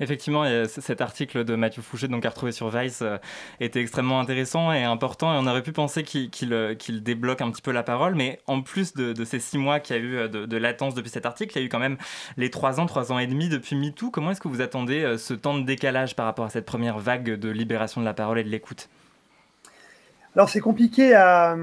Effectivement, 0.00 0.44
cet 0.66 1.00
article 1.00 1.44
de 1.44 1.54
Mathieu 1.54 1.80
Fouché, 1.80 2.08
donc 2.08 2.24
à 2.24 2.30
retrouver 2.30 2.50
sur 2.50 2.70
Vice, 2.70 3.02
euh, 3.02 3.18
était 3.60 3.80
extrêmement 3.80 4.18
intéressant 4.18 4.72
et 4.72 4.82
important. 4.82 5.32
Et 5.32 5.38
on 5.38 5.46
aurait 5.46 5.62
pu 5.62 5.70
penser 5.72 6.02
qu'il 6.02 6.52
euh, 6.52 6.74
débloque 6.88 7.40
un 7.40 7.50
petit 7.52 7.62
peu 7.62 7.70
la 7.70 7.84
parole. 7.84 8.16
Mais 8.16 8.40
en 8.48 8.62
plus 8.62 8.94
de, 8.94 9.24
ces 9.24 9.38
six 9.38 9.58
mois 9.58 9.78
qu'il 9.78 9.94
y 9.94 9.98
a 9.98 10.02
eu 10.02 10.16
euh, 10.16 10.28
de, 10.28 10.56
latence 10.56 10.94
depuis 10.94 11.10
cet 11.10 11.24
article, 11.24 11.52
il 11.54 11.60
y 11.60 11.62
a 11.62 11.66
eu 11.66 11.68
quand 11.68 11.78
même 11.78 11.98
les 12.36 12.50
trois 12.50 12.80
ans, 12.80 12.86
trois 12.86 13.12
ans 13.12 13.18
et 13.20 13.28
demi 13.28 13.48
depuis 13.48 13.76
MeToo. 13.76 14.10
Comment 14.10 14.32
est-ce 14.32 14.40
que 14.40 14.48
vous 14.48 14.60
attendez 14.60 15.16
ce 15.18 15.34
temps 15.34 15.56
de 15.56 15.64
décalage 15.64 16.16
par 16.16 16.26
rapport 16.26 16.46
à 16.46 16.50
cette 16.50 16.66
première 16.66 16.98
vague 16.98 17.38
de 17.38 17.48
libération 17.50 18.00
de 18.00 18.06
la 18.06 18.14
parole 18.14 18.38
et 18.40 18.44
de 18.44 18.48
l'écoute? 18.48 18.88
Alors 20.34 20.48
c'est 20.48 20.60
compliqué 20.60 21.14
à, 21.14 21.56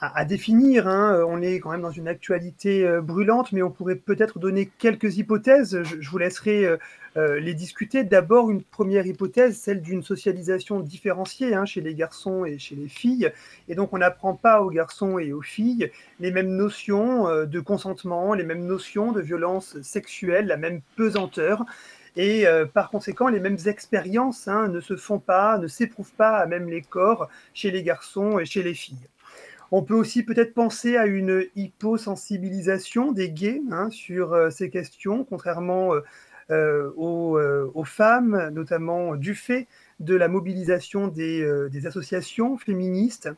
à, 0.00 0.24
définir, 0.26 0.86
hein. 0.86 1.24
on 1.26 1.40
est 1.40 1.58
quand 1.58 1.70
même 1.70 1.80
dans 1.80 1.90
une 1.90 2.06
actualité 2.06 2.86
brûlante, 3.02 3.52
mais 3.52 3.62
on 3.62 3.70
pourrait 3.70 3.96
peut-être 3.96 4.38
donner 4.38 4.70
quelques 4.78 5.16
hypothèses. 5.16 5.82
Je, 5.82 6.10
vous 6.10 6.18
laisserai 6.18 6.76
euh, 7.16 7.40
les 7.40 7.54
discuter. 7.54 8.04
D'abord, 8.04 8.50
une 8.50 8.62
première 8.62 9.06
hypothèse, 9.06 9.56
celle 9.56 9.80
d'une 9.80 10.02
socialisation 10.02 10.80
différenciée 10.80 11.54
hein, 11.54 11.64
chez 11.64 11.80
les 11.80 11.94
garçons 11.94 12.44
et 12.44 12.58
chez 12.58 12.74
les 12.74 12.88
filles. 12.88 13.32
Et 13.68 13.74
donc, 13.74 13.94
on 13.94 13.98
n'apprend 13.98 14.34
pas 14.34 14.60
aux 14.60 14.68
garçons 14.68 15.18
et 15.18 15.32
aux 15.32 15.40
filles 15.40 15.90
les 16.20 16.30
mêmes 16.30 16.54
notions 16.54 17.26
euh, 17.26 17.46
de 17.46 17.60
consentement, 17.60 18.34
les 18.34 18.44
mêmes 18.44 18.66
notions 18.66 19.12
de 19.12 19.22
violence 19.22 19.80
sexuelle, 19.80 20.46
la 20.46 20.58
même 20.58 20.82
pesanteur. 20.96 21.64
Et 22.16 22.46
euh, 22.46 22.64
par 22.64 22.90
conséquent, 22.90 23.28
les 23.28 23.40
mêmes 23.40 23.58
expériences 23.66 24.48
hein, 24.48 24.68
ne 24.68 24.80
se 24.80 24.96
font 24.96 25.18
pas, 25.18 25.58
ne 25.58 25.66
s'éprouvent 25.66 26.14
pas 26.14 26.38
à 26.38 26.46
même 26.46 26.68
les 26.68 26.82
corps 26.82 27.28
chez 27.54 27.70
les 27.70 27.82
garçons 27.82 28.38
et 28.38 28.44
chez 28.44 28.62
les 28.62 28.74
filles. 28.74 29.08
On 29.72 29.82
peut 29.82 29.94
aussi 29.94 30.22
peut-être 30.22 30.54
penser 30.54 30.96
à 30.96 31.06
une 31.06 31.44
hyposensibilisation 31.56 33.12
des 33.12 33.30
gays 33.30 33.60
hein, 33.72 33.90
sur 33.90 34.52
ces 34.52 34.70
questions, 34.70 35.24
contrairement 35.24 35.92
euh, 36.52 36.92
euh, 36.96 37.68
aux, 37.74 37.84
femmes, 37.84 38.50
notamment 38.52 39.16
du 39.16 39.34
fait 39.34 39.66
de 39.98 40.14
la 40.14 40.28
mobilisation 40.28 41.08
des, 41.08 41.42
euh, 41.42 41.68
associations 41.84 42.56
féministes. 42.56 43.28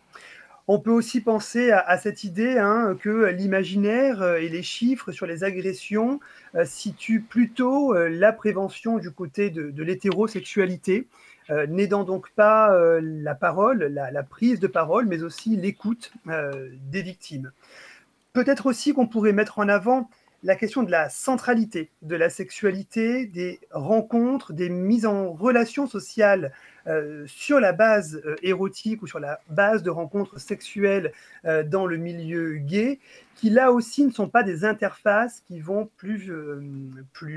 On 0.70 0.78
peut 0.78 0.90
aussi 0.90 1.22
penser 1.22 1.70
à, 1.70 1.96
cette 1.96 2.24
idée 2.24 2.58
hein, 2.58 2.94
que 3.00 3.26
l'imaginaire 3.30 4.36
et 4.36 4.50
les 4.50 4.62
chiffres 4.62 5.12
sur 5.12 5.24
les 5.24 5.42
agressions 5.42 6.20
situent 6.64 7.22
plutôt 7.22 7.94
la 7.94 8.34
prévention 8.34 8.98
du 8.98 9.10
côté 9.10 9.48
de, 9.48 9.82
l'hétérosexualité, 9.82 11.06
n'aidant 11.68 12.04
donc 12.04 12.30
pas 12.32 12.78
la 13.00 13.34
parole, 13.34 13.84
la, 13.84 14.22
prise 14.22 14.60
de 14.60 14.66
parole, 14.66 15.06
mais 15.06 15.22
aussi 15.22 15.56
l'écoute 15.56 16.12
des 16.26 17.00
victimes. 17.00 17.50
Peut-être 18.34 18.66
aussi 18.66 18.92
qu'on 18.92 19.06
pourrait 19.06 19.32
mettre 19.32 19.58
en 19.58 19.70
avant 19.70 20.10
la 20.44 20.54
question 20.54 20.82
de 20.82 20.90
la 20.90 21.08
centralité 21.08 21.90
de 22.02 22.14
la 22.14 22.30
sexualité, 22.30 23.26
des 23.26 23.58
rencontres, 23.70 24.52
des 24.52 24.68
mises 24.68 25.06
en 25.06 25.32
relation 25.32 25.86
sociale 25.86 26.52
euh, 26.86 27.24
sur 27.26 27.60
la 27.60 27.72
base 27.72 28.22
euh, 28.24 28.36
érotique 28.42 29.02
ou 29.02 29.06
sur 29.06 29.18
la 29.18 29.40
base 29.50 29.82
de 29.82 29.90
rencontres 29.90 30.38
sexuelles 30.38 31.12
euh, 31.44 31.62
dans 31.62 31.86
le 31.86 31.96
milieu 31.96 32.54
gay, 32.54 33.00
qui 33.34 33.50
là 33.50 33.72
aussi 33.72 34.06
ne 34.06 34.12
sont 34.12 34.28
pas 34.28 34.42
des 34.42 34.64
interfaces 34.64 35.42
qui 35.46 35.60
vont 35.60 35.90
plus, 35.96 36.30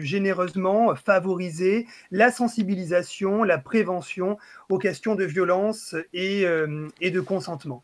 généreusement 0.01 0.95
favoriser 0.95 1.87
la 2.11 2.31
sensibilisation, 2.31 3.43
la 3.43 3.57
prévention 3.57 4.37
aux 4.69 4.77
questions 4.77 5.15
de 5.15 5.25
violence 5.25 5.95
et 6.13 6.43
de 6.43 7.19
consentement 7.19 7.83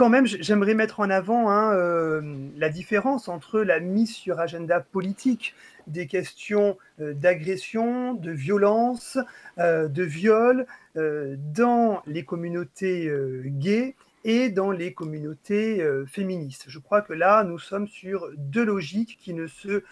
quand 0.00 0.08
même, 0.08 0.24
j'aimerais 0.24 0.72
mettre 0.72 1.00
en 1.00 1.10
avant 1.10 1.50
hein, 1.50 1.74
euh, 1.74 2.22
la 2.56 2.70
différence 2.70 3.28
entre 3.28 3.60
la 3.60 3.80
mise 3.80 4.14
sur 4.14 4.40
agenda 4.40 4.80
politique 4.80 5.54
des 5.88 6.06
questions 6.06 6.78
euh, 7.02 7.12
d'agression, 7.12 8.14
de 8.14 8.30
violence, 8.30 9.18
euh, 9.58 9.88
de 9.88 10.02
viol 10.02 10.66
dans 10.94 12.02
les 12.06 12.24
communautés 12.24 13.12
gays 13.44 13.94
et 14.24 14.48
dans 14.48 14.72
les 14.72 14.92
communautés 14.92 15.86
féministes. 16.08 16.64
Je 16.66 16.78
crois 16.80 17.00
que 17.00 17.12
là, 17.12 17.44
nous 17.44 17.60
sommes 17.60 17.86
sur 17.86 18.28
deux 18.36 18.64
logiques 18.64 19.18
qui 19.20 19.34
ne 19.34 19.46
se 19.46 19.84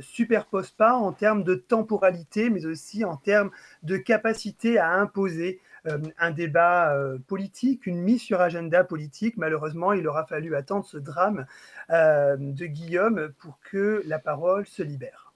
superposent 0.00 0.72
pas 0.72 0.94
en 0.94 1.12
termes 1.12 1.44
de 1.44 1.54
temporalité, 1.54 2.50
mais 2.50 2.66
aussi 2.66 3.04
en 3.04 3.16
termes 3.16 3.50
de 3.84 3.96
capacité 3.96 4.78
à 4.78 4.90
imposer 4.90 5.60
un 5.84 6.30
débat 6.30 6.94
euh, 6.94 7.18
politique, 7.26 7.86
une 7.86 8.00
mise 8.00 8.22
sur 8.22 8.40
agenda 8.40 8.84
politique. 8.84 9.36
Malheureusement, 9.36 9.92
il 9.92 10.06
aura 10.06 10.26
fallu 10.26 10.54
attendre 10.56 10.84
ce 10.84 10.98
drame 10.98 11.46
euh, 11.90 12.36
de 12.38 12.66
Guillaume 12.66 13.32
pour 13.38 13.58
que 13.60 14.02
la 14.06 14.18
parole 14.18 14.66
se 14.66 14.82
libère. 14.82 15.29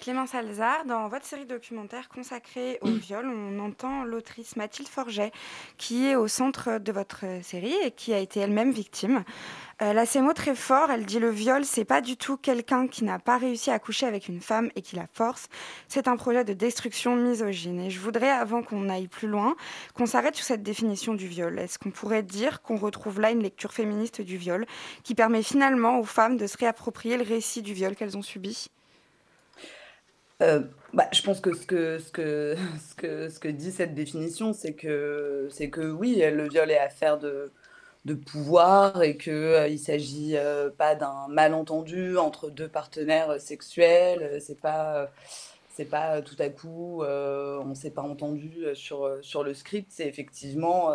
Clémence 0.00 0.34
Alzard, 0.34 0.84
dans 0.84 1.08
votre 1.08 1.24
série 1.24 1.46
documentaire 1.46 2.10
consacrée 2.10 2.78
au 2.82 2.88
viol, 2.88 3.26
on 3.26 3.58
entend 3.58 4.04
l'autrice 4.04 4.56
Mathilde 4.56 4.88
Forget, 4.88 5.32
qui 5.78 6.06
est 6.06 6.14
au 6.14 6.28
centre 6.28 6.78
de 6.78 6.92
votre 6.92 7.24
série 7.42 7.74
et 7.82 7.90
qui 7.90 8.12
a 8.12 8.18
été 8.18 8.40
elle-même 8.40 8.70
victime. 8.70 9.24
Elle 9.78 9.98
a 9.98 10.04
ces 10.04 10.20
mots 10.20 10.34
très 10.34 10.54
forts. 10.54 10.90
Elle 10.90 11.06
dit 11.06 11.18
le 11.18 11.30
viol, 11.30 11.64
c'est 11.64 11.86
pas 11.86 12.02
du 12.02 12.18
tout 12.18 12.36
quelqu'un 12.36 12.86
qui 12.86 13.02
n'a 13.02 13.18
pas 13.18 13.38
réussi 13.38 13.70
à 13.70 13.78
coucher 13.78 14.06
avec 14.06 14.28
une 14.28 14.42
femme 14.42 14.70
et 14.76 14.82
qui 14.82 14.94
la 14.94 15.06
force. 15.10 15.48
C'est 15.88 16.06
un 16.06 16.16
projet 16.16 16.44
de 16.44 16.52
destruction 16.52 17.16
misogyne. 17.16 17.80
Et 17.80 17.90
je 17.90 17.98
voudrais, 17.98 18.30
avant 18.30 18.62
qu'on 18.62 18.90
aille 18.90 19.08
plus 19.08 19.26
loin, 19.26 19.56
qu'on 19.94 20.06
s'arrête 20.06 20.36
sur 20.36 20.44
cette 20.44 20.62
définition 20.62 21.14
du 21.14 21.26
viol. 21.26 21.58
Est-ce 21.58 21.78
qu'on 21.78 21.90
pourrait 21.90 22.22
dire 22.22 22.60
qu'on 22.60 22.76
retrouve 22.76 23.20
là 23.20 23.30
une 23.30 23.42
lecture 23.42 23.72
féministe 23.72 24.20
du 24.20 24.36
viol 24.36 24.66
qui 25.02 25.14
permet 25.14 25.42
finalement 25.42 25.98
aux 25.98 26.04
femmes 26.04 26.36
de 26.36 26.46
se 26.46 26.58
réapproprier 26.58 27.16
le 27.16 27.24
récit 27.24 27.62
du 27.62 27.72
viol 27.72 27.96
qu'elles 27.96 28.18
ont 28.18 28.22
subi? 28.22 28.68
Euh, 30.42 30.60
bah, 30.92 31.08
je 31.12 31.22
pense 31.22 31.40
que 31.40 31.54
ce 31.54 31.66
que, 31.66 31.98
ce, 31.98 32.10
que, 32.12 32.56
ce, 32.88 32.94
que, 32.94 33.28
ce 33.28 33.38
que 33.38 33.48
dit 33.48 33.72
cette 33.72 33.94
définition, 33.94 34.52
c'est 34.52 34.74
que, 34.74 35.48
c'est 35.50 35.70
que 35.70 35.90
oui, 35.90 36.22
le 36.32 36.48
viol 36.48 36.70
est 36.70 36.78
affaire 36.78 37.18
de, 37.18 37.52
de 38.04 38.14
pouvoir 38.14 39.02
et 39.02 39.16
qu'il 39.16 39.32
euh, 39.32 39.76
s'agit 39.76 40.36
euh, 40.36 40.70
pas 40.70 40.94
d'un 40.94 41.28
malentendu 41.28 42.16
entre 42.18 42.50
deux 42.50 42.68
partenaires 42.68 43.30
euh, 43.30 43.38
sexuels. 43.38 44.40
C'est 44.40 44.60
pas, 44.60 45.08
c'est 45.68 45.84
pas 45.84 46.20
tout 46.22 46.36
à 46.38 46.48
coup 46.48 47.02
on 47.04 47.64
ne 47.64 47.74
s'est 47.74 47.90
pas 47.90 48.02
entendu 48.02 48.66
sur, 48.74 49.18
sur 49.22 49.44
le 49.44 49.54
script. 49.54 49.88
C'est 49.90 50.06
effectivement 50.06 50.94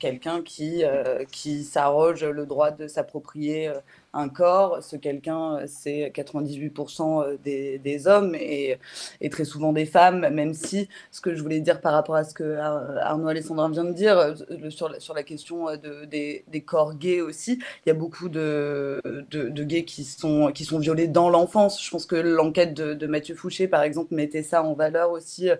quelqu'un 0.00 0.42
qui, 0.42 0.82
qui 1.30 1.62
s'arroge 1.64 2.24
le 2.24 2.46
droit 2.46 2.72
de 2.72 2.88
s'approprier 2.88 3.70
un 4.12 4.28
corps. 4.28 4.82
Ce 4.82 4.96
quelqu'un, 4.96 5.60
c'est 5.66 6.12
98% 6.14 7.38
des, 7.42 7.78
des, 7.78 8.06
hommes 8.06 8.34
et, 8.34 8.78
et, 9.20 9.30
très 9.30 9.44
souvent 9.44 9.72
des 9.72 9.86
femmes, 9.86 10.28
même 10.30 10.54
si 10.54 10.88
ce 11.10 11.20
que 11.20 11.34
je 11.34 11.42
voulais 11.42 11.60
dire 11.60 11.80
par 11.80 11.92
rapport 11.92 12.14
à 12.14 12.24
ce 12.24 12.34
que 12.34 12.56
Arnaud 12.56 13.28
Alessandrin 13.28 13.70
vient 13.70 13.84
de 13.84 13.92
dire 13.92 14.34
sur, 14.70 14.88
la, 14.88 15.00
sur 15.00 15.14
la 15.14 15.22
question 15.22 15.66
de, 15.76 16.04
des, 16.04 16.44
des, 16.48 16.60
corps 16.60 16.94
gays 16.94 17.20
aussi, 17.20 17.58
il 17.84 17.88
y 17.88 17.90
a 17.90 17.94
beaucoup 17.94 18.28
de, 18.28 19.00
de, 19.30 19.64
gays 19.64 19.84
qui 19.84 20.04
sont, 20.04 20.52
qui 20.52 20.64
sont 20.64 20.78
violés 20.78 21.08
dans 21.08 21.30
l'enfance. 21.30 21.82
Je 21.82 21.90
pense 21.90 22.06
que 22.06 22.16
l'enquête 22.16 22.74
de, 22.74 23.06
Mathieu 23.06 23.34
Fouché, 23.34 23.68
par 23.68 23.82
exemple, 23.82 24.14
mettait 24.14 24.42
ça 24.42 24.62
en 24.62 24.74
valeur 24.74 25.10
aussi. 25.10 25.50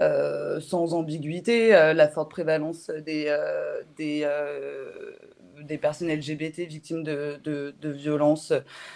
Euh, 0.00 0.58
sans 0.60 0.92
ambiguïté, 0.92 1.72
euh, 1.72 1.94
la 1.94 2.08
forte 2.08 2.28
prévalence 2.28 2.90
des, 2.90 3.26
euh, 3.28 3.80
des, 3.96 4.26
des 5.66 5.78
personnes 5.78 6.08
LGBT 6.08 6.60
victimes 6.60 7.02
de, 7.02 7.40
de, 7.44 7.90
violences 7.90 8.52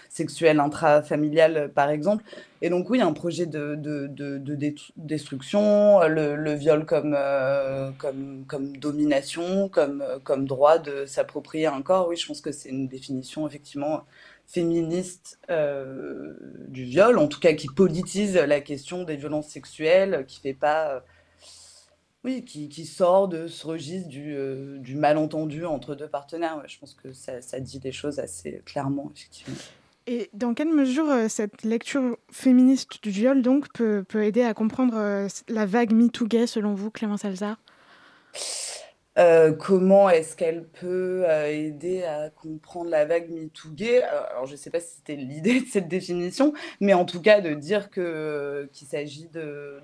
sexuelles 0.09 0.61
intrafamiliales, 0.61 1.71
par 1.75 1.91
exemple. 1.91 2.25
Et 2.63 2.71
donc, 2.71 2.91
oui, 2.91 3.01
un 3.01 3.13
projet 3.13 3.47
de, 3.47 3.75
de 3.77 4.57
destruction, 4.97 6.01
le, 6.09 6.55
viol 6.55 6.85
comme, 6.87 7.17
comme, 7.99 8.45
comme 8.47 8.77
domination, 8.77 9.69
comme, 9.69 10.05
comme 10.25 10.47
droit 10.47 10.79
de 10.79 11.07
s'approprier 11.07 11.67
un 11.67 11.83
corps. 11.83 12.09
Oui, 12.09 12.17
je 12.17 12.27
pense 12.27 12.41
que 12.41 12.53
c'est 12.53 12.69
une 12.71 12.89
définition 12.89 13.47
effectivement 13.47 14.05
féministe 14.49 15.39
euh, 15.51 16.33
du 16.69 16.85
viol, 16.85 17.19
en 17.19 17.29
tout 17.29 17.39
cas 17.39 17.53
qui 17.53 17.69
politise 17.69 18.35
la 18.35 18.61
question 18.61 19.05
des 19.05 19.17
violences 19.17 19.49
sexuelles, 19.49 20.25
qui 20.27 20.41
fait 20.41 20.55
pas, 20.55 20.89
euh, 20.89 21.01
oui, 22.29 22.45
qui, 22.45 22.87
sort 22.87 23.29
de 23.29 23.47
ce 23.47 23.67
registre 23.67 24.09
du, 24.09 24.35
euh, 24.35 24.79
du 24.79 24.95
malentendu 24.97 25.65
entre 25.65 25.95
deux 25.95 26.09
partenaires. 26.09 26.63
Je 26.67 26.79
pense 26.79 26.95
que 26.95 27.13
ça, 27.13 27.61
dit 27.61 27.79
des 27.79 27.93
choses 27.93 28.19
assez 28.19 28.63
clairement. 28.65 29.11
Et 30.07 30.31
dans 30.33 30.55
quelle 30.55 30.73
mesure 30.73 31.07
cette 31.29 31.65
lecture 31.65 32.17
féministe 32.31 33.03
du 33.03 33.11
viol 33.11 33.43
donc 33.43 33.73
peut, 33.73 34.05
aider 34.23 34.43
à 34.43 34.55
comprendre 34.55 35.27
la 35.49 35.67
vague 35.67 35.93
MeToo 35.93 36.27
gay 36.27 36.47
selon 36.47 36.75
vous, 36.75 36.91
Clément 36.91 37.17
Salzar 37.17 37.59
euh, 39.19 39.53
comment 39.53 40.09
est-ce 40.09 40.37
qu'elle 40.37 40.65
peut 40.65 41.25
euh, 41.27 41.49
aider 41.49 42.05
à 42.05 42.31
comprendre 42.31 42.89
la 42.89 43.05
vague 43.05 43.31
MeToo 43.31 43.71
gay 43.71 44.03
Alors, 44.03 44.47
je 44.47 44.53
ne 44.53 44.57
sais 44.57 44.71
pas 44.71 44.79
si 44.79 44.97
c'était 44.97 45.17
l'idée 45.17 45.61
de 45.61 45.67
cette 45.67 45.89
définition, 45.89 46.53
mais 46.81 46.95
en 46.95 47.05
tout 47.05 47.21
cas, 47.21 47.41
de 47.41 47.55
dire 47.55 47.91
qu'il 47.91 48.87
s'agit 48.87 49.29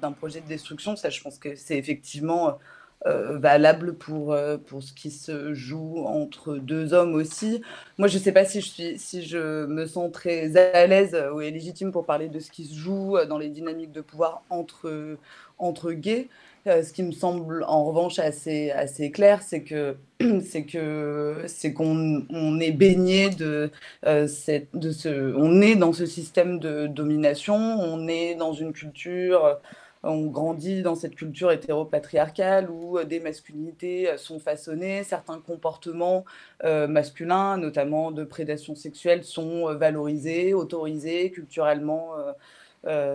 d'un 0.00 0.12
projet 0.12 0.40
de 0.40 0.46
destruction, 0.46 0.94
ça, 0.94 1.10
je 1.10 1.20
pense 1.20 1.38
que 1.38 1.56
c'est 1.56 1.76
effectivement 1.76 2.58
euh, 3.06 3.36
valable 3.38 3.94
pour, 3.96 4.36
pour 4.66 4.82
ce 4.84 4.92
qui 4.92 5.10
se 5.10 5.52
joue 5.52 6.04
entre 6.06 6.54
deux 6.54 6.94
hommes 6.94 7.14
aussi. 7.14 7.60
Moi, 7.98 8.06
je 8.06 8.18
ne 8.18 8.22
sais 8.22 8.32
pas 8.32 8.44
si 8.44 8.60
je, 8.60 8.68
suis, 8.68 8.98
si 9.00 9.24
je 9.24 9.66
me 9.66 9.86
sens 9.86 10.12
très 10.12 10.56
à 10.56 10.86
l'aise 10.86 11.16
ou 11.34 11.40
légitime 11.40 11.90
pour 11.90 12.06
parler 12.06 12.28
de 12.28 12.38
ce 12.38 12.52
qui 12.52 12.66
se 12.66 12.74
joue 12.74 13.16
dans 13.28 13.38
les 13.38 13.48
dynamiques 13.48 13.92
de 13.92 14.00
pouvoir 14.00 14.42
entre, 14.48 15.16
entre 15.58 15.90
gays. 15.90 16.28
Euh, 16.66 16.82
ce 16.82 16.94
qui 16.94 17.02
me 17.02 17.12
semble 17.12 17.62
en 17.64 17.84
revanche 17.84 18.18
assez, 18.18 18.70
assez 18.70 19.10
clair, 19.10 19.42
c'est 19.42 19.62
que 19.64 19.96
c'est 20.40 20.64
que 20.64 21.42
c'est 21.46 21.74
qu'on 21.74 22.24
on 22.30 22.58
est 22.58 22.72
baigné 22.72 23.28
de, 23.28 23.70
euh, 24.06 24.26
cette, 24.26 24.74
de 24.74 24.90
ce, 24.90 25.34
on 25.36 25.60
est 25.60 25.76
dans 25.76 25.92
ce 25.92 26.06
système 26.06 26.58
de 26.58 26.86
domination, 26.86 27.54
on 27.54 28.08
est 28.08 28.34
dans 28.34 28.54
une 28.54 28.72
culture, 28.72 29.58
on 30.02 30.26
grandit 30.26 30.80
dans 30.80 30.94
cette 30.94 31.16
culture 31.16 31.52
hétéropatriarcale 31.52 32.70
où 32.70 32.98
des 33.04 33.20
masculinités 33.20 34.16
sont 34.16 34.38
façonnées, 34.38 35.04
certains 35.04 35.40
comportements 35.40 36.24
euh, 36.64 36.86
masculins, 36.86 37.58
notamment 37.58 38.10
de 38.10 38.24
prédation 38.24 38.74
sexuelle, 38.74 39.22
sont 39.24 39.74
valorisés, 39.74 40.54
autorisés 40.54 41.30
culturellement, 41.30 42.12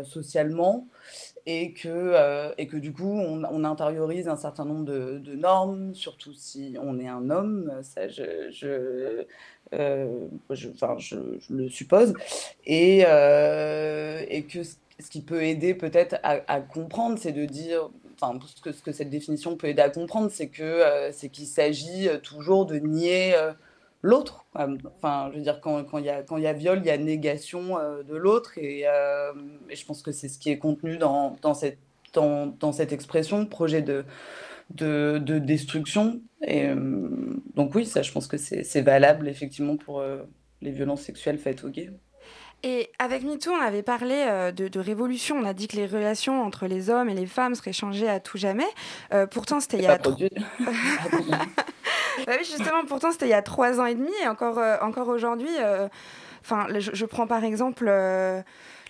socialement 0.04 0.88
et 1.46 1.74
que, 1.74 1.88
euh, 1.88 2.52
et 2.58 2.68
que 2.68 2.78
du 2.78 2.92
coup, 2.94 3.12
on, 3.12 3.44
on, 3.44 3.64
intériorise 3.64 4.28
un 4.28 4.36
certain 4.36 4.66
nombre 4.66 4.86
de, 4.86 5.36
normes, 5.36 5.94
surtout 5.94 6.34
si 6.34 6.76
on 6.82 7.00
est 7.00 7.08
un 7.08 7.30
homme, 7.30 7.72
ça 7.82 8.08
je, 8.08 8.50
je, 8.52 9.26
euh, 9.74 10.28
je, 10.50 10.70
enfin, 10.70 10.96
je, 10.98 11.16
le 11.50 11.70
suppose, 11.70 12.14
et, 12.66 13.04
euh, 13.06 14.24
et 14.28 14.44
que 14.44 14.64
ce 14.64 15.10
qui 15.10 15.22
peut 15.22 15.44
aider 15.44 15.74
peut-être 15.74 16.18
à, 16.24 16.62
comprendre, 16.62 17.18
c'est 17.20 17.32
de 17.32 17.46
dire, 17.46 17.90
enfin, 18.20 18.38
ce 18.46 18.62
que, 18.62 18.72
ce 18.72 18.82
que 18.82 18.92
cette 18.92 19.10
définition 19.10 19.56
peut 19.56 19.68
aider 19.68 19.82
à 19.82 19.90
comprendre, 19.90 20.30
c'est 20.32 20.50
qu'il 20.50 21.48
s'agit 21.48 22.10
toujours 22.22 22.66
de 22.66 22.76
nier 22.78 23.34
l'autre. 24.02 24.46
Enfin, 24.54 25.30
je 25.32 25.38
veux 25.38 25.44
dire, 25.44 25.60
quand 25.62 25.98
il 25.98 26.06
y, 26.06 26.10
a, 26.10 26.24
quand 26.24 26.38
y 26.38 26.48
a 26.48 26.54
viol, 26.54 26.80
il 26.80 26.86
y 26.86 26.92
a 26.92 26.98
négation 26.98 27.78
euh, 27.78 28.04
de 28.04 28.16
l'autre. 28.16 28.58
Et, 28.58 28.84
euh, 28.86 29.34
et, 29.70 29.76
je 29.76 29.86
pense 29.86 30.02
que 30.02 30.12
c'est 30.12 30.30
ce 30.30 30.40
qui 30.40 30.50
est 30.50 30.58
contenu 30.58 30.98
dans, 30.98 31.36
dans, 31.42 31.54
cette, 31.54 31.80
dans, 32.14 32.48
dans 32.48 32.72
cette 32.72 32.94
expression, 32.94 33.46
projet 33.46 33.82
de, 33.82 34.06
de, 34.72 35.20
de 35.24 35.40
destruction. 35.40 36.22
Et 36.46 36.66
euh, 36.68 37.10
donc 37.56 37.76
oui, 37.76 37.86
ça, 37.86 38.02
je 38.02 38.12
pense 38.12 38.28
que 38.28 38.38
c'est 38.38 38.82
valable 38.82 39.28
effectivement 39.28 39.78
pour 39.78 40.00
euh, 40.00 40.24
les 40.62 40.72
violences 40.72 41.02
sexuelles 41.02 41.38
faites 41.38 41.64
aux 41.64 41.70
gays. 41.70 41.92
Et 42.62 42.92
avec 43.00 43.24
MeToo, 43.24 43.52
on 43.52 43.62
avait 43.62 43.84
parlé 43.84 44.52
de, 44.54 44.68
de, 44.68 44.80
révolution. 44.82 45.38
On 45.38 45.46
a 45.46 45.54
dit 45.54 45.70
que 45.70 45.78
les 45.78 45.86
relations 45.86 46.44
entre 46.44 46.68
les 46.68 46.90
hommes 46.90 47.08
et 47.08 47.14
les 47.14 47.26
femmes 47.26 47.56
seraient 47.56 47.72
changées 47.72 48.10
à 48.10 48.20
tout 48.20 48.38
jamais. 48.38 48.68
Euh, 49.14 49.26
pourtant, 49.28 49.62
c'était 49.62 49.78
il 49.78 49.84
y 49.84 49.88
a. 49.88 49.98
Trop... 49.98 50.12
bah 52.26 52.34
oui, 52.38 52.46
justement, 52.46 52.86
pourtant, 52.88 53.12
c'était 53.12 53.28
il 53.28 53.32
y 53.32 53.34
a 53.34 53.42
trois 53.42 53.80
ans 53.80 53.86
et 53.86 53.96
demi. 53.96 54.12
Et 54.24 54.28
encore, 54.28 54.58
euh, 54.60 54.78
encore 54.82 55.08
aujourd'hui, 55.08 55.50
enfin, 56.42 56.68
je, 56.78 56.92
je, 56.94 57.06
prends 57.06 57.28
par 57.28 57.44
exemple. 57.44 57.92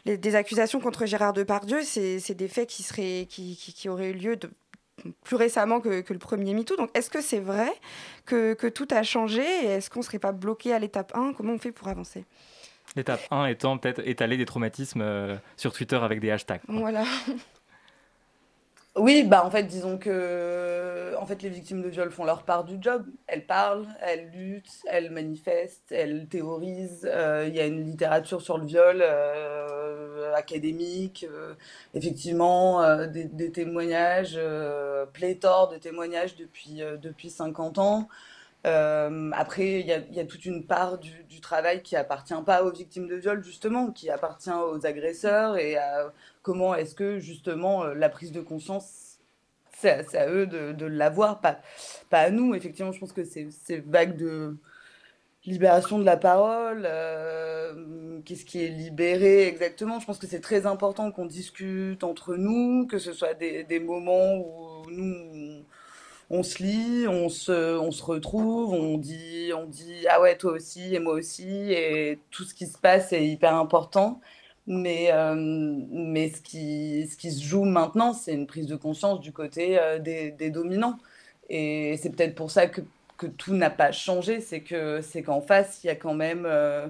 Les, 0.05 0.17
des 0.17 0.35
accusations 0.35 0.79
contre 0.79 1.05
Gérard 1.05 1.33
Depardieu, 1.33 1.81
c'est 1.83 2.33
des 2.33 2.47
faits 2.47 2.69
qui, 2.69 2.83
seraient, 2.83 3.27
qui, 3.29 3.57
qui, 3.57 3.73
qui 3.73 3.89
auraient 3.89 4.11
eu 4.11 4.13
lieu 4.13 4.35
de, 4.37 4.49
plus 5.23 5.35
récemment 5.35 5.79
que, 5.79 6.01
que, 6.01 6.13
le 6.13 6.19
premier 6.19 6.53
MeToo. 6.53 6.75
Donc, 6.75 6.89
est-ce 6.93 7.09
que 7.09 7.21
c'est 7.21 7.39
vrai 7.39 7.71
que, 8.25 8.53
que, 8.53 8.67
tout 8.67 8.87
a 8.91 9.03
changé 9.03 9.41
et 9.41 9.67
est-ce 9.67 9.89
qu'on 9.89 9.99
ne 9.99 10.05
serait 10.05 10.19
pas 10.19 10.31
bloqué 10.31 10.73
à 10.73 10.79
l'étape 10.79 11.11
1 11.15 11.33
Comment 11.33 11.53
on 11.53 11.59
fait 11.59 11.71
pour 11.71 11.87
avancer? 11.87 12.25
L'étape 12.95 13.21
1 13.31 13.45
étant 13.45 13.77
peut-être 13.77 14.01
étaler 14.07 14.37
des 14.37 14.45
traumatismes 14.45 15.01
euh, 15.01 15.35
sur 15.57 15.73
Twitter 15.73 15.97
avec 15.97 16.19
des 16.19 16.31
hashtags. 16.31 16.61
Quoi. 16.65 16.75
Voilà. 16.75 17.03
Oui, 18.99 19.23
bah 19.23 19.45
en 19.45 19.49
fait, 19.51 19.63
disons 19.63 19.97
que 19.97 21.15
en 21.19 21.25
fait, 21.25 21.41
les 21.41 21.49
victimes 21.49 21.81
de 21.81 21.89
viol 21.89 22.11
font 22.11 22.23
leur 22.23 22.43
part 22.43 22.63
du 22.63 22.77
job. 22.81 23.05
Elles 23.27 23.45
parlent, 23.45 23.87
elles 24.01 24.29
luttent, 24.31 24.81
elles 24.87 25.11
manifestent, 25.11 25.91
elles 25.91 26.27
théorisent. 26.27 27.01
Il 27.03 27.09
euh, 27.09 27.47
y 27.47 27.59
a 27.59 27.65
une 27.65 27.83
littérature 27.83 28.41
sur 28.41 28.57
le 28.57 28.65
viol 28.65 28.99
euh, 29.01 30.33
académique, 30.33 31.25
euh, 31.29 31.53
effectivement, 31.93 33.05
des, 33.07 33.51
témoignages, 33.51 34.39
pléthore 35.13 35.69
de 35.69 35.77
témoignages 35.77 36.35
depuis, 36.35 36.81
depuis 37.01 37.29
50 37.29 37.77
ans. 37.79 38.07
Euh, 38.67 39.31
après, 39.33 39.79
il 39.79 39.85
y, 39.87 40.19
a 40.19 40.25
toute 40.25 40.45
une 40.45 40.65
part 40.65 40.97
du, 40.97 41.39
travail 41.41 41.81
qui 41.81 41.95
appartient 41.95 42.33
pas 42.45 42.63
aux 42.63 42.71
victimes 42.71 43.07
de 43.07 43.15
viol, 43.15 43.43
justement, 43.43 43.91
qui 43.91 44.09
appartient 44.09 44.51
aux 44.51 44.85
agresseurs 44.85 45.57
et 45.57 45.77
à 45.77 46.11
comment 46.43 46.75
est-ce 46.75 46.95
que, 46.95 47.19
justement, 47.19 47.85
euh, 47.85 47.93
la 47.93 48.09
prise 48.09 48.31
de 48.31 48.41
conscience, 48.41 49.19
c'est 49.77 50.15
à, 50.15 50.29
eux 50.29 50.45
de, 50.45 50.85
l'avoir, 50.85 51.39
pas, 51.39 51.61
à 52.11 52.29
nous. 52.31 52.53
Effectivement, 52.53 52.91
je 52.91 52.99
pense 52.99 53.13
que 53.13 53.23
c'est 53.23 53.47
vague 53.87 54.17
de 54.17 54.57
libération 55.45 55.97
de 55.97 56.03
la 56.03 56.17
parole, 56.17 56.83
euh, 56.85 58.19
qu'est-ce 58.25 58.45
qui 58.45 58.63
est 58.63 58.67
libéré 58.69 59.47
exactement. 59.47 59.99
Je 59.99 60.05
pense 60.05 60.19
que 60.19 60.27
c'est 60.27 60.41
très 60.41 60.65
important 60.65 61.11
qu'on 61.11 61.25
discute 61.25 62.03
entre 62.03 62.35
nous, 62.35 62.85
que 62.87 62.99
ce 62.99 63.13
soit 63.13 63.33
des 63.35 63.79
moments 63.79 64.35
où 64.35 64.85
nous 64.91 65.63
on 66.29 66.43
se 66.43 66.61
lit, 66.63 67.07
on 67.07 67.29
se, 67.29 67.77
on 67.77 67.91
se 67.91 68.03
retrouve, 68.03 68.73
on 68.73 68.97
dit, 68.97 69.51
on 69.55 69.65
dit 69.65 70.05
ah 70.09 70.21
ouais 70.21 70.37
toi 70.37 70.53
aussi 70.53 70.93
et 70.95 70.99
moi 70.99 71.13
aussi 71.13 71.71
et 71.71 72.19
tout 72.31 72.43
ce 72.43 72.53
qui 72.53 72.67
se 72.67 72.77
passe 72.77 73.13
est 73.13 73.27
hyper 73.27 73.55
important. 73.55 74.21
Mais, 74.67 75.11
euh, 75.11 75.33
mais 75.35 76.29
ce, 76.29 76.41
qui, 76.41 77.07
ce 77.11 77.17
qui 77.17 77.31
se 77.31 77.43
joue 77.43 77.63
maintenant, 77.65 78.13
c'est 78.13 78.33
une 78.33 78.45
prise 78.45 78.67
de 78.67 78.75
conscience 78.75 79.19
du 79.19 79.31
côté 79.33 79.79
euh, 79.79 79.97
des, 79.97 80.29
des, 80.31 80.51
dominants. 80.51 80.99
Et 81.49 81.97
c'est 81.97 82.11
peut-être 82.11 82.35
pour 82.35 82.51
ça 82.51 82.67
que, 82.67 82.81
que 83.17 83.25
tout 83.25 83.55
n'a 83.55 83.71
pas 83.71 83.91
changé, 83.91 84.41
c'est 84.41 84.61
que 84.61 85.01
c'est 85.01 85.23
qu'en 85.23 85.41
face, 85.41 85.83
il 85.83 85.87
y 85.87 85.89
a 85.89 85.95
quand 85.95 86.13
même 86.13 86.45
euh, 86.45 86.87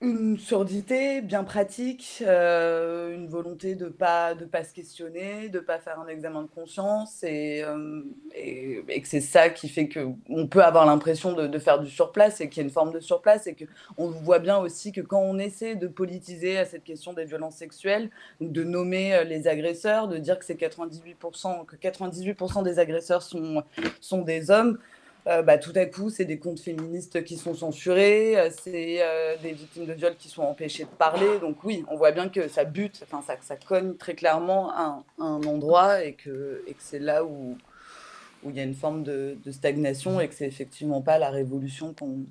une 0.00 0.38
surdité 0.38 1.20
bien 1.22 1.42
pratique, 1.42 2.22
euh, 2.24 3.12
une 3.12 3.26
volonté 3.26 3.74
de 3.74 3.86
pas 3.86 4.34
de 4.34 4.44
pas 4.44 4.62
se 4.62 4.72
questionner, 4.72 5.48
de 5.48 5.58
pas 5.58 5.80
faire 5.80 5.98
un 5.98 6.06
examen 6.06 6.42
de 6.42 6.48
conscience 6.48 7.24
et, 7.24 7.64
euh, 7.64 8.02
et, 8.32 8.80
et 8.88 9.02
que 9.02 9.08
c'est 9.08 9.20
ça 9.20 9.50
qui 9.50 9.68
fait 9.68 9.88
que 9.88 10.06
on 10.28 10.46
peut 10.46 10.62
avoir 10.62 10.86
l'impression 10.86 11.32
de, 11.32 11.48
de, 11.48 11.58
faire 11.58 11.80
du 11.80 11.90
surplace 11.90 12.40
et 12.40 12.48
qu'il 12.48 12.58
y 12.58 12.60
a 12.60 12.68
une 12.68 12.72
forme 12.72 12.92
de 12.92 13.00
surplace 13.00 13.48
et 13.48 13.54
que 13.54 13.64
on 13.96 14.08
voit 14.08 14.38
bien 14.38 14.58
aussi 14.58 14.92
que 14.92 15.00
quand 15.00 15.20
on 15.20 15.36
essaie 15.38 15.74
de 15.74 15.88
politiser 15.88 16.58
à 16.58 16.64
cette 16.64 16.84
question 16.84 17.12
des 17.12 17.24
violences 17.24 17.56
sexuelles, 17.56 18.10
de 18.40 18.62
nommer 18.62 19.14
euh, 19.14 19.24
les 19.24 19.48
agresseurs, 19.48 20.06
de 20.06 20.18
dire 20.18 20.38
que 20.38 20.44
c'est 20.44 20.60
98% 20.60 21.66
que 21.66 21.74
98% 21.74 22.62
des 22.62 22.78
agresseurs 22.78 23.22
sont 23.22 23.64
sont 24.00 24.22
des 24.22 24.52
hommes 24.52 24.78
euh, 25.26 25.42
bah, 25.42 25.58
tout 25.58 25.72
à 25.74 25.84
coup, 25.86 26.10
c'est 26.10 26.24
des 26.24 26.38
comptes 26.38 26.60
féministes 26.60 27.24
qui 27.24 27.36
sont 27.36 27.54
censurés, 27.54 28.36
c'est 28.62 29.02
des 29.42 29.52
victimes 29.52 29.86
de 29.86 29.92
viol 29.92 30.14
qui 30.16 30.28
sont 30.28 30.42
empêchées 30.42 30.84
de 30.84 30.88
parler. 30.88 31.38
Donc 31.40 31.64
oui, 31.64 31.84
on 31.90 31.96
voit 31.96 32.12
bien 32.12 32.28
que 32.28 32.48
ça 32.48 32.64
bute, 32.64 33.00
enfin 33.02 33.22
ça, 33.26 33.36
ça 33.42 33.56
cogne 33.56 33.94
très 33.96 34.14
clairement 34.14 34.72
un, 34.76 35.04
endroit 35.18 36.04
et 36.04 36.14
que, 36.14 36.64
c'est 36.78 36.98
là 36.98 37.24
où, 37.24 37.58
où 38.42 38.50
il 38.50 38.56
y 38.56 38.60
a 38.60 38.64
une 38.64 38.74
forme 38.74 39.02
de, 39.02 39.36
de 39.44 39.52
stagnation 39.52 40.20
et 40.20 40.28
que 40.28 40.34
c'est 40.34 40.46
effectivement 40.46 41.02
pas 41.02 41.18
la 41.18 41.30
révolution 41.30 41.92
qu'on 41.92 42.24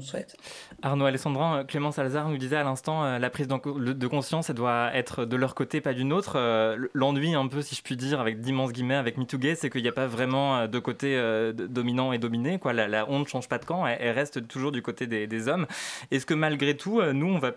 souhaite. 0.00 0.36
Arnaud 0.82 1.06
Alessandrin, 1.06 1.58
euh, 1.58 1.64
Clément 1.64 1.92
Salzar 1.92 2.28
nous 2.28 2.36
disait 2.36 2.56
à 2.56 2.64
l'instant, 2.64 3.04
euh, 3.04 3.18
la 3.18 3.30
prise 3.30 3.48
de 3.48 4.06
conscience, 4.06 4.50
elle 4.50 4.56
doit 4.56 4.94
être 4.94 5.24
de 5.24 5.36
leur 5.36 5.54
côté, 5.54 5.80
pas 5.80 5.94
d'une 5.94 6.12
autre. 6.12 6.34
Euh, 6.36 6.88
l'ennui, 6.92 7.34
un 7.34 7.46
peu, 7.46 7.62
si 7.62 7.74
je 7.74 7.82
puis 7.82 7.96
dire, 7.96 8.20
avec 8.20 8.40
d'immenses 8.40 8.72
guillemets, 8.72 8.96
avec 8.96 9.16
MeToo 9.16 9.38
c'est 9.54 9.70
qu'il 9.70 9.82
n'y 9.82 9.88
a 9.88 9.92
pas 9.92 10.06
vraiment 10.06 10.66
de 10.66 10.78
côté 10.78 11.20
dominant 11.52 12.12
et 12.12 12.18
dominé. 12.18 12.58
La, 12.64 13.08
honte 13.08 13.24
ne 13.26 13.28
change 13.28 13.48
pas 13.48 13.58
de 13.58 13.64
camp, 13.64 13.86
elle, 13.86 14.10
reste 14.10 14.46
toujours 14.48 14.72
du 14.72 14.82
côté 14.82 15.06
des, 15.06 15.48
hommes. 15.48 15.66
Est-ce 16.10 16.26
que 16.26 16.34
malgré 16.34 16.76
tout, 16.76 17.02
nous, 17.02 17.26
on 17.26 17.38
va, 17.38 17.52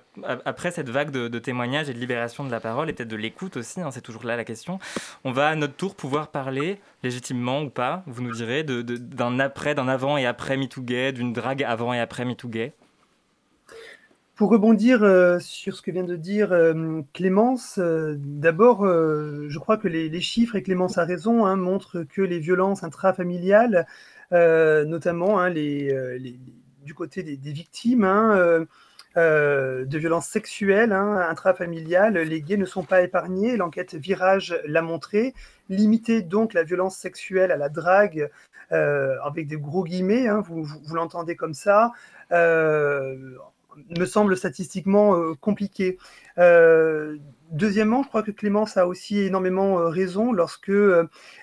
après 0.45 0.71
cette 0.71 0.89
vague 0.89 1.11
de, 1.11 1.39
témoignages 1.39 1.89
et 1.89 1.93
de 1.93 1.99
libération 1.99 2.43
de 2.43 2.51
la 2.51 2.59
parole, 2.59 2.89
et 2.89 2.93
peut-être 2.93 3.09
de 3.09 3.15
l'écoute 3.15 3.57
aussi, 3.57 3.82
hein, 3.82 3.91
c'est 3.91 4.01
toujours 4.01 4.23
là 4.23 4.36
la 4.36 4.43
question, 4.43 4.80
on 5.23 5.32
va 5.32 5.49
à 5.49 5.55
notre 5.55 5.75
tour 5.75 5.95
pouvoir 5.95 6.27
parler 6.27 6.80
légitimement 7.03 7.61
ou 7.61 7.69
pas, 7.69 8.03
vous 8.05 8.21
nous 8.21 8.34
direz, 8.34 8.63
d'un 8.63 9.39
après, 9.39 9.73
d'un 9.73 9.88
avant 9.88 10.17
et 10.17 10.25
après 10.25 10.57
MeToo 10.57 10.82
d'une 10.82 11.34
drague 11.34 11.63
avant 11.63 11.93
et 11.93 11.99
après 11.99 12.18
MeToo 12.26 12.49
pour 14.39 14.51
rebondir 14.51 15.03
euh, 15.03 15.38
sur 15.39 15.76
ce 15.76 15.82
que 15.82 15.91
vient 15.91 16.05
de 16.05 16.15
dire 16.15 16.53
euh, 16.53 17.01
Clémence, 17.11 17.78
euh, 17.78 18.15
d'abord, 18.17 18.86
je 18.86 19.59
crois 19.59 19.76
que 19.76 19.89
les, 19.89 20.22
chiffres, 20.22 20.55
et 20.55 20.63
Clémence 20.63 20.97
a 20.97 21.03
raison, 21.03 21.45
hein, 21.45 21.57
montrent 21.57 22.03
que 22.03 22.22
les 22.22 22.39
violences 22.39 22.86
intrafamiliales, 22.86 23.86
notamment 24.32 25.41
hein, 25.41 25.51
du 25.51 26.93
côté 26.95 27.22
des, 27.22 27.51
victimes 27.51 28.05
hein, 28.05 28.65
de 29.17 29.97
violences 29.97 30.28
sexuelles 30.28 30.93
intrafamiliales, 30.93 32.17
les 32.20 32.41
gays 32.41 32.55
ne 32.55 32.63
sont 32.63 32.84
pas 32.84 33.01
épargnés. 33.01 33.57
L'enquête 33.57 33.95
Virage 33.95 34.57
l'a 34.63 34.82
montré. 34.82 35.34
Limiter 35.67 36.22
donc 36.22 36.53
la 36.53 36.63
violence 36.63 36.95
sexuelle 36.95 37.51
à 37.51 37.57
la 37.57 37.67
drague, 37.67 38.30
avec 38.72 39.47
des 39.47 39.57
gros 39.57 39.84
guillemets, 39.84 40.28
vous, 40.45 40.63
vous 40.63 40.95
l'entendez 40.95 41.36
comme 41.36 41.53
ça, 41.53 41.91
me 43.97 44.05
semble 44.05 44.38
statistiquement 44.38 45.15
euh, 45.15 45.36
compliqué. 45.39 45.97
Euh, 46.38 47.17
deuxièmement, 47.52 48.04
je 48.04 48.08
crois 48.08 48.24
que 48.24 48.32
Clémence 48.32 48.78
a 48.78 48.88
aussi 48.88 49.20
énormément 49.20 49.80
euh, 49.80 49.89
raison 49.89 50.32
lorsque 50.32 50.72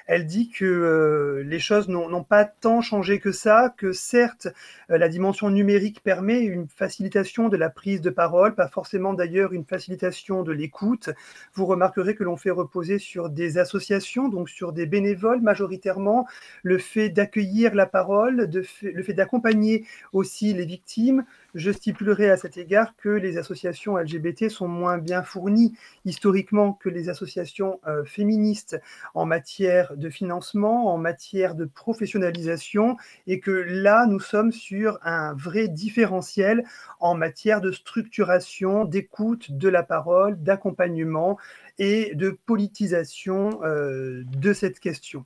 elle 0.07 0.27
dit 0.27 0.51
que 0.51 1.43
les 1.45 1.59
choses 1.59 1.89
n'ont 1.89 2.25
pas 2.25 2.45
tant 2.45 2.81
changé 2.81 3.19
que 3.19 3.33
ça, 3.33 3.75
que 3.77 3.93
certes, 3.93 4.49
la 4.89 5.09
dimension 5.09 5.51
numérique 5.51 6.03
permet 6.03 6.41
une 6.41 6.69
facilitation 6.69 7.49
de 7.49 7.57
la 7.57 7.71
prise 7.71 8.01
de 8.01 8.11
parole, 8.11 8.55
pas 8.55 8.69
forcément 8.69 9.15
d'ailleurs 9.15 9.53
une 9.53 9.65
facilitation 9.65 10.43
de 10.43 10.53
l'écoute. 10.53 11.11
Vous 11.55 11.67
remarquerez 11.67 12.15
que 12.15 12.25
l'on 12.25 12.37
fait 12.37 12.51
reposer 12.51 12.99
sur 12.99 13.31
des 13.31 13.59
associations, 13.59 14.29
donc 14.29 14.49
sur 14.49 14.73
des 14.73 14.87
bénévoles 14.87 15.41
majoritairement, 15.41 16.27
le 16.63 16.79
fait 16.79 17.09
d'accueillir 17.09 17.75
la 17.75 17.87
parole, 17.87 18.49
le 18.83 19.03
fait 19.03 19.15
d'accompagner 19.15 19.85
aussi 20.13 20.55
les 20.55 20.67
victimes, 20.67 21.25
je 21.57 21.71
stipulerai 21.71 22.31
à 22.31 22.37
cet 22.37 22.59
égard 22.59 22.95
que 22.97 23.09
les 23.09 23.39
associations 23.39 23.97
LGBT 23.97 24.51
sont 24.51 24.69
moins 24.69 24.99
bien 24.99 25.23
fournies 25.23 25.73
historiquement 26.05 26.75
que 26.75 26.91
les 26.91 27.09
associations 27.09 27.81
euh, 27.87 28.05
féministes 28.05 28.79
en 29.15 29.25
matière 29.25 29.97
de 29.97 30.11
financement, 30.11 30.93
en 30.93 30.99
matière 30.99 31.55
de 31.55 31.65
professionnalisation, 31.65 32.97
et 33.27 33.41
que 33.41 33.51
là, 33.51 34.07
nous 34.07 34.21
sommes 34.21 34.53
sur 34.53 34.99
un 35.03 35.33
vrai 35.35 35.69
différentiel 35.69 36.63
en 37.01 37.15
matière 37.15 37.63
de 37.63 37.73
structuration, 37.73 38.85
d'écoute 38.85 39.51
de 39.51 39.69
la 39.69 39.83
parole, 39.83 40.41
d'accompagnement 40.43 41.39
et 41.79 42.15
de 42.15 42.39
politisation 42.47 43.63
euh, 43.65 44.23
de 44.27 44.53
cette 44.53 44.79
question. 44.79 45.25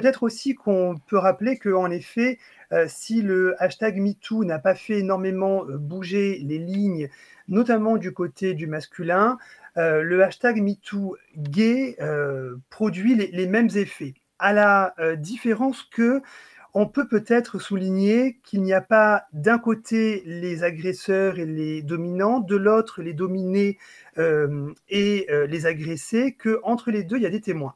Peut-être 0.00 0.22
aussi 0.22 0.54
qu'on 0.54 0.94
peut 1.08 1.18
rappeler 1.18 1.58
qu'en 1.58 1.90
effet, 1.90 2.38
euh, 2.72 2.86
si 2.88 3.20
le 3.20 3.54
hashtag 3.62 4.00
MeToo 4.00 4.44
n'a 4.44 4.58
pas 4.58 4.74
fait 4.74 5.00
énormément 5.00 5.66
euh, 5.68 5.76
bouger 5.76 6.40
les 6.42 6.56
lignes, 6.56 7.10
notamment 7.48 7.98
du 7.98 8.10
côté 8.14 8.54
du 8.54 8.66
masculin, 8.66 9.36
euh, 9.76 10.00
le 10.02 10.24
hashtag 10.24 10.62
MeToo 10.62 11.18
gay 11.36 11.98
produit 12.70 13.14
les, 13.14 13.46
mêmes 13.46 13.68
effets, 13.74 14.14
à 14.38 14.54
la 14.54 14.94
différence 15.18 15.82
que 15.82 16.22
on 16.72 16.86
peut 16.86 17.06
peut-être 17.06 17.58
souligner 17.58 18.38
qu'il 18.42 18.62
n'y 18.62 18.72
a 18.72 18.80
pas 18.80 19.24
d'un 19.34 19.58
côté 19.58 20.22
les 20.24 20.64
agresseurs 20.64 21.38
et 21.38 21.44
les 21.44 21.82
dominants, 21.82 22.40
de 22.40 22.56
l'autre 22.56 23.02
les 23.02 23.12
dominés 23.12 23.76
et 24.16 25.26
les 25.28 25.66
agressés, 25.66 26.32
que 26.32 26.58
entre 26.62 26.90
les 26.90 27.04
deux 27.04 27.16
il 27.16 27.22
y 27.22 27.26
a 27.26 27.30
des 27.30 27.42
témoins. 27.42 27.74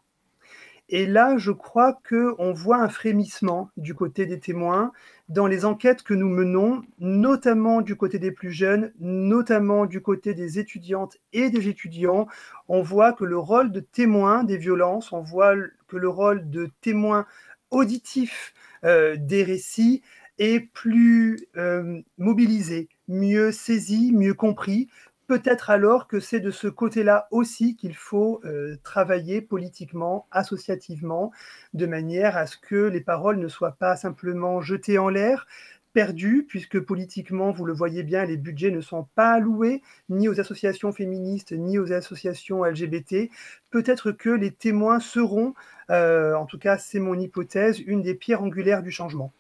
Et 0.97 1.07
là, 1.07 1.37
je 1.39 1.51
crois 1.51 1.99
qu'on 2.09 2.53
voit 2.53 2.77
un 2.77 2.89
frémissement 2.89 3.69
du 3.77 3.97
côté 3.97 4.27
des 4.27 4.39
témoins 4.39 4.93
dans 5.29 5.49
les 5.49 5.65
enquêtes 5.65 6.05
que 6.05 6.15
nous 6.15 6.29
menons, 6.29 6.83
notamment 7.01 7.81
du 7.81 7.97
côté 7.97 8.21
des 8.21 8.31
plus 8.31 8.53
jeunes, 8.53 8.93
notamment 9.01 9.87
du 9.87 10.01
côté 10.01 10.35
des 10.35 10.61
étudiantes 10.61 11.17
et 11.33 11.51
des 11.51 11.67
étudiants. 11.67 12.29
On 12.69 12.81
voit 12.81 13.13
que 13.13 13.25
le 13.25 13.37
rôle 13.37 13.73
de 13.73 13.81
témoin 13.81 14.45
des 14.45 14.57
violences, 14.57 15.11
on 15.11 15.21
voit 15.21 15.57
que 15.89 15.97
le 15.97 16.09
rôle 16.09 16.49
de 16.49 16.71
témoin 16.81 17.27
auditif 17.73 18.55
euh, 18.85 19.17
des 19.19 19.43
récits 19.43 20.01
est 20.39 20.61
plus 20.61 21.41
euh, 21.57 22.03
mobilisé, 22.19 22.89
mieux 23.09 23.51
saisi, 23.51 24.13
mieux 24.13 24.35
compris, 24.35 24.89
peut-être 25.27 25.71
alors 25.71 26.07
que 26.07 26.21
c'est 26.21 26.41
de 26.41 26.51
ce 26.51 26.69
côté-là 26.69 27.29
aussi 27.31 27.77
qu'il 27.77 27.95
faut 27.95 28.41
euh, 28.45 28.77
travailler 28.83 29.41
politiquement, 29.41 30.27
associativement, 30.31 31.33
de 31.73 31.87
manière 31.87 32.37
à 32.37 32.47
ce 32.47 32.57
que 32.57 32.89
les 32.89 33.01
paroles 33.01 33.39
ne 33.39 33.49
soient 33.49 33.77
pas 33.79 33.97
simplement 33.97 34.61
jetées 34.61 34.99
en 34.99 35.09
l'air, 35.09 35.47
perdues, 35.95 36.45
puisque 36.47 36.81
politiquement, 36.81 37.53
vous 37.53 37.65
le 37.65 37.73
voyez 37.73 38.03
bien, 38.03 38.25
les 38.25 38.37
budgets 38.37 38.73
ne 38.73 38.81
sont 38.81 39.07
pas 39.15 39.33
alloués 39.33 39.81
ni 40.11 40.29
aux 40.29 40.41
associations 40.41 40.93
féministes, 40.93 41.53
ni 41.53 41.79
aux 41.79 41.93
associations 41.93 42.65
LGBT. 42.65 43.31
Peut-être 43.71 44.11
que 44.11 44.29
les 44.29 44.51
témoins 44.51 45.01
seront, 45.01 45.55
euh, 45.91 46.35
en 46.35 46.47
tout 46.47 46.59
cas 46.59 46.77
c'est 46.77 46.99
mon 46.99 47.19
hypothèse, 47.19 47.79
une 47.79 48.03
des 48.03 48.15
pierres 48.15 48.43
angulaires 48.43 48.83
du 48.83 48.91
changement. 48.91 49.33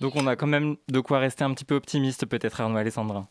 Donc 0.00 0.16
on 0.16 0.26
a 0.26 0.36
quand 0.36 0.46
même 0.46 0.76
de 0.88 1.00
quoi 1.00 1.18
rester 1.18 1.44
un 1.44 1.52
petit 1.52 1.64
peu 1.64 1.74
optimiste 1.74 2.26
peut-être 2.26 2.60
Arnaud 2.60 2.78
Alessandrin. 2.78 3.28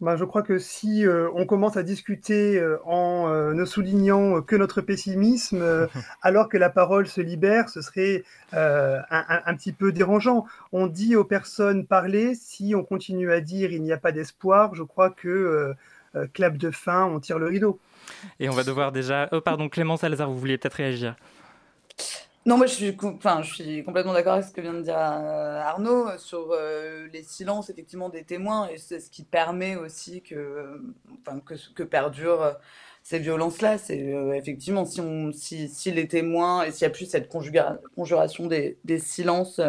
Bah, 0.00 0.14
je 0.16 0.24
crois 0.24 0.42
que 0.42 0.58
si 0.58 1.04
euh, 1.04 1.28
on 1.34 1.44
commence 1.44 1.76
à 1.76 1.82
discuter 1.82 2.56
euh, 2.56 2.78
en 2.84 3.28
euh, 3.28 3.52
ne 3.52 3.64
soulignant 3.64 4.42
que 4.42 4.54
notre 4.54 4.80
pessimisme, 4.80 5.88
alors 6.22 6.48
que 6.48 6.56
la 6.56 6.70
parole 6.70 7.08
se 7.08 7.20
libère, 7.20 7.68
ce 7.68 7.82
serait 7.82 8.24
un, 8.52 9.54
petit 9.56 9.72
peu 9.72 9.90
dérangeant. 9.90 10.46
On 10.72 10.86
dit 10.86 11.16
aux 11.16 11.24
personnes 11.24 11.84
parler, 11.84 12.34
si 12.36 12.74
on 12.76 12.84
continue 12.84 13.32
à 13.32 13.40
dire 13.40 13.72
il 13.72 13.82
n'y 13.82 13.92
a 13.92 13.98
pas 13.98 14.12
d'espoir, 14.12 14.74
je 14.74 14.84
crois 14.84 15.10
que 15.10 15.74
clap 16.32 16.56
de 16.56 16.70
fin, 16.70 17.04
on 17.04 17.18
tire 17.18 17.38
le 17.38 17.46
rideau. 17.46 17.78
Et 18.40 18.48
on 18.48 18.52
va 18.52 18.64
devoir 18.64 18.92
déjà... 18.92 19.28
Oh 19.32 19.40
pardon, 19.40 19.68
Clément 19.68 19.96
Salazar, 19.96 20.30
vous 20.30 20.38
vouliez 20.38 20.58
peut-être 20.58 20.74
réagir 20.74 21.16
non, 22.48 22.56
moi 22.56 22.64
je 22.66 22.72
suis, 22.72 22.96
complètement 23.84 24.14
d'accord 24.14 24.32
avec 24.32 24.46
ce 24.46 24.52
que 24.54 24.62
vient 24.62 24.72
de 24.72 24.80
dire 24.80 24.96
euh, 24.96 25.60
Arnaud 25.60 26.06
sur 26.16 26.48
euh, 26.52 27.06
les 27.12 27.22
silences 27.22 27.68
effectivement 27.68 28.08
des 28.08 28.24
témoins 28.24 28.68
et 28.68 28.78
c'est 28.78 29.00
ce 29.00 29.10
qui 29.10 29.22
permet 29.22 29.76
aussi 29.76 30.22
que, 30.22 30.80
que, 31.44 31.54
que 31.74 31.82
perdurent 31.82 32.42
euh, 32.42 32.52
ces 33.02 33.18
violences-là. 33.18 33.76
C'est 33.76 33.98
effectivement 34.34 34.86
si, 34.86 35.02
on, 35.02 35.30
si, 35.30 35.68
si, 35.68 35.90
les 35.90 36.08
témoins 36.08 36.62
et 36.62 36.72
s'il 36.72 36.86
n'y 36.86 36.92
a 36.92 36.94
plus 36.94 37.04
cette 37.04 37.28
conjuration 37.28 38.46
des, 38.46 38.78
des 38.82 38.98
silences, 38.98 39.60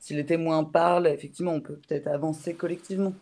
si 0.00 0.14
les 0.14 0.26
témoins 0.26 0.64
parlent, 0.64 1.06
effectivement 1.06 1.52
on 1.52 1.60
peut 1.60 1.76
peut-être 1.86 2.08
avancer 2.08 2.54
collectivement. 2.54 3.12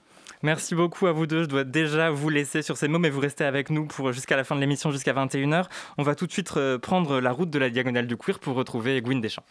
Merci 0.45 0.74
beaucoup 0.74 1.07
à 1.07 1.12
vous 1.12 1.26
deux. 1.26 1.45
Je 1.45 1.49
dois 1.49 1.64
déjà 1.64 2.11
vous 2.11 2.28
laisser 2.28 2.61
sur 2.61 2.76
ces 2.76 2.86
mots, 2.86 2.99
mais 2.99 3.09
vous 3.09 3.20
restez 3.20 3.45
avec 3.45 3.70
nous 3.70 3.86
pour 3.86 4.12
jusqu'à 4.12 4.36
la 4.36 4.45
fin 4.45 4.55
de 4.55 4.61
l'émission, 4.61 4.90
jusqu'à 4.90 5.14
21h. 5.14 5.64
On 5.97 6.03
va 6.03 6.14
tout 6.14 6.26
de 6.26 6.32
suite 6.32 6.55
euh, 6.59 6.78
prendre 6.78 7.18
la 7.18 7.32
route 7.32 7.49
de 7.49 7.59
la 7.59 7.70
diagonale 7.70 8.07
du 8.07 8.18
queer 8.18 8.38
pour 8.38 8.55
retrouver 8.55 9.01
Gwyn 9.01 9.22
Deschamps. 9.22 9.42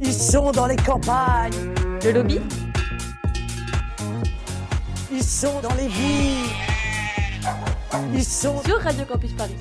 Ils 0.00 0.12
sont 0.12 0.52
dans 0.52 0.66
les 0.66 0.76
campagnes. 0.76 1.72
Le 2.04 2.12
lobby? 2.12 2.40
Ils 5.10 5.24
sont 5.24 5.58
dans 5.62 5.74
les 5.76 5.88
villes. 5.88 6.50
Ils 8.12 8.24
sont 8.24 8.62
sur 8.62 8.82
Radio 8.82 9.06
Campus 9.06 9.32
Paris. 9.32 9.56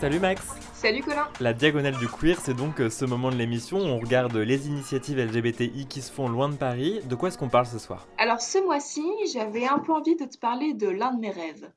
Salut 0.00 0.20
Max. 0.20 0.42
Salut 0.80 1.02
Colin 1.02 1.26
La 1.40 1.54
diagonale 1.54 1.98
du 1.98 2.06
queer, 2.06 2.38
c'est 2.38 2.54
donc 2.54 2.80
euh, 2.80 2.88
ce 2.88 3.04
moment 3.04 3.30
de 3.30 3.34
l'émission 3.34 3.78
où 3.78 3.86
on 3.86 3.98
regarde 3.98 4.36
les 4.36 4.68
initiatives 4.68 5.18
LGBTI 5.18 5.88
qui 5.88 6.00
se 6.00 6.12
font 6.12 6.28
loin 6.28 6.48
de 6.48 6.54
Paris. 6.54 7.00
De 7.08 7.16
quoi 7.16 7.30
est-ce 7.30 7.36
qu'on 7.36 7.48
parle 7.48 7.66
ce 7.66 7.80
soir? 7.80 8.06
Alors 8.16 8.40
ce 8.40 8.64
mois-ci, 8.64 9.02
j'avais 9.32 9.66
un 9.66 9.80
peu 9.80 9.92
envie 9.92 10.14
de 10.14 10.24
te 10.24 10.38
parler 10.38 10.74
de 10.74 10.86
l'un 10.86 11.12
de 11.12 11.18
mes 11.18 11.32
rêves. 11.32 11.68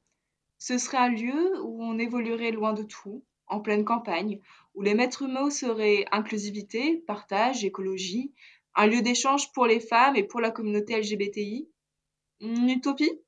Ce 0.60 0.78
serait 0.78 1.00
un 1.00 1.10
lieu 1.10 1.64
où 1.64 1.84
on 1.84 1.98
évoluerait 1.98 2.52
loin 2.52 2.74
de 2.74 2.84
tout, 2.84 3.24
en 3.48 3.60
pleine 3.60 3.86
campagne, 3.86 4.40
où 4.76 4.84
les 4.84 4.94
maîtres 4.94 5.26
mots 5.26 5.50
seraient 5.50 6.06
inclusivité, 6.12 6.98
partage, 7.08 7.66
écologie, 7.66 8.36
un 8.76 8.86
lieu 8.86 9.02
d'échange 9.02 9.52
pour 9.52 9.66
les 9.66 9.80
femmes 9.80 10.16
et 10.16 10.24
pour 10.24 10.42
la 10.42 10.52
communauté 10.52 10.96
LGBTI. 10.96 11.68
Une 12.40 12.70
utopie? 12.70 13.20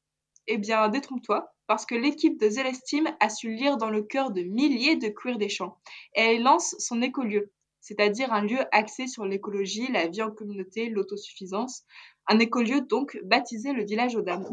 Eh 0.46 0.60
bien, 0.60 0.88
détrompe-toi, 0.90 1.52
parce 1.68 1.86
que 1.86 1.96
l'équipe 1.96 2.40
de 2.40 2.50
Zélestime 2.50 3.16
a 3.20 3.30
su 3.30 3.54
lire 3.54 3.78
dans 3.78 3.90
le 3.90 4.04
cœur 4.04 4.32
de 4.32 4.42
milliers 4.42 4.96
de 4.96 5.08
queers 5.08 5.38
des 5.38 5.50
champs, 5.50 5.78
et 6.16 6.22
elle 6.22 6.44
lance 6.44 6.76
son 6.80 7.02
écolieu, 7.02 7.52
c'est-à-dire 7.82 8.32
un 8.34 8.42
lieu 8.42 8.60
axé 8.72 9.08
sur 9.08 9.26
l'écologie, 9.26 9.92
la 9.92 10.08
vie 10.08 10.22
en 10.22 10.32
communauté, 10.32 10.90
l'autosuffisance, 10.90 11.84
un 12.28 12.40
écolieu 12.40 12.82
donc 12.82 13.20
baptisé 13.24 13.74
le 13.74 13.84
village 13.84 14.16
aux 14.16 14.22
dames. 14.22 14.50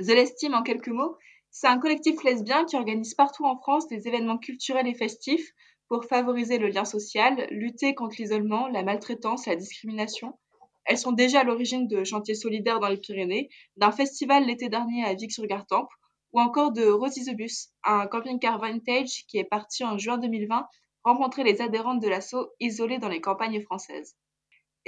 Zélestime, 0.00 0.54
en 0.54 0.62
quelques 0.62 0.88
mots, 0.88 1.16
c'est 1.50 1.68
un 1.68 1.78
collectif 1.78 2.22
lesbien 2.22 2.64
qui 2.64 2.76
organise 2.76 3.14
partout 3.14 3.44
en 3.44 3.56
France 3.56 3.86
des 3.88 4.08
événements 4.08 4.38
culturels 4.38 4.86
et 4.86 4.94
festifs 4.94 5.52
pour 5.88 6.04
favoriser 6.04 6.58
le 6.58 6.68
lien 6.68 6.84
social, 6.84 7.46
lutter 7.50 7.94
contre 7.94 8.16
l'isolement, 8.18 8.66
la 8.68 8.82
maltraitance, 8.82 9.46
la 9.46 9.56
discrimination. 9.56 10.38
Elles 10.86 10.98
sont 10.98 11.12
déjà 11.12 11.40
à 11.40 11.44
l'origine 11.44 11.86
de 11.88 12.04
chantiers 12.04 12.34
solidaires 12.34 12.80
dans 12.80 12.88
les 12.88 12.96
Pyrénées, 12.96 13.48
d'un 13.76 13.92
festival 13.92 14.46
l'été 14.46 14.68
dernier 14.68 15.04
à 15.04 15.14
Vic-sur-Gartempe, 15.14 15.90
ou 16.32 16.40
encore 16.40 16.72
de 16.72 16.84
Rosie 16.86 17.24
the 17.24 17.36
Bus, 17.36 17.68
un 17.84 18.06
camping-car 18.06 18.60
vintage 18.60 19.24
qui 19.28 19.38
est 19.38 19.44
parti 19.44 19.84
en 19.84 19.98
juin 19.98 20.18
2020 20.18 20.66
rencontrer 21.04 21.44
les 21.44 21.62
adhérentes 21.62 22.02
de 22.02 22.08
l'assaut 22.08 22.48
isolées 22.58 22.98
dans 22.98 23.08
les 23.08 23.20
campagnes 23.20 23.62
françaises. 23.62 24.16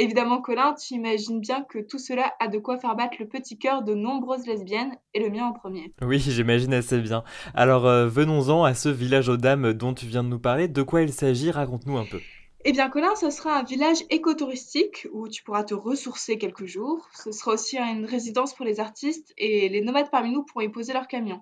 Évidemment, 0.00 0.40
Colin, 0.40 0.74
tu 0.74 0.94
imagines 0.94 1.40
bien 1.40 1.64
que 1.68 1.78
tout 1.80 1.98
cela 1.98 2.32
a 2.38 2.46
de 2.46 2.58
quoi 2.58 2.78
faire 2.78 2.94
battre 2.94 3.16
le 3.18 3.26
petit 3.26 3.58
cœur 3.58 3.82
de 3.82 3.94
nombreuses 3.94 4.46
lesbiennes, 4.46 4.96
et 5.12 5.20
le 5.20 5.28
mien 5.28 5.46
en 5.46 5.52
premier. 5.52 5.92
Oui, 6.02 6.20
j'imagine 6.20 6.72
assez 6.72 7.00
bien. 7.00 7.24
Alors, 7.54 7.86
euh, 7.86 8.06
venons-en 8.06 8.62
à 8.62 8.74
ce 8.74 8.88
village 8.88 9.28
aux 9.28 9.36
dames 9.36 9.72
dont 9.72 9.94
tu 9.94 10.06
viens 10.06 10.22
de 10.22 10.28
nous 10.28 10.38
parler. 10.38 10.68
De 10.68 10.82
quoi 10.82 11.02
il 11.02 11.12
s'agit? 11.12 11.50
Raconte-nous 11.50 11.96
un 11.96 12.04
peu. 12.04 12.20
Eh 12.64 12.72
bien, 12.72 12.90
Colin, 12.90 13.14
ce 13.14 13.30
sera 13.30 13.56
un 13.56 13.62
village 13.62 14.02
écotouristique 14.10 15.06
où 15.12 15.28
tu 15.28 15.44
pourras 15.44 15.62
te 15.62 15.74
ressourcer 15.74 16.38
quelques 16.38 16.66
jours. 16.66 17.08
Ce 17.14 17.30
sera 17.30 17.52
aussi 17.52 17.78
une 17.78 18.04
résidence 18.04 18.52
pour 18.52 18.64
les 18.66 18.80
artistes 18.80 19.32
et 19.36 19.68
les 19.68 19.80
nomades 19.80 20.10
parmi 20.10 20.32
nous 20.32 20.44
pourront 20.44 20.62
y 20.62 20.68
poser 20.68 20.92
leur 20.92 21.06
camion. 21.06 21.40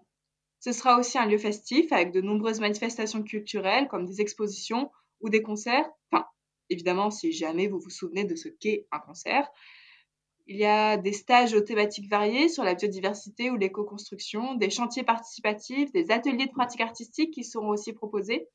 Ce 0.61 0.73
sera 0.73 0.99
aussi 0.99 1.17
un 1.17 1.25
lieu 1.25 1.39
festif 1.39 1.91
avec 1.91 2.13
de 2.13 2.21
nombreuses 2.21 2.61
manifestations 2.61 3.23
culturelles 3.23 3.89
comme 3.89 4.05
des 4.05 4.21
expositions 4.21 4.91
ou 5.21 5.31
des 5.31 5.41
concerts. 5.41 5.89
Enfin, 6.13 6.27
évidemment, 6.69 7.11
si 7.11 7.33
jamais 7.33 7.67
vous 7.67 7.79
vous 7.79 7.91
souvenez 7.91 8.25
de 8.25 8.37
ce 8.37 8.49
qu'est 8.49 8.87
un 8.93 8.99
concert. 8.99 9.49
Il 10.47 10.57
y 10.57 10.67
a 10.67 10.99
des 10.99 11.13
stages 11.13 11.55
aux 11.55 11.61
thématiques 11.63 12.11
variées 12.11 12.51
sur 12.51 12.63
la 12.63 12.75
biodiversité 12.75 13.51
ou 13.51 13.57
l'éco-construction, 13.57 14.55
des 14.55 14.71
chantiers 14.71 15.03
participatifs, 15.03 15.91
des 15.93 16.11
ateliers 16.11 16.47
de 16.47 16.53
pratique 16.53 16.83
artistique 16.83 17.33
qui 17.33 17.43
seront 17.43 17.71
aussi 17.71 17.95
proposés. 17.95 18.47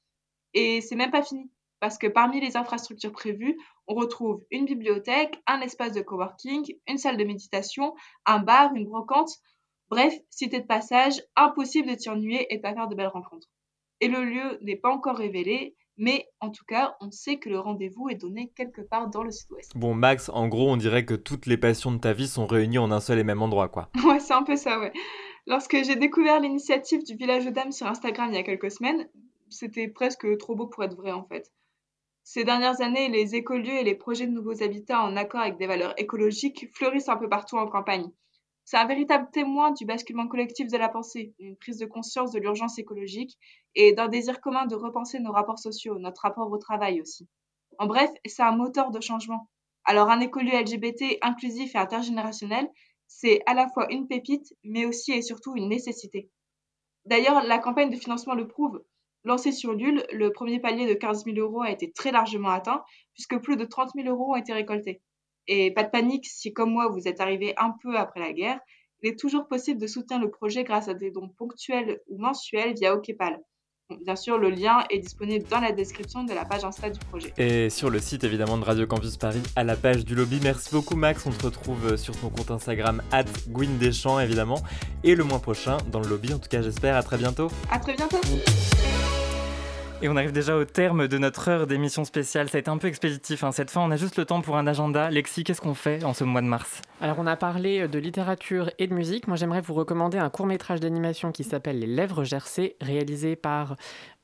Et 0.54 0.82
c'est 0.82 0.96
même 0.96 1.12
pas 1.12 1.24
fini, 1.24 1.50
parce 1.82 1.98
que 1.98 2.08
parmi 2.08 2.40
les 2.40 2.56
infrastructures 2.56 3.12
prévues, 3.12 3.58
on 3.88 3.96
retrouve 3.96 4.46
une 4.52 4.66
bibliothèque, 4.66 5.42
un 5.48 5.62
espace 5.62 5.92
de 5.92 6.02
coworking, 6.02 6.76
une 6.88 7.00
salle 7.00 7.18
de 7.18 7.24
méditation, 7.24 7.96
un 8.28 8.40
bar, 8.40 8.74
une 8.76 8.86
brocante. 8.86 9.32
Bref, 9.90 10.14
cité 10.30 10.62
de 10.62 10.68
passage, 10.68 11.22
impossible 11.36 11.90
de 11.90 11.96
t'y 11.96 12.10
ennuyer 12.10 12.54
et 12.54 12.58
de 12.58 12.62
pas 12.62 12.74
faire 12.74 12.88
de 12.88 12.96
belles 12.96 13.08
rencontres. 13.08 13.50
Et 14.00 14.08
le 14.08 14.24
lieu 14.24 14.60
n'est 14.62 14.76
pas 14.76 14.92
encore 14.92 15.18
révélé, 15.18 15.76
mais 15.98 16.30
en 16.40 16.52
tout 16.52 16.64
cas, 16.66 16.96
on 17.02 17.10
sait 17.10 17.38
que 17.38 17.50
le 17.50 17.60
rendez-vous 17.60 18.10
est 18.10 18.16
donné 18.16 18.52
quelque 18.56 18.82
part 18.82 19.10
dans 19.10 19.24
le 19.24 19.32
sud-ouest. 19.32 19.72
Bon, 19.76 19.96
Max, 19.96 20.30
en 20.30 20.48
gros, 20.48 20.70
on 20.70 20.78
dirait 20.78 21.06
que 21.06 21.16
toutes 21.16 21.48
les 21.48 21.58
passions 21.58 21.92
de 21.92 21.98
ta 21.98 22.14
vie 22.14 22.28
sont 22.28 22.46
réunies 22.46 22.78
en 22.78 22.92
un 22.92 23.00
seul 23.00 23.18
et 23.18 23.24
même 23.24 23.42
endroit, 23.42 23.70
quoi. 23.70 23.90
Ouais, 24.06 24.20
c'est 24.20 24.34
un 24.34 24.44
peu 24.44 24.56
ça, 24.56 24.80
ouais. 24.80 24.94
Lorsque 25.48 25.84
j'ai 25.84 25.96
découvert 25.96 26.40
l'initiative 26.40 27.04
du 27.04 27.16
village 27.16 27.48
aux 27.48 27.52
dames 27.52 27.72
sur 27.72 27.88
Instagram 27.88 28.30
il 28.30 28.36
y 28.36 28.40
a 28.40 28.44
quelques 28.44 28.70
semaines, 28.70 29.10
c'était 29.50 29.88
presque 29.88 30.38
trop 30.38 30.56
beau 30.56 30.68
pour 30.68 30.84
être 30.84 30.96
vrai, 30.96 31.12
en 31.12 31.24
fait. 31.24 31.52
Ces 32.24 32.44
dernières 32.44 32.82
années, 32.82 33.10
les 33.10 33.36
écolieux 33.36 33.74
et 33.74 33.84
les 33.84 33.96
projets 33.96 34.28
de 34.28 34.32
nouveaux 34.32 34.64
habitats 34.64 35.04
en 35.04 35.18
accord 35.18 35.42
avec 35.42 35.58
des 35.58 35.68
valeurs 35.68 35.94
écologiques 35.98 36.68
fleurissent 36.74 37.10
un 37.10 37.18
peu 37.18 37.28
partout 37.28 37.58
en 37.58 37.68
campagne. 37.68 38.10
C'est 38.64 38.78
un 38.78 38.86
véritable 38.86 39.30
témoin 39.32 39.72
du 39.72 39.86
basculement 39.86 40.28
collectif 40.28 40.68
de 40.68 40.78
la 40.78 40.88
pensée, 40.88 41.34
une 41.40 41.58
prise 41.58 41.78
de 41.78 41.86
conscience 41.86 42.32
de 42.32 42.40
l'urgence 42.40 42.78
écologique 42.80 43.38
et 43.76 43.94
d'un 43.94 44.08
désir 44.08 44.40
commun 44.40 44.66
de 44.66 44.76
repenser 44.76 45.20
nos 45.20 45.32
rapports 45.32 45.60
sociaux, 45.60 45.98
notre 46.00 46.22
rapport 46.22 46.52
au 46.52 46.58
travail 46.58 47.02
aussi. 47.02 47.28
En 47.80 47.88
bref, 47.88 48.12
c'est 48.26 48.44
un 48.44 48.56
moteur 48.56 48.92
de 48.92 49.02
changement. 49.02 49.50
Alors 49.84 50.10
un 50.10 50.20
écolieu 50.20 50.54
LGBT 50.54 51.18
inclusif 51.22 51.74
et 51.76 51.80
intergénérationnel, 51.80 52.70
c'est 53.08 53.42
à 53.46 53.54
la 53.54 53.68
fois 53.68 53.92
une 53.92 54.08
pépite, 54.08 54.54
mais 54.64 54.86
aussi 54.86 55.12
et 55.12 55.22
surtout 55.22 55.56
une 55.56 55.68
nécessité. 55.68 56.30
D'ailleurs, 57.06 57.44
la 57.44 57.58
campagne 57.58 57.90
de 57.90 57.98
financement 57.98 58.36
le 58.36 58.48
prouve. 58.48 58.84
Lancée 59.24 59.52
sur 59.52 59.74
LUL, 59.74 60.04
le 60.12 60.32
premier 60.32 60.60
palier 60.60 60.88
de 60.88 60.94
15 60.94 61.26
000 61.26 61.38
euros 61.38 61.62
a 61.62 61.70
été 61.70 61.92
très 61.92 62.12
largement 62.12 62.50
atteint, 62.50 62.84
puisque 63.14 63.38
plus 63.38 63.56
de 63.56 63.66
30 63.66 63.92
000 63.96 64.08
euros 64.08 64.34
ont 64.34 64.36
été 64.36 64.52
récoltés. 64.52 65.02
Et 65.48 65.72
pas 65.72 65.84
de 65.84 65.90
panique, 65.90 66.26
si 66.26 66.54
comme 66.54 66.72
moi 66.72 66.88
vous 66.90 67.08
êtes 67.08 67.22
arrivé 67.22 67.54
un 67.58 67.74
peu 67.82 67.98
après 67.98 68.20
la 68.20 68.34
guerre, 68.34 68.60
il 69.04 69.10
est 69.10 69.20
toujours 69.20 69.48
possible 69.48 69.80
de 69.80 69.88
soutenir 69.88 70.20
le 70.22 70.30
projet 70.30 70.64
grâce 70.64 70.88
à 70.88 70.94
des 70.94 71.12
dons 71.12 71.30
ponctuels 71.30 72.00
ou 72.08 72.20
mensuels 72.20 72.74
via 72.76 72.94
OKPAL. 72.96 73.40
bien 74.06 74.16
sûr, 74.16 74.38
le 74.38 74.50
lien 74.50 74.84
est 74.90 75.00
disponible 75.00 75.46
dans 75.50 75.60
la 75.60 75.72
description 75.72 76.24
de 76.24 76.34
la 76.34 76.46
page 76.46 76.64
Insta 76.64 76.90
du 76.90 77.00
projet. 77.00 77.34
Et 77.38 77.70
sur 77.70 77.90
le 77.90 78.00
site 78.00 78.24
évidemment 78.24 78.58
de 78.58 78.64
Radio 78.64 78.86
Campus 78.86 79.18
Paris, 79.18 79.42
à 79.56 79.64
la 79.64 79.76
page 79.76 80.06
du 80.06 80.16
lobby. 80.16 80.40
Merci 80.44 80.70
beaucoup 80.72 80.96
Max, 80.96 81.26
on 81.26 81.32
te 81.32 81.46
retrouve 81.46 81.98
sur 81.98 82.16
ton 82.16 82.30
compte 82.30 82.52
Instagram 82.52 83.02
Deschamps 83.80 84.20
évidemment. 84.20 84.62
Et 85.04 85.16
le 85.16 85.24
mois 85.24 85.40
prochain 85.40 85.78
dans 85.92 86.00
le 86.00 86.08
lobby, 86.08 86.34
en 86.34 86.40
tout 86.40 86.50
cas 86.50 86.62
j'espère. 86.62 86.96
À 86.96 87.04
très 87.04 87.18
bientôt. 87.18 87.50
À 87.72 87.80
très 87.80 87.96
bientôt. 87.96 88.22
Et 90.04 90.10
on 90.10 90.16
arrive 90.16 90.32
déjà 90.32 90.58
au 90.58 90.66
terme 90.66 91.08
de 91.08 91.18
notre 91.20 91.48
heure 91.48 91.68
d'émission 91.68 92.04
spéciale. 92.06 92.50
Ça 92.50 92.58
a 92.58 92.60
été 92.60 92.72
un 92.72 92.80
peu 92.80 92.88
expéditif 92.88 93.44
hein. 93.44 93.52
cette 93.52 93.70
fin. 93.70 93.82
On 93.82 93.92
a 93.92 93.98
juste 93.98 94.18
le 94.18 94.26
temps 94.26 94.42
pour 94.42 94.58
un 94.58 94.66
agenda. 94.66 95.12
Lexi, 95.12 95.44
qu'est-ce 95.44 95.62
qu'on 95.62 95.76
fait 95.76 96.04
en 96.04 96.16
ce 96.16 96.24
mois 96.24 96.42
de 96.42 96.48
mars? 96.48 96.82
Alors, 97.02 97.20
on 97.20 97.28
a 97.28 97.36
parlé 97.36 97.88
de 97.88 98.00
littérature 98.00 98.72
et 98.80 98.88
de 98.88 98.96
musique. 98.96 99.28
Moi, 99.28 99.38
j'aimerais 99.38 99.62
vous 99.62 99.76
recommander 99.76 100.18
un 100.18 100.32
court 100.32 100.48
métrage 100.48 100.80
d'animation 100.80 101.32
qui 101.32 101.44
s'appelle 101.44 101.78
Les 101.78 101.86
Lèvres 101.86 102.24
gercées, 102.24 102.78
réalisé 102.82 103.36
par 103.36 103.76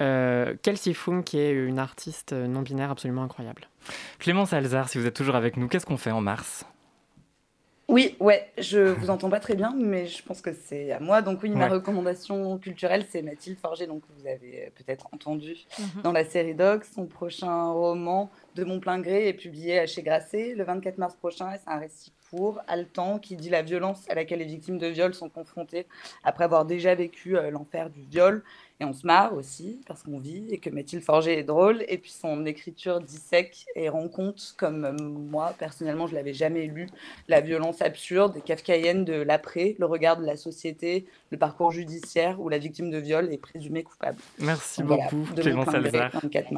euh, 0.01 0.55
Kelsey 0.63 0.95
Fung, 0.95 1.21
qui 1.21 1.37
est 1.37 1.51
une 1.51 1.77
artiste 1.77 2.33
non-binaire 2.33 2.89
absolument 2.89 3.21
incroyable. 3.21 3.69
Clémence 4.17 4.53
Alzard, 4.53 4.89
si 4.89 4.97
vous 4.97 5.05
êtes 5.05 5.15
toujours 5.15 5.35
avec 5.35 5.57
nous, 5.57 5.67
qu'est-ce 5.67 5.85
qu'on 5.85 5.97
fait 5.97 6.09
en 6.09 6.21
mars? 6.21 6.65
Oui, 7.89 8.17
ouais, 8.19 8.51
je 8.57 8.79
vous 8.79 9.09
entends 9.09 9.29
pas 9.29 9.39
très 9.39 9.55
bien, 9.55 9.73
mais 9.73 10.07
je 10.07 10.21
pense 10.21 10.41
que 10.41 10.51
c'est 10.51 10.91
à 10.91 10.99
moi. 10.99 11.21
Donc 11.21 11.41
oui, 11.41 11.49
ma 11.49 11.69
recommandation 11.69 12.57
culturelle, 12.57 13.05
c'est 13.09 13.21
Mathilde 13.21 13.57
Forger, 13.57 13.87
donc 13.87 14.03
vous 14.17 14.27
avez 14.27 14.73
peut-être 14.75 15.07
entendu 15.13 15.55
mhm. 15.79 16.01
dans 16.01 16.11
la 16.11 16.25
série 16.25 16.53
Doc. 16.53 16.83
Son 16.83 17.05
prochain 17.05 17.71
roman, 17.71 18.29
De 18.55 18.65
mon 18.65 18.81
plein 18.81 18.99
gré, 18.99 19.29
est 19.29 19.33
publié 19.33 19.87
chez 19.87 20.03
Grasset 20.03 20.53
le 20.55 20.65
24 20.65 20.97
mars 20.97 21.15
prochain. 21.15 21.51
C'est 21.63 21.71
un 21.71 21.79
récit 21.79 22.11
court, 22.29 22.59
haletant, 22.67 23.19
qui 23.19 23.35
dit 23.35 23.49
la 23.49 23.61
violence 23.61 24.09
à 24.09 24.15
laquelle 24.15 24.39
les 24.39 24.45
victimes 24.45 24.77
de 24.77 24.87
viol 24.87 25.13
sont 25.13 25.29
confrontées 25.29 25.85
après 26.23 26.43
avoir 26.43 26.65
déjà 26.65 26.95
vécu 26.95 27.37
euh, 27.37 27.51
l'enfer 27.51 27.89
du 27.89 28.01
viol 28.01 28.43
et 28.79 28.85
on 28.85 28.93
se 28.93 29.07
marre 29.07 29.33
aussi 29.33 29.81
parce 29.87 30.03
qu'on 30.03 30.19
vit 30.19 30.45
et 30.51 30.59
que 30.59 30.69
Mathilde 30.69 31.03
Forger 31.03 31.39
est 31.39 31.43
drôle. 31.43 31.83
Et 31.87 31.97
puis 31.97 32.11
son 32.11 32.45
écriture 32.45 33.01
dissèque 33.01 33.65
et 33.75 33.89
rend 33.89 34.07
compte, 34.07 34.53
comme 34.57 34.85
euh, 34.85 34.91
moi 34.93 35.55
personnellement 35.57 36.05
je 36.05 36.13
l'avais 36.13 36.33
jamais 36.33 36.67
lu, 36.67 36.87
la 37.27 37.41
violence 37.41 37.81
absurde 37.81 38.37
et 38.37 38.41
kafkaïenne 38.41 39.03
de 39.03 39.13
l'après, 39.13 39.75
le 39.79 39.85
regard 39.87 40.17
de 40.17 40.25
la 40.25 40.37
société, 40.37 41.07
le 41.31 41.37
parcours 41.37 41.71
judiciaire 41.71 42.39
où 42.39 42.49
la 42.49 42.59
victime 42.59 42.91
de 42.91 42.97
viol 42.97 43.33
est 43.33 43.39
présumée 43.39 43.81
coupable. 43.81 44.19
Merci 44.39 44.83
beaucoup 44.83 45.25
Clément 45.35 45.65
Salzar. 45.65 46.11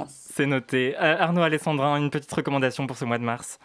C'est 0.07 0.45
noté. 0.45 0.95
Euh, 0.97 1.17
Arnaud 1.19 1.41
Alessandrin, 1.41 1.95
une 1.95 2.09
petite 2.09 2.33
recommandation 2.33 2.85
pour 2.85 2.97
ce 2.97 3.05
mois 3.05 3.17
de 3.17 3.23
mars. 3.23 3.59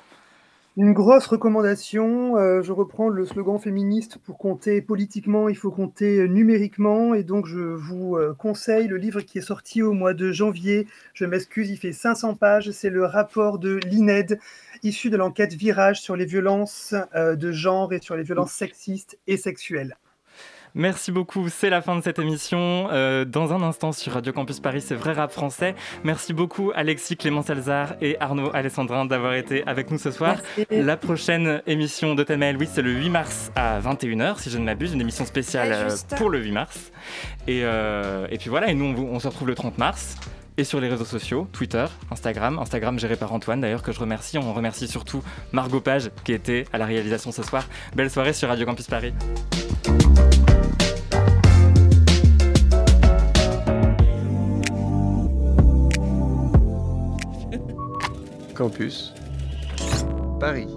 Une 0.77 0.93
grosse 0.93 1.29
recommandation, 1.29 2.37
euh, 2.37 2.61
je 2.61 2.73
reprends 2.73 3.09
le 3.09 3.25
slogan 3.25 3.61
féministe 3.61 4.19
pour 4.19 4.39
compter 4.39 4.83
politiquement, 4.83 5.49
il 5.49 5.55
faut 5.55 5.71
compter 5.71 6.29
numériquement 6.29 7.15
et 7.15 7.23
donc 7.23 7.47
je 7.47 7.61
vous 7.61 8.17
euh, 8.17 8.35
conseille 8.37 8.89
le 8.89 8.97
livre 8.97 9.21
qui 9.21 9.39
est 9.39 9.41
sorti 9.41 9.83
au 9.83 9.93
mois 9.93 10.15
de 10.15 10.33
janvier. 10.33 10.89
Je 11.13 11.27
m'excuse, 11.27 11.71
il 11.71 11.77
fait 11.77 11.93
500 11.93 12.35
pages, 12.35 12.73
c'est 12.73 12.91
le 12.91 13.05
rapport 13.05 13.61
de 13.61 13.79
l'INED 13.87 14.41
issu 14.83 15.11
de 15.11 15.17
l'enquête 15.17 15.55
Virage 15.55 16.01
sur 16.01 16.17
les 16.17 16.27
violences 16.27 16.93
euh, 17.15 17.37
de 17.37 17.53
genre 17.53 17.93
et 17.93 18.01
sur 18.01 18.17
les 18.17 18.25
violences 18.25 18.53
sexistes 18.53 19.17
et 19.29 19.37
sexuelles. 19.37 19.97
Merci 20.77 21.13
beaucoup, 21.13 21.49
c'est 21.49 21.71
la 21.71 21.83
fin 21.83 21.95
de 21.95 22.03
cette 22.03 22.19
émission. 22.19 22.89
Euh, 22.91 23.25
dans 23.25 23.53
un 23.53 23.63
instant 23.63 23.93
sur 23.93 24.13
Radio 24.13 24.33
Campus 24.33 24.59
Paris, 24.59 24.81
c'est 24.81 24.97
vrai 24.97 25.13
rap 25.13 25.31
français. 25.31 25.77
Merci 26.03 26.33
beaucoup 26.33 26.73
Alexis 26.75 27.17
Clément 27.17 27.43
Salzar 27.43 27.95
et 28.01 28.17
Arnaud 28.19 28.51
Alessandrin 28.53 29.05
d'avoir 29.05 29.35
été 29.35 29.63
avec 29.67 29.93
nous 29.93 29.99
ce 29.99 30.11
soir. 30.11 30.39
La 30.73 30.97
prochaine 30.97 31.63
émission 31.69 32.17
de 32.17 32.25
Thelma 32.25 32.51
Louis, 32.51 32.69
c'est 32.71 32.83
le 32.83 32.91
8 32.91 33.09
mars 33.09 33.53
à 33.55 33.79
21h, 33.81 34.41
si 34.41 34.51
je 34.51 34.59
ne 34.59 34.65
m'abuse, 34.65 34.93
une 34.93 35.01
émission 35.01 35.25
spéciale 35.25 35.71
euh, 35.73 35.97
pour 36.17 36.29
le 36.29 36.41
8 36.43 36.51
mars. 36.51 36.91
Et, 37.47 37.61
euh, 37.63 38.27
et 38.31 38.39
puis 38.39 38.51
voilà, 38.51 38.69
et 38.69 38.75
nous 38.75 38.87
on, 38.99 39.15
on 39.15 39.21
se 39.21 39.29
retrouve 39.29 39.47
le 39.47 39.55
30 39.55 39.79
mars 39.79 40.17
et 40.57 40.65
sur 40.65 40.81
les 40.81 40.89
réseaux 40.89 41.05
sociaux, 41.05 41.49
Twitter, 41.53 41.85
Instagram, 42.11 42.59
Instagram 42.59 42.99
géré 42.99 43.17
par 43.17 43.33
Antoine 43.33 43.61
d'ailleurs 43.61 43.83
que 43.83 43.93
je 43.93 44.01
remercie. 44.01 44.39
On 44.39 44.53
remercie 44.53 44.89
surtout 44.89 45.23
Margot 45.53 45.81
Page 45.81 46.11
qui 46.25 46.33
était 46.33 46.65
à 46.73 46.79
la 46.79 46.87
réalisation 46.87 47.33
ce 47.33 47.43
soir. 47.43 47.65
Belle 47.95 48.11
soirée 48.11 48.33
sur 48.33 48.49
Radio 48.49 48.67
Campus 48.67 48.87
Paris. 48.87 49.13
Campus 58.55 59.13
Paris. 60.41 60.71